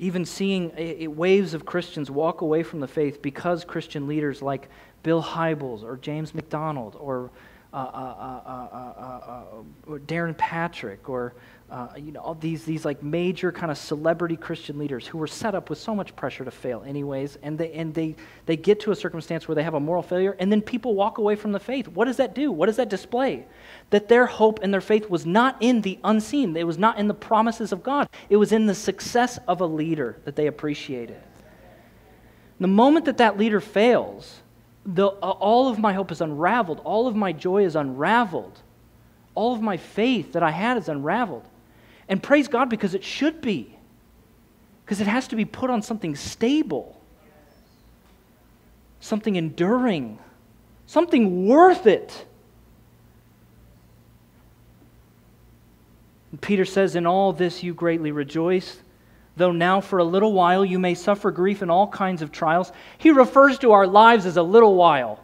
Even 0.01 0.25
seeing 0.25 0.71
waves 1.15 1.53
of 1.53 1.63
Christians 1.63 2.09
walk 2.09 2.41
away 2.41 2.63
from 2.63 2.79
the 2.79 2.87
faith 2.87 3.21
because 3.21 3.63
Christian 3.63 4.07
leaders 4.07 4.41
like 4.41 4.67
Bill 5.03 5.21
Hybels 5.21 5.83
or 5.83 5.95
James 5.95 6.33
MacDonald 6.33 6.97
or, 6.99 7.29
uh, 7.73 7.77
uh, 7.77 9.21
uh, 9.27 9.43
or 9.87 9.99
Darrin 9.99 10.33
Patrick 10.35 11.09
or 11.09 11.33
uh, 11.71 11.87
you 11.95 12.11
know, 12.11 12.19
all 12.19 12.35
these, 12.35 12.65
these 12.65 12.83
like 12.83 13.01
major 13.01 13.49
kind 13.49 13.71
of 13.71 13.77
celebrity 13.77 14.35
Christian 14.35 14.77
leaders 14.77 15.07
who 15.07 15.17
were 15.17 15.27
set 15.27 15.55
up 15.55 15.69
with 15.69 15.79
so 15.79 15.95
much 15.95 16.13
pressure 16.17 16.43
to 16.43 16.51
fail 16.51 16.83
anyways, 16.85 17.37
and 17.43 17.57
they, 17.57 17.71
and 17.71 17.93
they, 17.93 18.17
they 18.45 18.57
get 18.57 18.81
to 18.81 18.91
a 18.91 18.95
circumstance 18.95 19.47
where 19.47 19.55
they 19.55 19.63
have 19.63 19.73
a 19.73 19.79
moral 19.79 20.03
failure, 20.03 20.35
and 20.37 20.51
then 20.51 20.61
people 20.61 20.95
walk 20.95 21.17
away 21.17 21.37
from 21.37 21.53
the 21.53 21.59
faith. 21.61 21.87
What 21.87 22.05
does 22.05 22.17
that 22.17 22.35
do? 22.35 22.51
What 22.51 22.65
does 22.65 22.75
that 22.75 22.89
display? 22.89 23.45
That 23.89 24.09
their 24.09 24.25
hope 24.25 24.59
and 24.61 24.73
their 24.73 24.81
faith 24.81 25.09
was 25.09 25.25
not 25.25 25.55
in 25.61 25.79
the 25.79 25.97
unseen. 26.03 26.57
It 26.57 26.67
was 26.67 26.77
not 26.77 26.99
in 26.99 27.07
the 27.07 27.13
promises 27.13 27.71
of 27.71 27.83
God. 27.83 28.09
It 28.29 28.35
was 28.35 28.51
in 28.51 28.65
the 28.65 28.75
success 28.75 29.39
of 29.47 29.61
a 29.61 29.65
leader 29.65 30.17
that 30.25 30.35
they 30.35 30.47
appreciated. 30.47 31.21
The 32.59 32.67
moment 32.67 33.05
that 33.05 33.19
that 33.19 33.37
leader 33.37 33.61
fails, 33.61 34.41
the, 34.85 35.07
uh, 35.07 35.09
all 35.11 35.69
of 35.69 35.79
my 35.79 35.93
hope 35.93 36.11
is 36.11 36.21
unraveled. 36.21 36.81
All 36.83 37.07
of 37.07 37.15
my 37.15 37.31
joy 37.31 37.65
is 37.65 37.75
unraveled. 37.75 38.59
All 39.35 39.53
of 39.53 39.61
my 39.61 39.77
faith 39.77 40.33
that 40.33 40.43
I 40.43 40.51
had 40.51 40.77
is 40.77 40.89
unraveled. 40.89 41.47
And 42.09 42.21
praise 42.21 42.47
God 42.47 42.69
because 42.69 42.93
it 42.93 43.03
should 43.03 43.41
be. 43.41 43.77
Because 44.83 44.99
it 44.99 45.07
has 45.07 45.27
to 45.29 45.35
be 45.35 45.45
put 45.45 45.69
on 45.69 45.81
something 45.81 46.15
stable, 46.15 46.99
something 48.99 49.35
enduring, 49.35 50.19
something 50.87 51.47
worth 51.47 51.87
it. 51.87 52.25
And 56.31 56.41
Peter 56.41 56.65
says, 56.65 56.95
In 56.95 57.05
all 57.05 57.31
this 57.31 57.63
you 57.63 57.73
greatly 57.73 58.11
rejoice, 58.11 58.81
though 59.35 59.51
now 59.51 59.81
for 59.81 59.99
a 59.99 60.03
little 60.03 60.33
while 60.33 60.63
you 60.65 60.79
may 60.79 60.93
suffer 60.93 61.31
grief 61.31 61.61
in 61.61 61.69
all 61.69 61.87
kinds 61.87 62.21
of 62.21 62.31
trials. 62.31 62.71
He 62.97 63.11
refers 63.11 63.59
to 63.59 63.71
our 63.71 63.87
lives 63.87 64.25
as 64.25 64.37
a 64.37 64.43
little 64.43 64.75
while. 64.75 65.19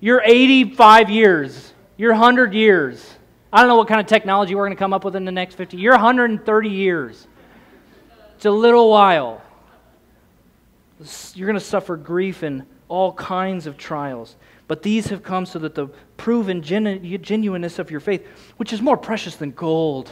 You're 0.00 0.22
85 0.24 1.10
years, 1.10 1.72
you're 1.96 2.12
100 2.12 2.54
years. 2.54 3.14
I 3.52 3.60
don't 3.60 3.68
know 3.68 3.76
what 3.76 3.88
kind 3.88 4.00
of 4.00 4.06
technology 4.06 4.54
we're 4.54 4.66
going 4.66 4.76
to 4.76 4.78
come 4.78 4.92
up 4.92 5.04
with 5.04 5.16
in 5.16 5.24
the 5.24 5.32
next 5.32 5.54
50 5.54 5.76
You're 5.76 5.94
130 5.94 6.68
years. 6.68 7.26
It's 8.36 8.46
a 8.46 8.50
little 8.50 8.90
while. 8.90 9.42
You're 11.34 11.46
going 11.46 11.58
to 11.58 11.64
suffer 11.64 11.96
grief 11.96 12.42
in 12.42 12.66
all 12.88 13.12
kinds 13.12 13.66
of 13.66 13.76
trials. 13.76 14.36
But 14.68 14.82
these 14.82 15.06
have 15.08 15.22
come 15.22 15.46
so 15.46 15.58
that 15.60 15.74
the 15.74 15.88
proven 16.16 16.62
genu- 16.62 17.18
genuineness 17.18 17.78
of 17.78 17.90
your 17.90 18.00
faith, 18.00 18.26
which 18.58 18.72
is 18.72 18.82
more 18.82 18.96
precious 18.96 19.36
than 19.36 19.50
gold, 19.52 20.10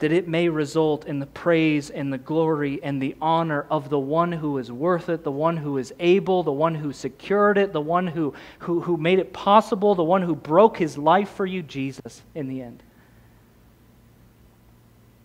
that 0.00 0.12
it 0.12 0.26
may 0.26 0.48
result 0.48 1.06
in 1.06 1.20
the 1.20 1.26
praise 1.26 1.88
and 1.90 2.12
the 2.12 2.18
glory 2.18 2.80
and 2.82 3.00
the 3.00 3.14
honor 3.20 3.64
of 3.70 3.88
the 3.90 3.98
one 3.98 4.32
who 4.32 4.58
is 4.58 4.70
worth 4.70 5.08
it, 5.08 5.22
the 5.22 5.30
one 5.30 5.56
who 5.56 5.78
is 5.78 5.94
able, 6.00 6.42
the 6.42 6.52
one 6.52 6.74
who 6.74 6.92
secured 6.92 7.56
it, 7.56 7.72
the 7.72 7.80
one 7.80 8.08
who, 8.08 8.34
who, 8.60 8.80
who 8.80 8.96
made 8.96 9.18
it 9.18 9.32
possible, 9.32 9.94
the 9.94 10.02
one 10.02 10.22
who 10.22 10.34
broke 10.34 10.76
his 10.76 10.98
life 10.98 11.30
for 11.30 11.46
you, 11.46 11.62
Jesus, 11.62 12.22
in 12.34 12.48
the 12.48 12.60
end. 12.60 12.82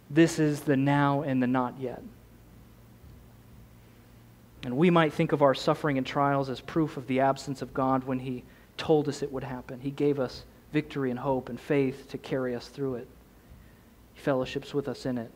This 0.09 0.39
is 0.39 0.61
the 0.61 0.77
now 0.77 1.23
and 1.23 1.41
the 1.41 1.47
not 1.47 1.79
yet. 1.79 2.01
And 4.63 4.77
we 4.77 4.89
might 4.89 5.13
think 5.13 5.31
of 5.31 5.41
our 5.41 5.55
suffering 5.55 5.97
and 5.97 6.05
trials 6.05 6.49
as 6.49 6.61
proof 6.61 6.97
of 6.97 7.07
the 7.07 7.21
absence 7.21 7.61
of 7.61 7.73
God 7.73 8.03
when 8.03 8.19
He 8.19 8.43
told 8.77 9.07
us 9.07 9.23
it 9.23 9.31
would 9.31 9.43
happen. 9.43 9.79
He 9.79 9.91
gave 9.91 10.19
us 10.19 10.43
victory 10.73 11.11
and 11.11 11.19
hope 11.19 11.47
and 11.47 11.59
faith 11.59 12.09
to 12.09 12.17
carry 12.17 12.55
us 12.55 12.67
through 12.67 12.95
it 12.95 13.07
fellowships 14.19 14.73
with 14.73 14.87
us 14.87 15.05
in 15.05 15.17
it. 15.17 15.31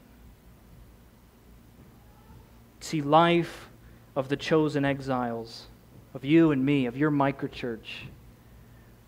See, 2.79 3.01
life 3.01 3.69
of 4.15 4.29
the 4.29 4.37
chosen 4.37 4.85
exiles, 4.85 5.67
of 6.13 6.25
you 6.25 6.51
and 6.51 6.65
me, 6.65 6.85
of 6.85 6.97
your 6.97 7.09
microchurch, 7.09 8.03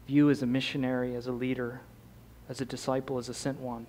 of 0.04 0.10
you 0.10 0.30
as 0.30 0.41
a 0.41 0.45
missionary, 0.45 1.16
as 1.16 1.28
a 1.28 1.32
leader, 1.32 1.82
as 2.50 2.62
a 2.62 2.66
disciple, 2.66 3.18
as 3.18 3.30
a 3.30 3.34
sent 3.34 3.60
one. 3.60 3.86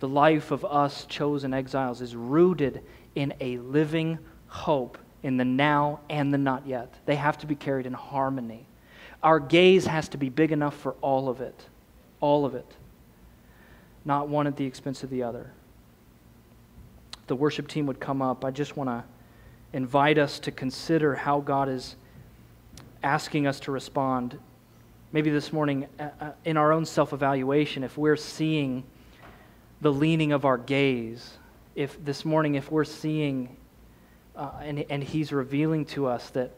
The 0.00 0.08
life 0.08 0.50
of 0.50 0.64
us 0.64 1.06
chosen 1.06 1.54
exiles 1.54 2.00
is 2.00 2.14
rooted 2.14 2.82
in 3.14 3.32
a 3.40 3.58
living 3.58 4.18
hope 4.48 4.98
in 5.22 5.38
the 5.38 5.44
now 5.44 6.00
and 6.10 6.34
the 6.34 6.38
not 6.38 6.66
yet. 6.66 6.92
They 7.06 7.16
have 7.16 7.38
to 7.38 7.46
be 7.46 7.54
carried 7.54 7.86
in 7.86 7.94
harmony. 7.94 8.66
Our 9.22 9.40
gaze 9.40 9.86
has 9.86 10.08
to 10.10 10.18
be 10.18 10.28
big 10.28 10.52
enough 10.52 10.76
for 10.76 10.94
all 11.00 11.28
of 11.30 11.40
it. 11.40 11.58
All 12.20 12.44
of 12.44 12.54
it 12.54 12.66
not 14.04 14.28
one 14.28 14.46
at 14.46 14.56
the 14.56 14.64
expense 14.64 15.02
of 15.02 15.10
the 15.10 15.22
other. 15.22 15.50
the 17.26 17.34
worship 17.34 17.68
team 17.68 17.86
would 17.86 18.00
come 18.00 18.20
up, 18.20 18.44
I 18.44 18.50
just 18.50 18.76
want 18.76 18.90
to 18.90 19.02
invite 19.72 20.18
us 20.18 20.38
to 20.40 20.52
consider 20.52 21.14
how 21.14 21.40
God 21.40 21.68
is 21.70 21.96
asking 23.02 23.46
us 23.46 23.60
to 23.60 23.72
respond. 23.72 24.38
Maybe 25.12 25.30
this 25.30 25.52
morning, 25.52 25.86
uh, 25.98 26.08
uh, 26.20 26.32
in 26.44 26.56
our 26.56 26.72
own 26.72 26.84
self 26.84 27.12
evaluation, 27.12 27.82
if 27.82 27.96
we're 27.96 28.16
seeing 28.16 28.84
the 29.80 29.92
leaning 29.92 30.32
of 30.32 30.44
our 30.44 30.58
gaze, 30.58 31.38
if 31.74 32.02
this 32.04 32.24
morning, 32.24 32.56
if 32.56 32.70
we're 32.70 32.84
seeing 32.84 33.56
uh, 34.36 34.50
and, 34.60 34.84
and 34.90 35.02
He's 35.02 35.32
revealing 35.32 35.84
to 35.86 36.06
us 36.06 36.30
that 36.30 36.50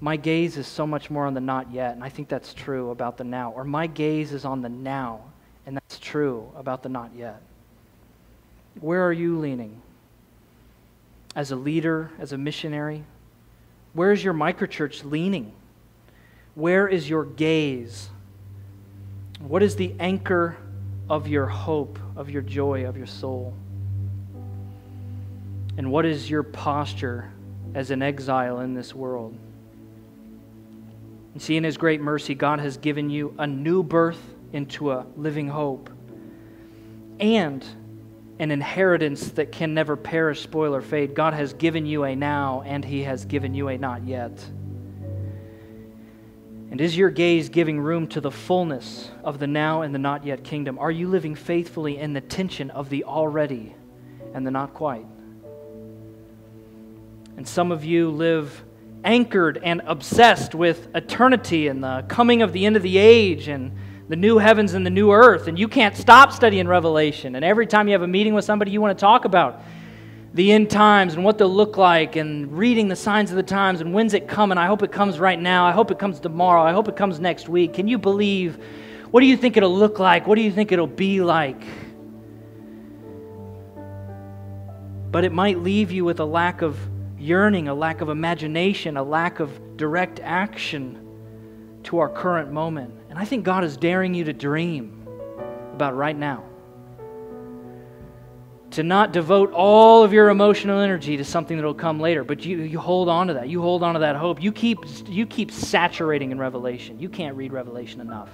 my 0.00 0.16
gaze 0.16 0.56
is 0.56 0.66
so 0.66 0.86
much 0.86 1.10
more 1.10 1.26
on 1.26 1.34
the 1.34 1.40
not 1.40 1.72
yet, 1.72 1.94
and 1.94 2.02
I 2.02 2.08
think 2.08 2.28
that's 2.28 2.54
true 2.54 2.90
about 2.90 3.16
the 3.16 3.24
now, 3.24 3.52
or 3.52 3.64
my 3.64 3.86
gaze 3.86 4.32
is 4.32 4.44
on 4.44 4.62
the 4.62 4.68
now, 4.68 5.20
true 6.12 6.46
about 6.54 6.82
the 6.82 6.90
not 6.90 7.10
yet. 7.16 7.40
Where 8.78 9.06
are 9.06 9.12
you 9.14 9.38
leaning? 9.38 9.80
As 11.34 11.50
a 11.50 11.56
leader, 11.56 12.10
as 12.18 12.32
a 12.32 12.38
missionary? 12.38 13.04
Where 13.94 14.12
is 14.12 14.22
your 14.22 14.34
microchurch 14.34 15.10
leaning? 15.10 15.52
Where 16.54 16.86
is 16.86 17.08
your 17.08 17.24
gaze? 17.24 18.10
What 19.40 19.62
is 19.62 19.76
the 19.76 19.94
anchor 19.98 20.58
of 21.08 21.28
your 21.28 21.46
hope, 21.46 21.98
of 22.14 22.28
your 22.28 22.42
joy, 22.42 22.86
of 22.86 22.98
your 22.98 23.06
soul? 23.06 23.54
And 25.78 25.90
what 25.90 26.04
is 26.04 26.28
your 26.28 26.42
posture 26.42 27.32
as 27.74 27.90
an 27.90 28.02
exile 28.02 28.60
in 28.60 28.74
this 28.74 28.94
world? 28.94 29.34
See, 31.38 31.56
in 31.56 31.64
His 31.64 31.78
great 31.78 32.02
mercy, 32.02 32.34
God 32.34 32.60
has 32.60 32.76
given 32.76 33.08
you 33.08 33.34
a 33.38 33.46
new 33.46 33.82
birth 33.82 34.20
into 34.52 34.92
a 34.92 35.06
living 35.16 35.48
hope 35.48 35.88
and 37.22 37.64
an 38.40 38.50
inheritance 38.50 39.30
that 39.30 39.52
can 39.52 39.72
never 39.72 39.96
perish, 39.96 40.42
spoil, 40.42 40.74
or 40.74 40.82
fade. 40.82 41.14
God 41.14 41.32
has 41.34 41.52
given 41.54 41.86
you 41.86 42.02
a 42.02 42.16
now, 42.16 42.62
and 42.66 42.84
He 42.84 43.04
has 43.04 43.24
given 43.24 43.54
you 43.54 43.68
a 43.68 43.78
not 43.78 44.04
yet. 44.06 44.44
And 46.72 46.80
is 46.80 46.96
your 46.96 47.10
gaze 47.10 47.48
giving 47.48 47.78
room 47.78 48.08
to 48.08 48.20
the 48.20 48.30
fullness 48.30 49.10
of 49.22 49.38
the 49.38 49.46
now 49.46 49.82
and 49.82 49.94
the 49.94 49.98
not 50.00 50.26
yet 50.26 50.42
kingdom? 50.42 50.78
Are 50.78 50.90
you 50.90 51.06
living 51.06 51.36
faithfully 51.36 51.98
in 51.98 52.12
the 52.12 52.20
tension 52.20 52.70
of 52.70 52.88
the 52.88 53.04
already 53.04 53.76
and 54.34 54.44
the 54.44 54.50
not 54.50 54.74
quite? 54.74 55.06
And 57.36 57.46
some 57.46 57.70
of 57.70 57.84
you 57.84 58.10
live 58.10 58.64
anchored 59.04 59.60
and 59.62 59.82
obsessed 59.86 60.54
with 60.54 60.88
eternity 60.94 61.68
and 61.68 61.84
the 61.84 62.04
coming 62.08 62.42
of 62.42 62.52
the 62.52 62.66
end 62.66 62.76
of 62.76 62.82
the 62.82 62.98
age 62.98 63.48
and 63.48 63.72
the 64.12 64.16
new 64.16 64.36
heavens 64.36 64.74
and 64.74 64.84
the 64.84 64.90
new 64.90 65.10
earth. 65.10 65.48
And 65.48 65.58
you 65.58 65.66
can't 65.66 65.96
stop 65.96 66.32
studying 66.32 66.68
Revelation. 66.68 67.34
And 67.34 67.42
every 67.42 67.66
time 67.66 67.88
you 67.88 67.94
have 67.94 68.02
a 68.02 68.06
meeting 68.06 68.34
with 68.34 68.44
somebody, 68.44 68.70
you 68.70 68.78
want 68.78 68.94
to 68.94 69.00
talk 69.00 69.24
about 69.24 69.62
the 70.34 70.52
end 70.52 70.68
times 70.68 71.14
and 71.14 71.24
what 71.24 71.38
they'll 71.38 71.48
look 71.48 71.78
like 71.78 72.16
and 72.16 72.52
reading 72.52 72.88
the 72.88 72.96
signs 72.96 73.30
of 73.30 73.36
the 73.36 73.42
times 73.42 73.80
and 73.80 73.94
when's 73.94 74.12
it 74.12 74.28
coming. 74.28 74.58
I 74.58 74.66
hope 74.66 74.82
it 74.82 74.92
comes 74.92 75.18
right 75.18 75.40
now. 75.40 75.64
I 75.64 75.72
hope 75.72 75.90
it 75.90 75.98
comes 75.98 76.20
tomorrow. 76.20 76.60
I 76.60 76.72
hope 76.72 76.88
it 76.88 76.94
comes 76.94 77.20
next 77.20 77.48
week. 77.48 77.72
Can 77.72 77.88
you 77.88 77.96
believe? 77.96 78.62
What 79.12 79.20
do 79.20 79.26
you 79.26 79.36
think 79.38 79.56
it'll 79.56 79.74
look 79.74 79.98
like? 79.98 80.26
What 80.26 80.34
do 80.34 80.42
you 80.42 80.52
think 80.52 80.72
it'll 80.72 80.86
be 80.86 81.22
like? 81.22 81.64
But 85.10 85.24
it 85.24 85.32
might 85.32 85.60
leave 85.60 85.90
you 85.90 86.04
with 86.04 86.20
a 86.20 86.26
lack 86.26 86.60
of 86.60 86.78
yearning, 87.18 87.68
a 87.68 87.74
lack 87.74 88.02
of 88.02 88.10
imagination, 88.10 88.98
a 88.98 89.02
lack 89.02 89.40
of 89.40 89.78
direct 89.78 90.20
action 90.20 90.98
to 91.84 91.96
our 91.96 92.10
current 92.10 92.52
moment. 92.52 93.01
And 93.12 93.18
I 93.18 93.26
think 93.26 93.44
God 93.44 93.62
is 93.62 93.76
daring 93.76 94.14
you 94.14 94.24
to 94.24 94.32
dream 94.32 95.06
about 95.74 95.94
right 95.94 96.16
now. 96.16 96.44
To 98.70 98.82
not 98.82 99.12
devote 99.12 99.52
all 99.52 100.02
of 100.02 100.14
your 100.14 100.30
emotional 100.30 100.80
energy 100.80 101.18
to 101.18 101.24
something 101.26 101.58
that 101.58 101.62
will 101.62 101.74
come 101.74 102.00
later, 102.00 102.24
but 102.24 102.42
you, 102.42 102.62
you 102.62 102.78
hold 102.78 103.10
on 103.10 103.26
to 103.26 103.34
that. 103.34 103.50
You 103.50 103.60
hold 103.60 103.82
on 103.82 103.92
to 103.92 104.00
that 104.00 104.16
hope. 104.16 104.42
You 104.42 104.50
keep, 104.50 104.78
you 105.06 105.26
keep 105.26 105.50
saturating 105.50 106.32
in 106.32 106.38
Revelation. 106.38 106.98
You 106.98 107.10
can't 107.10 107.36
read 107.36 107.52
Revelation 107.52 108.00
enough. 108.00 108.30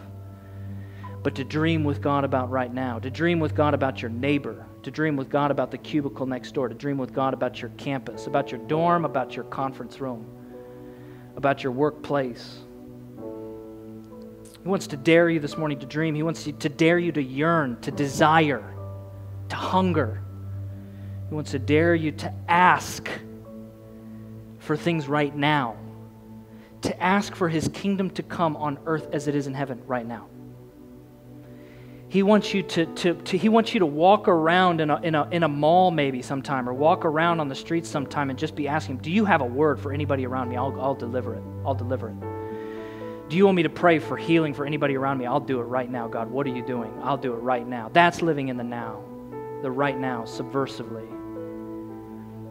But 1.24 1.34
to 1.34 1.42
dream 1.42 1.82
with 1.82 2.00
God 2.00 2.22
about 2.22 2.48
right 2.48 2.72
now, 2.72 3.00
to 3.00 3.10
dream 3.10 3.40
with 3.40 3.56
God 3.56 3.74
about 3.74 4.00
your 4.00 4.12
neighbor, 4.12 4.64
to 4.84 4.92
dream 4.92 5.16
with 5.16 5.28
God 5.28 5.50
about 5.50 5.72
the 5.72 5.78
cubicle 5.78 6.24
next 6.24 6.52
door, 6.52 6.68
to 6.68 6.74
dream 6.76 6.98
with 6.98 7.12
God 7.12 7.34
about 7.34 7.60
your 7.60 7.72
campus, 7.78 8.28
about 8.28 8.52
your 8.52 8.60
dorm, 8.68 9.04
about 9.04 9.34
your 9.34 9.46
conference 9.46 10.00
room, 10.00 10.24
about 11.34 11.64
your 11.64 11.72
workplace. 11.72 12.60
He 14.62 14.68
wants 14.68 14.88
to 14.88 14.96
dare 14.96 15.30
you 15.30 15.40
this 15.40 15.56
morning 15.56 15.78
to 15.80 15.86
dream. 15.86 16.14
He 16.14 16.22
wants 16.22 16.44
to 16.44 16.68
dare 16.68 16.98
you 16.98 17.12
to 17.12 17.22
yearn, 17.22 17.80
to 17.82 17.90
desire, 17.90 18.64
to 19.48 19.56
hunger. 19.56 20.22
He 21.28 21.34
wants 21.34 21.52
to 21.52 21.59
dare 21.59 21.94
you 21.94 22.12
to 22.12 22.32
ask 22.48 23.09
for 24.59 24.76
things 24.76 25.09
right 25.09 25.34
now, 25.34 25.76
to 26.82 27.02
ask 27.02 27.34
for 27.34 27.48
his 27.48 27.68
kingdom 27.68 28.11
to 28.11 28.22
come 28.22 28.56
on 28.56 28.78
earth 28.86 29.09
as 29.12 29.28
it 29.28 29.34
is 29.34 29.46
in 29.46 29.54
heaven 29.54 29.80
right 29.86 30.06
now. 30.06 30.26
He 32.11 32.22
wants 32.22 32.54
you 32.54 32.62
to, 32.62 32.86
to, 32.86 33.14
to, 33.14 33.36
he 33.36 33.50
wants 33.50 33.74
you 33.74 33.80
to 33.80 33.86
walk 33.86 34.28
around 34.28 34.80
in 34.80 34.88
a, 34.88 34.98
in, 35.02 35.14
a, 35.14 35.28
in 35.28 35.42
a 35.42 35.48
mall 35.48 35.90
maybe 35.90 36.22
sometime 36.22 36.66
or 36.66 36.72
walk 36.72 37.04
around 37.04 37.38
on 37.38 37.48
the 37.48 37.54
streets 37.54 37.88
sometime 37.88 38.30
and 38.30 38.38
just 38.38 38.54
be 38.54 38.66
asking, 38.66 38.98
Do 38.98 39.11
you 39.11 39.26
have 39.26 39.42
a 39.42 39.46
word 39.46 39.78
for 39.78 39.92
anybody 39.92 40.24
around 40.24 40.48
me? 40.48 40.56
I'll, 40.56 40.78
I'll 40.80 40.94
deliver 40.94 41.34
it. 41.34 41.42
I'll 41.66 41.74
deliver 41.74 42.09
it. 42.09 42.38
Do 43.28 43.36
you 43.36 43.44
want 43.44 43.56
me 43.56 43.62
to 43.64 43.70
pray 43.70 43.98
for 43.98 44.16
healing 44.16 44.54
for 44.54 44.64
anybody 44.64 44.96
around 44.96 45.18
me? 45.18 45.26
I'll 45.26 45.40
do 45.40 45.60
it 45.60 45.64
right 45.64 45.90
now, 45.90 46.08
God. 46.08 46.30
What 46.30 46.46
are 46.46 46.50
you 46.50 46.62
doing? 46.62 46.92
I'll 47.02 47.18
do 47.18 47.34
it 47.34 47.38
right 47.38 47.66
now. 47.66 47.90
That's 47.92 48.22
living 48.22 48.48
in 48.48 48.56
the 48.56 48.64
now, 48.64 49.02
the 49.62 49.70
right 49.70 49.98
now, 49.98 50.22
subversively. 50.22 51.06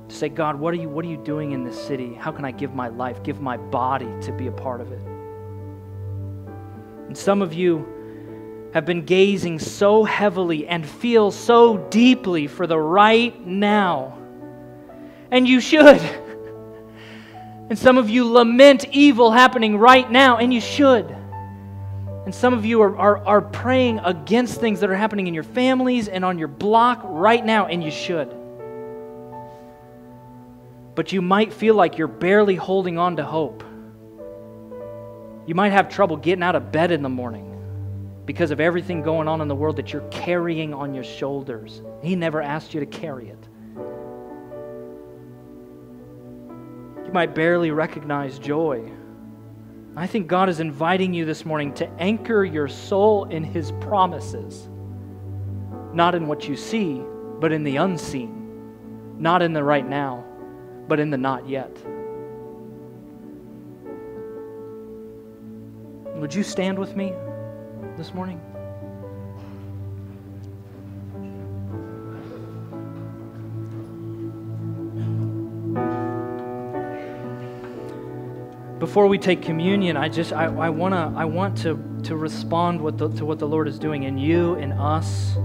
To 0.10 0.16
say, 0.16 0.30
God, 0.30 0.60
what 0.60 0.74
are 0.74 0.78
you, 0.78 0.88
what 0.88 1.04
are 1.04 1.10
you 1.10 1.18
doing 1.18 1.52
in 1.52 1.64
this 1.64 1.82
city? 1.82 2.14
How 2.14 2.32
can 2.32 2.46
I 2.46 2.52
give 2.52 2.74
my 2.74 2.90
life, 2.90 3.24
give 3.24 3.42
my 3.42 3.58
body 3.58 4.10
to 4.22 4.32
be 4.32 4.48
a 4.48 4.52
part 4.52 4.82
of 4.82 4.92
it? 4.92 5.02
And 7.08 7.18
some 7.18 7.42
of 7.42 7.54
you, 7.54 7.86
have 8.74 8.86
been 8.86 9.06
gazing 9.06 9.60
so 9.60 10.04
heavily 10.04 10.68
and 10.68 10.86
feel 10.86 11.32
so 11.32 11.78
deeply 11.90 12.48
for 12.48 12.68
the 12.68 12.78
right 12.78 13.46
now. 13.46 14.18
And 15.32 15.48
you 15.48 15.60
should. 15.60 16.00
And 17.70 17.78
some 17.78 17.98
of 17.98 18.10
you 18.10 18.32
lament 18.32 18.86
evil 18.92 19.32
happening 19.32 19.78
right 19.78 20.10
now, 20.10 20.38
and 20.38 20.54
you 20.54 20.62
should. 20.62 21.10
And 22.26 22.34
some 22.34 22.54
of 22.54 22.66
you 22.66 22.82
are, 22.82 22.98
are, 22.98 23.18
are 23.26 23.42
praying 23.42 24.00
against 24.00 24.60
things 24.60 24.80
that 24.82 24.90
are 24.90 24.96
happening 24.96 25.28
in 25.28 25.34
your 25.34 25.44
families 25.44 26.08
and 26.08 26.26
on 26.26 26.38
your 26.38 26.48
block 26.48 27.02
right 27.04 27.46
now, 27.46 27.68
and 27.68 27.84
you 27.84 27.92
should. 27.92 28.34
But 30.96 31.12
you 31.12 31.22
might 31.22 31.54
feel 31.54 31.76
like 31.76 31.98
you're 31.98 32.08
barely 32.08 32.56
holding 32.56 32.98
on 32.98 33.18
to 33.18 33.24
hope. 33.24 33.64
You 35.46 35.56
might 35.56 35.72
have 35.72 35.90
trouble 35.90 36.18
getting 36.18 36.44
out 36.44 36.56
of 36.56 36.72
bed 36.72 36.92
in 36.92 37.02
the 37.02 37.10
morning 37.10 37.54
because 38.26 38.52
of 38.52 38.60
everything 38.60 39.02
going 39.02 39.30
on 39.30 39.40
in 39.40 39.48
the 39.48 39.56
world 39.56 39.78
that 39.78 39.94
you're 39.94 40.08
carrying 40.10 40.74
on 40.74 40.94
your 40.94 41.06
shoulders. 41.06 41.82
He 42.02 42.16
never 42.16 42.42
asked 42.42 42.74
you 42.74 42.82
to 42.82 42.86
carry 42.86 43.30
it. 43.30 43.48
You 47.08 47.14
might 47.14 47.34
barely 47.34 47.72
recognize 47.72 48.38
joy. 48.38 48.92
I 49.96 50.06
think 50.06 50.28
God 50.28 50.50
is 50.50 50.60
inviting 50.60 51.14
you 51.14 51.26
this 51.26 51.46
morning 51.46 51.74
to 51.76 51.90
anchor 52.00 52.46
your 52.46 52.68
soul 52.68 53.26
in 53.26 53.44
His 53.44 53.72
promises, 53.80 54.70
not 55.94 56.14
in 56.14 56.28
what 56.28 56.48
you 56.48 56.56
see, 56.56 57.02
but 57.40 57.52
in 57.52 57.64
the 57.64 57.78
unseen, 57.78 59.16
not 59.18 59.42
in 59.42 59.54
the 59.54 59.64
right 59.64 59.88
now, 59.88 60.24
but 60.88 61.00
in 61.00 61.10
the 61.10 61.18
not 61.18 61.50
yet. 61.50 61.76
Would 66.20 66.36
you 66.36 66.44
stand 66.44 66.78
with 66.78 66.96
me? 66.96 67.14
this 67.98 68.14
morning? 68.14 68.40
Before 78.98 79.06
we 79.06 79.20
take 79.20 79.44
communion, 79.44 79.96
I 79.96 80.10
just 80.10 80.34
I, 80.34 80.46
I 80.46 80.70
wanna 80.70 81.14
I 81.16 81.24
want 81.24 81.56
to 81.60 81.78
to 82.06 82.16
respond 82.16 82.82
what 82.82 82.98
the, 82.98 83.10
to 83.10 83.26
what 83.26 83.38
the 83.38 83.48
Lord 83.48 83.68
is 83.68 83.78
doing 83.78 84.02
in 84.02 84.18
you 84.18 84.56
and 84.56 84.74
us. 84.74 85.38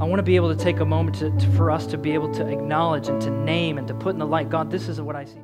I 0.00 0.04
want 0.04 0.20
to 0.20 0.22
be 0.22 0.36
able 0.36 0.54
to 0.54 0.64
take 0.64 0.78
a 0.78 0.84
moment 0.84 1.16
to, 1.16 1.36
to, 1.36 1.50
for 1.56 1.72
us 1.72 1.88
to 1.88 1.98
be 1.98 2.12
able 2.12 2.32
to 2.34 2.46
acknowledge 2.46 3.08
and 3.08 3.20
to 3.22 3.30
name 3.30 3.78
and 3.78 3.88
to 3.88 3.94
put 3.94 4.10
in 4.10 4.20
the 4.20 4.26
light. 4.26 4.48
God, 4.48 4.70
this 4.70 4.86
is 4.86 5.00
what 5.00 5.16
I 5.16 5.24
see. 5.24 5.40